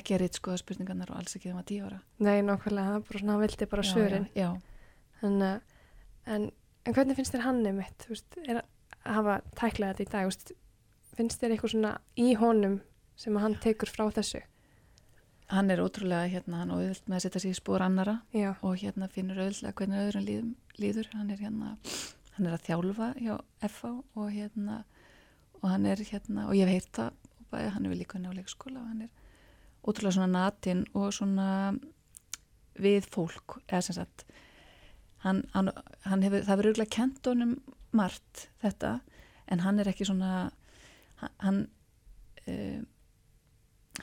ekki 0.00 0.16
að 0.16 0.22
reytskoða 0.24 0.62
spurningarnar 0.62 1.12
og 1.12 1.20
alls 1.20 1.36
ekki 1.36 1.50
þegar 1.50 1.58
maður 1.58 1.68
tíu 1.68 1.90
ára. 1.90 2.00
Nei, 2.24 2.40
nákvæmlega, 2.48 2.96
er 2.96 3.04
bara 3.10 3.20
svona, 3.20 3.36
hann 3.36 3.44
vildi 3.44 3.70
bara 3.74 3.86
svörin. 3.90 4.26
en, 5.20 5.42
en, 6.24 6.50
en 6.88 6.96
hvernig 6.96 7.20
finnst 7.20 7.36
þér 7.36 7.44
hann 7.44 7.60
einmitt? 7.66 8.08
Veist, 8.08 8.40
er 8.46 8.62
að 8.62 9.14
hafa 9.20 9.40
tæklað 9.60 9.92
þetta 9.92 10.06
í 10.06 10.12
dag 10.14 10.30
veist, 10.32 10.54
finnst 11.20 11.44
þér 11.44 11.52
eitthvað 11.54 11.74
svona 11.76 11.92
í 12.16 12.32
honum 12.40 12.80
sem 13.20 13.36
hann 13.40 13.58
tekur 13.60 13.90
frá 13.92 14.06
þessu 14.16 14.40
hann 15.50 15.70
er 15.72 15.82
ótrúlega 15.82 16.28
hérna, 16.30 16.62
hann 16.62 16.72
auðvilt 16.74 17.08
með 17.10 17.18
að 17.18 17.24
setja 17.24 17.42
sér 17.42 17.54
í 17.54 17.58
spór 17.58 17.84
annara 17.84 18.20
Já. 18.36 18.52
og 18.62 18.76
hérna 18.80 19.10
finnur 19.10 19.40
auðvilega 19.42 19.76
hvernig 19.80 20.04
öðrum 20.04 20.26
líðum, 20.26 20.52
líður 20.78 21.10
hann 21.16 21.32
er 21.34 21.42
hérna, 21.42 21.72
hann 22.36 22.46
er 22.46 22.56
að 22.56 22.66
þjálfa 22.68 23.08
hjá 23.18 23.34
FA 23.66 23.92
og 24.14 24.28
hérna 24.34 24.82
og 25.60 25.66
hann 25.68 25.88
er 25.90 26.00
hérna, 26.00 26.46
og 26.46 26.54
ég 26.56 26.70
heyrt 26.70 26.92
það 26.96 27.16
bæði 27.50 27.72
hann 27.74 27.86
er 27.86 27.92
við 27.92 28.02
líka 28.04 28.20
inn 28.20 28.30
á 28.30 28.38
leikskóla 28.38 28.82
og 28.82 28.92
hann 28.92 29.02
er 29.08 29.10
ótrúlega 29.82 30.16
svona 30.16 30.30
natin 30.30 30.84
og 30.94 31.10
svona 31.16 31.48
við 32.80 33.08
fólk 33.10 33.58
eða 33.66 33.82
sem 33.88 33.98
sagt 33.98 34.24
hann, 35.24 35.42
hann, 35.52 35.72
hann 36.06 36.24
hefur, 36.24 36.46
það 36.46 36.62
verður 36.62 36.72
auðvitað 36.76 36.94
kent 36.94 37.28
honum 37.28 37.56
margt 37.96 38.46
þetta 38.62 39.00
en 39.50 39.64
hann 39.64 39.82
er 39.82 39.90
ekki 39.90 40.06
svona 40.06 40.32
hann, 41.20 41.34
hann 41.42 41.60
um, 42.46 42.86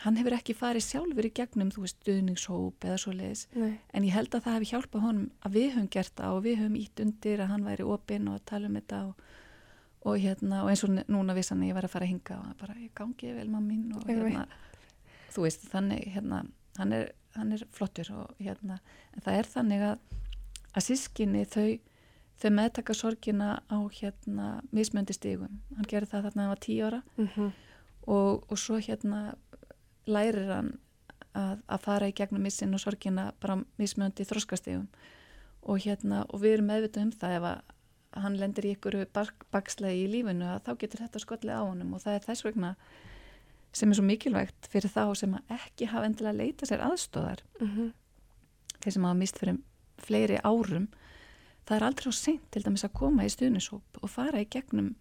hann 0.03 0.19
hefur 0.19 0.35
ekki 0.37 0.55
farið 0.57 0.85
sjálfur 0.85 1.27
í 1.27 1.33
gegnum 1.39 1.71
þú 1.73 1.83
veist, 1.85 1.99
stuðningshóp 2.03 2.85
eða 2.85 2.99
svo 3.01 3.13
leiðis 3.15 3.47
en 3.55 4.05
ég 4.05 4.13
held 4.13 4.35
að 4.35 4.45
það 4.45 4.57
hefði 4.57 4.69
hjálpað 4.71 5.05
honum 5.07 5.29
að 5.41 5.57
við 5.57 5.67
höfum 5.73 5.89
gert 5.95 6.13
það 6.19 6.37
og 6.37 6.45
við 6.45 6.59
höfum 6.61 6.77
ítt 6.81 7.03
undir 7.05 7.43
að 7.43 7.51
hann 7.53 7.67
væri 7.67 7.87
opinn 7.95 8.29
og 8.31 8.37
að 8.37 8.45
tala 8.51 8.69
um 8.69 8.77
þetta 8.79 9.01
og, 9.07 9.25
og 10.07 10.19
hérna, 10.23 10.61
og 10.63 10.71
eins 10.71 10.85
og 10.85 10.93
núna 11.07 11.37
vissan 11.37 11.65
ég 11.65 11.77
var 11.77 11.87
að 11.87 11.95
fara 11.95 12.07
að 12.07 12.13
hinga 12.13 12.39
og 12.43 12.53
bara, 12.61 12.77
ég 12.81 12.93
gangi 12.97 13.33
vel 13.39 13.49
maður 13.49 13.67
mín 13.71 13.97
og 13.97 14.07
hérna, 14.07 14.45
þú 15.33 15.47
veist, 15.47 15.67
þannig 15.71 16.07
hérna, 16.13 16.43
hann 16.77 16.93
er, 16.93 17.11
hann 17.35 17.57
er 17.57 17.65
flottur 17.73 18.13
og 18.13 18.39
hérna, 18.41 18.79
en 19.15 19.25
það 19.25 19.41
er 19.41 19.51
þannig 19.55 19.89
að 19.91 20.17
að 20.77 20.85
sískinni 20.85 21.45
þau 21.49 21.79
þau 22.37 22.51
meðtaka 22.53 22.93
sorgina 22.93 23.47
á 23.65 23.77
hérna 23.97 24.47
mismöndi 24.75 25.15
stígum, 25.15 25.57
hann 25.73 25.89
gerir 25.89 26.09
það 26.09 26.27
þarna 26.27 26.43
að 26.43 26.43
hann 26.43 26.53
var 26.53 26.61
tíu 26.61 26.85
ára. 26.85 26.99
Mm 27.17 27.29
-hmm. 27.33 27.51
og, 28.13 28.51
og 28.51 28.59
svo 28.61 28.77
hérna 28.77 29.21
lærir 30.07 30.51
hann 30.51 30.73
að, 31.37 31.59
að 31.67 31.83
fara 31.83 32.09
í 32.09 32.15
gegnum 32.17 32.45
missin 32.47 32.73
og 32.73 32.81
sorgina 32.83 33.31
bara 33.41 33.59
mismjöndi 33.77 34.25
þróskastegum 34.27 34.87
og 35.67 35.83
hérna 35.83 36.23
og 36.31 36.41
við 36.41 36.57
erum 36.57 36.71
meðvitað 36.71 37.03
um 37.03 37.11
það 37.11 37.35
ef 37.37 37.49
að 37.51 37.75
hann 38.17 38.37
lendir 38.39 38.65
í 38.65 38.73
ykkur 38.73 38.95
bakslega 39.51 39.93
í 39.93 40.07
lífinu 40.09 40.47
að 40.49 40.63
þá 40.65 40.71
getur 40.81 41.03
þetta 41.03 41.21
skollið 41.21 41.59
á 41.59 41.61
honum. 41.61 41.93
Og 41.93 42.01
það 42.01 42.15
er 42.17 42.25
þess 42.25 42.45
vegna 42.47 42.71
sem 43.77 43.91
er 43.91 43.99
svo 43.99 44.05
mikilvægt 44.07 44.69
fyrir 44.71 44.91
þá 44.91 45.03
sem 45.19 45.35
ekki 45.53 45.89
hafa 45.91 46.07
endilega 46.07 46.33
að 46.33 46.41
leita 46.41 46.69
sér 46.69 46.83
aðstóðar 46.87 47.43
mm 47.59 47.67
-hmm. 47.67 47.91
þeir 48.81 48.93
sem 48.93 49.05
hafa 49.05 49.19
mist 49.19 49.39
fyrir 49.41 49.59
fleiri 49.97 50.39
árum 50.43 50.87
það 51.67 51.75
er 51.77 51.83
aldrei 51.83 52.09
á 52.09 52.13
seint 52.15 52.51
til 52.51 52.63
dæmis 52.63 52.85
að 52.87 52.97
koma 53.01 53.25
í 53.25 53.33
stuðnishóp 53.33 54.01
og 54.01 54.09
fara 54.09 54.41
í 54.41 54.49
gegnum 54.49 54.95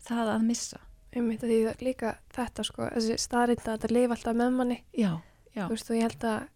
það 0.00 0.32
að 0.34 0.46
missa 0.48 0.80
Einmitt 1.16 1.44
að 1.44 1.52
því 1.52 1.86
líka 1.86 2.16
þetta 2.36 2.64
sko, 2.66 2.88
þessi 2.92 3.16
staðrinda 3.22 3.72
að 3.72 3.78
þetta 3.78 3.96
lifa 3.96 4.16
alltaf 4.16 4.36
með 4.36 4.50
manni. 4.58 4.76
Já, 4.92 5.12
já. 5.54 5.62
Þú 5.62 5.70
veist 5.72 5.88
og 5.88 5.96
ég 5.96 6.04
held 6.10 6.26
að, 6.28 6.50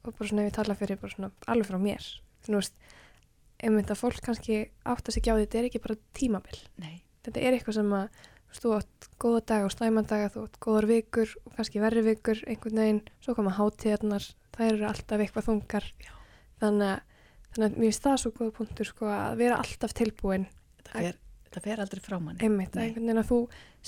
og 0.00 0.16
bara 0.16 0.30
svona 0.30 0.42
ef 0.42 0.50
ég 0.50 0.56
tala 0.56 0.76
fyrir 0.80 1.00
bara 1.00 1.14
svona 1.14 1.30
alveg 1.54 1.70
frá 1.70 1.78
mér, 1.84 2.08
þú 2.46 2.56
veist, 2.56 2.90
einmitt 3.60 3.92
að 3.92 4.00
fólk 4.00 4.20
kannski 4.24 4.58
átt 4.88 5.06
að 5.06 5.16
sig 5.16 5.30
á 5.30 5.34
því, 5.36 5.44
þetta 5.44 5.60
er 5.60 5.68
ekki 5.68 5.82
bara 5.84 5.98
tímabill. 6.16 6.60
Nei. 6.82 6.96
Þetta 7.26 7.44
er 7.44 7.56
eitthvað 7.56 7.78
sem 7.78 7.94
að, 8.00 8.20
þú 8.40 8.50
veist, 8.50 8.64
þú 8.64 8.74
átt 8.80 9.08
góða 9.22 9.44
dag 9.52 9.68
og 9.68 9.74
slæmandaga, 9.76 10.32
þú 10.34 10.44
átt 10.48 10.60
góðar 10.66 10.90
vikur 10.90 11.36
og 11.44 11.56
kannski 11.58 11.84
verri 11.84 12.04
vikur 12.08 12.42
einhvern 12.48 12.82
veginn, 12.82 13.02
svo 13.22 13.36
koma 13.38 13.54
hátíðarnar, 13.60 14.30
það 14.56 14.72
eru 14.72 14.88
alltaf 14.90 15.24
eitthvað 15.26 15.50
þungar. 15.52 15.90
Þannig 16.60 16.94
að, 16.96 17.26
þannig 17.52 17.66
að 17.68 17.76
mér 17.76 17.90
finnst 17.90 18.06
það 18.08 18.22
svo 18.24 18.32
góða 18.40 18.56
punktur 18.58 18.90
sko 18.90 19.12
að 19.12 19.42
vera 19.44 19.60
alltaf 19.60 19.94
tilbúin. 20.00 20.48
Þetta 20.80 20.96
fer, 20.96 21.20
þetta 21.50 21.64
fer 21.66 21.82
aldrei 21.82 22.02
frá 22.04 22.16
manni. 22.22 22.40
Einmitt, 22.46 22.76
einhvern 22.78 23.08
veginn 23.08 23.22
að 23.24 23.30
þú 23.32 23.40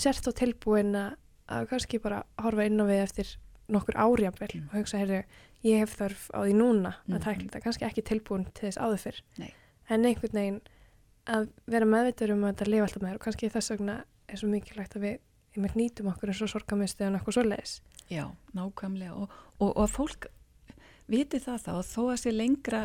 sért 0.05 0.27
á 0.27 0.33
tilbúin 0.43 0.99
að 0.99 1.71
kannski 1.71 2.01
bara 2.03 2.23
horfa 2.43 2.67
inn 2.67 2.83
á 2.83 2.87
við 2.89 3.03
eftir 3.05 3.33
nokkur 3.73 3.99
árjafvel 4.03 4.51
mm. 4.57 4.69
og 4.69 4.79
hugsa, 4.81 5.01
heyrðu, 5.01 5.23
ég 5.67 5.83
hef 5.83 5.97
þörf 5.99 6.29
á 6.35 6.39
því 6.43 6.55
núna 6.59 6.95
mm. 6.97 7.17
að 7.17 7.27
tækla 7.27 7.47
þetta, 7.47 7.63
kannski 7.67 7.87
ekki 7.89 8.05
tilbúin 8.09 8.47
til 8.51 8.69
þess 8.69 8.81
áður 8.83 9.03
fyrr, 9.05 9.21
Nei. 9.39 9.51
en 9.89 10.09
einhvern 10.09 10.39
veginn 10.39 10.61
að 11.33 11.49
vera 11.71 11.89
meðvittur 11.89 12.35
um 12.35 12.43
að 12.43 12.55
þetta 12.55 12.71
lifa 12.73 12.89
alltaf 12.89 13.05
með 13.05 13.19
og 13.19 13.25
kannski 13.27 13.53
þess 13.53 13.75
vegna 13.75 13.99
er 14.27 14.41
svo 14.41 14.51
mikilvægt 14.51 14.97
að 14.99 15.07
við, 15.07 15.19
við 15.55 15.77
nýtum 15.79 16.11
okkur 16.11 16.33
eins 16.33 16.43
og 16.43 16.51
sorgamistu 16.51 17.07
en 17.07 17.19
okkur 17.21 17.37
svo 17.37 17.45
leiðis. 17.47 17.77
Já, 18.11 18.25
nákvæmlega 18.57 19.15
og, 19.15 19.37
og, 19.61 19.69
og 19.69 19.85
að 19.85 19.95
fólk 19.95 20.29
viti 21.13 21.39
það 21.43 21.63
þá 21.69 21.73
að 21.77 21.87
þó 21.93 22.03
að 22.09 22.19
sé 22.25 22.35
lengra 22.35 22.83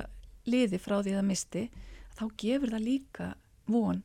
liði 0.47 0.79
frá 0.79 0.99
því 1.01 1.17
það 1.17 1.27
misti, 1.31 1.65
þá 2.13 2.23
gefur 2.43 2.75
það 2.75 2.85
líka 2.85 3.31
von 3.67 4.03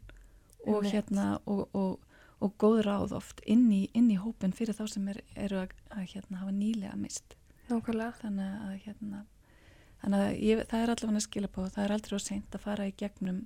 og 0.66 0.86
hérna 0.86 1.36
og, 1.46 1.68
og 1.72 2.00
og 2.42 2.56
góð 2.58 2.80
ráð 2.86 3.12
oft 3.14 3.40
inn 3.46 3.68
í, 3.70 3.84
inn 3.94 4.10
í 4.10 4.18
hópin 4.18 4.54
fyrir 4.56 4.74
þá 4.74 4.86
sem 4.90 5.08
er, 5.12 5.20
eru 5.38 5.60
að, 5.62 5.74
að 5.94 6.08
hérna, 6.10 6.40
hafa 6.40 6.54
nýlega 6.56 6.96
mist 6.98 7.36
Nákvæmlega. 7.70 8.12
Þannig 8.18 8.54
að, 8.66 8.72
hérna, 8.84 9.20
þannig 10.02 10.22
að 10.22 10.32
ég, 10.42 10.62
það 10.70 10.82
er 10.82 10.92
allavega 10.94 11.20
að 11.20 11.26
skila 11.26 11.50
på 11.54 11.66
það 11.70 11.84
er 11.84 11.94
aldrei 11.96 12.16
á 12.18 12.20
seint 12.26 12.56
að 12.56 12.64
fara 12.64 12.88
í 12.88 12.94
gegnum 12.98 13.44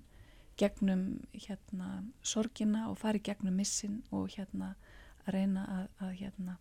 gegnum 0.57 1.03
hérna, 1.37 1.91
sorgina 2.25 2.87
og 2.89 2.97
fara 3.03 3.21
í 3.21 3.25
gegnum 3.27 3.59
missin 3.61 3.99
og 4.09 4.31
hérna 4.33 4.73
að 5.27 5.35
reyna 5.37 5.67
að, 5.75 5.91
að 6.07 6.14
hérna 6.23 6.57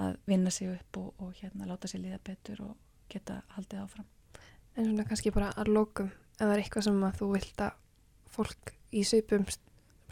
að 0.00 0.16
vinna 0.24 0.50
sig 0.54 0.72
upp 0.72 0.96
og, 1.02 1.12
og 1.20 1.36
hérna 1.42 1.68
láta 1.68 1.90
sig 1.90 2.00
líða 2.00 2.22
betur 2.24 2.64
og 2.70 2.76
geta 3.12 3.42
haldið 3.52 3.82
áfram. 3.84 4.08
En 4.72 4.88
svona 4.88 5.04
kannski 5.04 5.34
bara 5.34 5.52
að 5.52 5.74
lókum 5.76 6.08
ef 6.08 6.40
það 6.40 6.54
er 6.54 6.62
eitthvað 6.62 6.86
sem 6.88 7.04
að 7.04 7.18
þú 7.20 7.28
vilt 7.34 7.60
að 7.60 7.81
fólk 8.32 8.74
í 8.92 9.04
söpum 9.08 9.44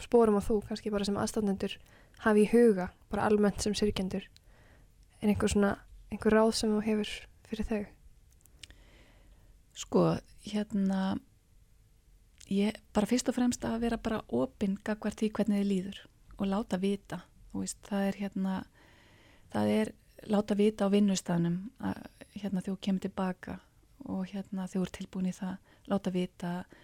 spórum 0.01 0.37
á 0.37 0.41
þú 0.41 0.61
kannski 0.67 0.93
bara 0.93 1.07
sem 1.07 1.17
aðstændendur 1.17 1.77
hafi 2.25 2.45
í 2.45 2.51
huga, 2.51 2.91
bara 3.09 3.25
almennt 3.29 3.61
sem 3.61 3.75
syrkjendur 3.77 4.27
en 5.21 5.29
einhver 5.29 5.51
svona 5.51 5.75
einhver 6.11 6.35
ráð 6.35 6.53
sem 6.57 6.71
þú 6.73 6.81
hefur 6.85 7.11
fyrir 7.49 7.67
þau? 7.69 7.83
Sko, 9.81 10.03
hérna 10.45 11.01
ég, 12.51 12.75
bara 12.93 13.09
fyrst 13.09 13.29
og 13.31 13.37
fremst 13.37 13.65
að 13.65 13.79
vera 13.85 14.01
bara 14.01 14.21
opinn 14.27 14.77
gagvart 14.83 15.23
í 15.23 15.31
hvernig 15.31 15.61
þið 15.61 15.69
líður 15.69 16.01
og 16.37 16.49
láta 16.49 16.79
vita, 16.81 17.21
þú 17.51 17.63
veist, 17.63 17.81
það 17.87 18.07
er 18.09 18.21
hérna 18.25 18.55
það 19.53 19.73
er 19.77 19.93
láta 20.31 20.57
vita 20.57 20.87
á 20.87 20.93
vinnustanum 20.93 21.57
að 21.81 22.01
hérna 22.41 22.63
þú 22.65 22.77
kemur 22.81 23.05
tilbaka 23.05 23.57
og 24.09 24.25
hérna 24.31 24.67
þú 24.69 24.85
er 24.85 24.93
tilbúin 24.97 25.29
í 25.29 25.35
það 25.35 25.57
láta 25.91 26.13
vita 26.13 26.53
að 26.61 26.79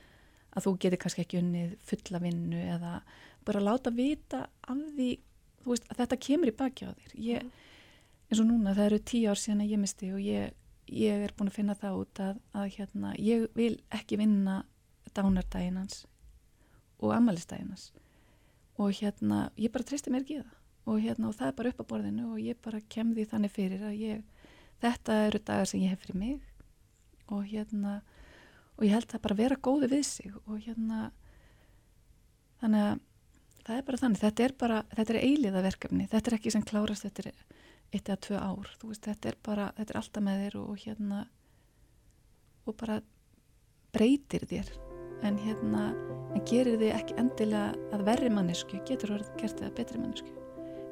að 0.57 0.65
þú 0.65 0.73
getur 0.83 1.01
kannski 1.03 1.23
ekki 1.23 1.39
unnið 1.41 1.73
fulla 1.85 2.21
vinnu 2.23 2.61
eða 2.75 2.93
bara 3.47 3.63
láta 3.63 3.93
vita 3.93 4.43
af 4.47 4.79
því 4.97 5.09
veist, 5.67 5.85
að 5.91 6.01
þetta 6.01 6.19
kemur 6.27 6.51
í 6.51 6.55
baki 6.57 6.87
á 6.87 6.91
þér. 6.91 7.13
Ég, 7.27 7.43
mm. 7.43 7.67
eins 8.29 8.41
og 8.41 8.49
núna 8.49 8.73
það 8.75 8.89
eru 8.89 9.03
tíu 9.11 9.29
ár 9.31 9.41
síðan 9.41 9.63
að 9.65 9.73
ég 9.73 9.83
misti 9.83 10.11
og 10.15 10.23
ég, 10.23 10.57
ég 10.91 11.25
er 11.27 11.35
búin 11.37 11.51
að 11.51 11.59
finna 11.59 11.77
það 11.77 12.01
út 12.01 12.23
að, 12.23 12.41
að 12.57 12.67
hérna, 12.77 13.13
ég 13.21 13.47
vil 13.57 13.73
ekki 13.93 14.19
vinna 14.19 14.61
dánardæginans 15.15 16.05
og 17.01 17.13
amalistæginans 17.13 17.91
og 18.77 18.93
hérna 18.93 19.47
ég 19.57 19.73
bara 19.73 19.85
tristi 19.87 20.13
mér 20.13 20.25
ekki 20.25 20.41
það. 20.41 20.53
Og, 20.87 21.01
hérna, 21.03 21.27
og 21.27 21.35
það 21.35 21.49
er 21.49 21.55
bara 21.57 21.71
upp 21.73 21.81
á 21.83 21.89
borðinu 21.89 22.25
og 22.31 22.37
ég 22.39 22.59
bara 22.63 22.79
kem 22.87 23.09
því 23.11 23.25
þannig 23.27 23.51
fyrir 23.51 23.81
að 23.83 23.97
ég, 23.99 24.21
þetta 24.79 25.17
eru 25.25 25.41
dagar 25.43 25.67
sem 25.67 25.81
ég 25.83 25.91
hef 25.91 26.05
fyrir 26.05 26.19
mig. 26.21 26.37
Og 27.27 27.41
hérna 27.49 27.97
og 28.77 28.85
ég 28.85 28.93
held 28.93 29.09
það 29.11 29.23
bara 29.25 29.37
að 29.37 29.43
vera 29.43 29.59
góði 29.67 29.91
við 29.91 30.05
sig 30.07 30.33
og 30.45 30.57
hérna 30.63 31.09
þannig 32.61 32.87
að 32.87 33.03
það 33.67 33.77
er 33.77 33.85
bara 33.87 34.01
þannig, 34.01 34.21
þetta 34.21 34.45
er 34.45 34.53
bara, 34.61 34.79
þetta 34.95 35.13
er 35.13 35.25
eiliða 35.27 35.63
verkefni, 35.65 36.07
þetta 36.11 36.31
er 36.31 36.37
ekki 36.37 36.53
sem 36.53 36.65
klárast 36.67 37.07
þetta 37.07 37.25
er 37.25 37.31
eitt 37.91 38.09
eða 38.09 38.19
tvö 38.23 38.39
ár, 38.39 38.73
þú 38.79 38.91
veist, 38.91 39.07
þetta 39.07 39.31
er 39.31 39.37
bara, 39.43 39.69
þetta 39.77 39.93
er 39.93 40.01
alltaf 40.01 40.23
með 40.23 40.43
þér 40.43 40.59
og 40.61 40.83
hérna 40.83 41.21
og 42.67 42.75
bara 42.79 42.99
breytir 43.95 44.45
þér 44.47 44.71
en 45.25 45.39
hérna, 45.41 45.87
en 46.35 46.43
gerir 46.47 46.77
þið 46.81 46.93
ekki 46.93 47.17
endilega 47.21 47.95
að 47.95 48.05
verri 48.11 48.31
mannesku 48.33 48.81
getur 48.87 49.15
orðið 49.17 49.41
gert 49.41 49.63
að 49.65 49.73
betri 49.79 50.03
mannesku 50.03 50.35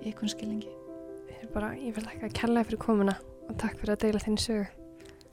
í 0.02 0.10
einhvern 0.10 0.34
skilningi. 0.34 0.74
Bara, 1.54 1.72
ég 1.80 1.96
vil 1.96 2.04
ekki 2.10 2.28
að 2.28 2.36
kella 2.42 2.64
þið 2.64 2.72
fyrir 2.72 2.84
komuna 2.88 3.16
og 3.46 3.56
takk 3.62 3.80
fyrir 3.80 3.96
að 3.96 4.04
deila 4.08 4.26
þinn 4.26 4.42
sögu. 4.42 4.68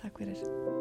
Takk 0.03 0.23
fyrir. 0.23 0.72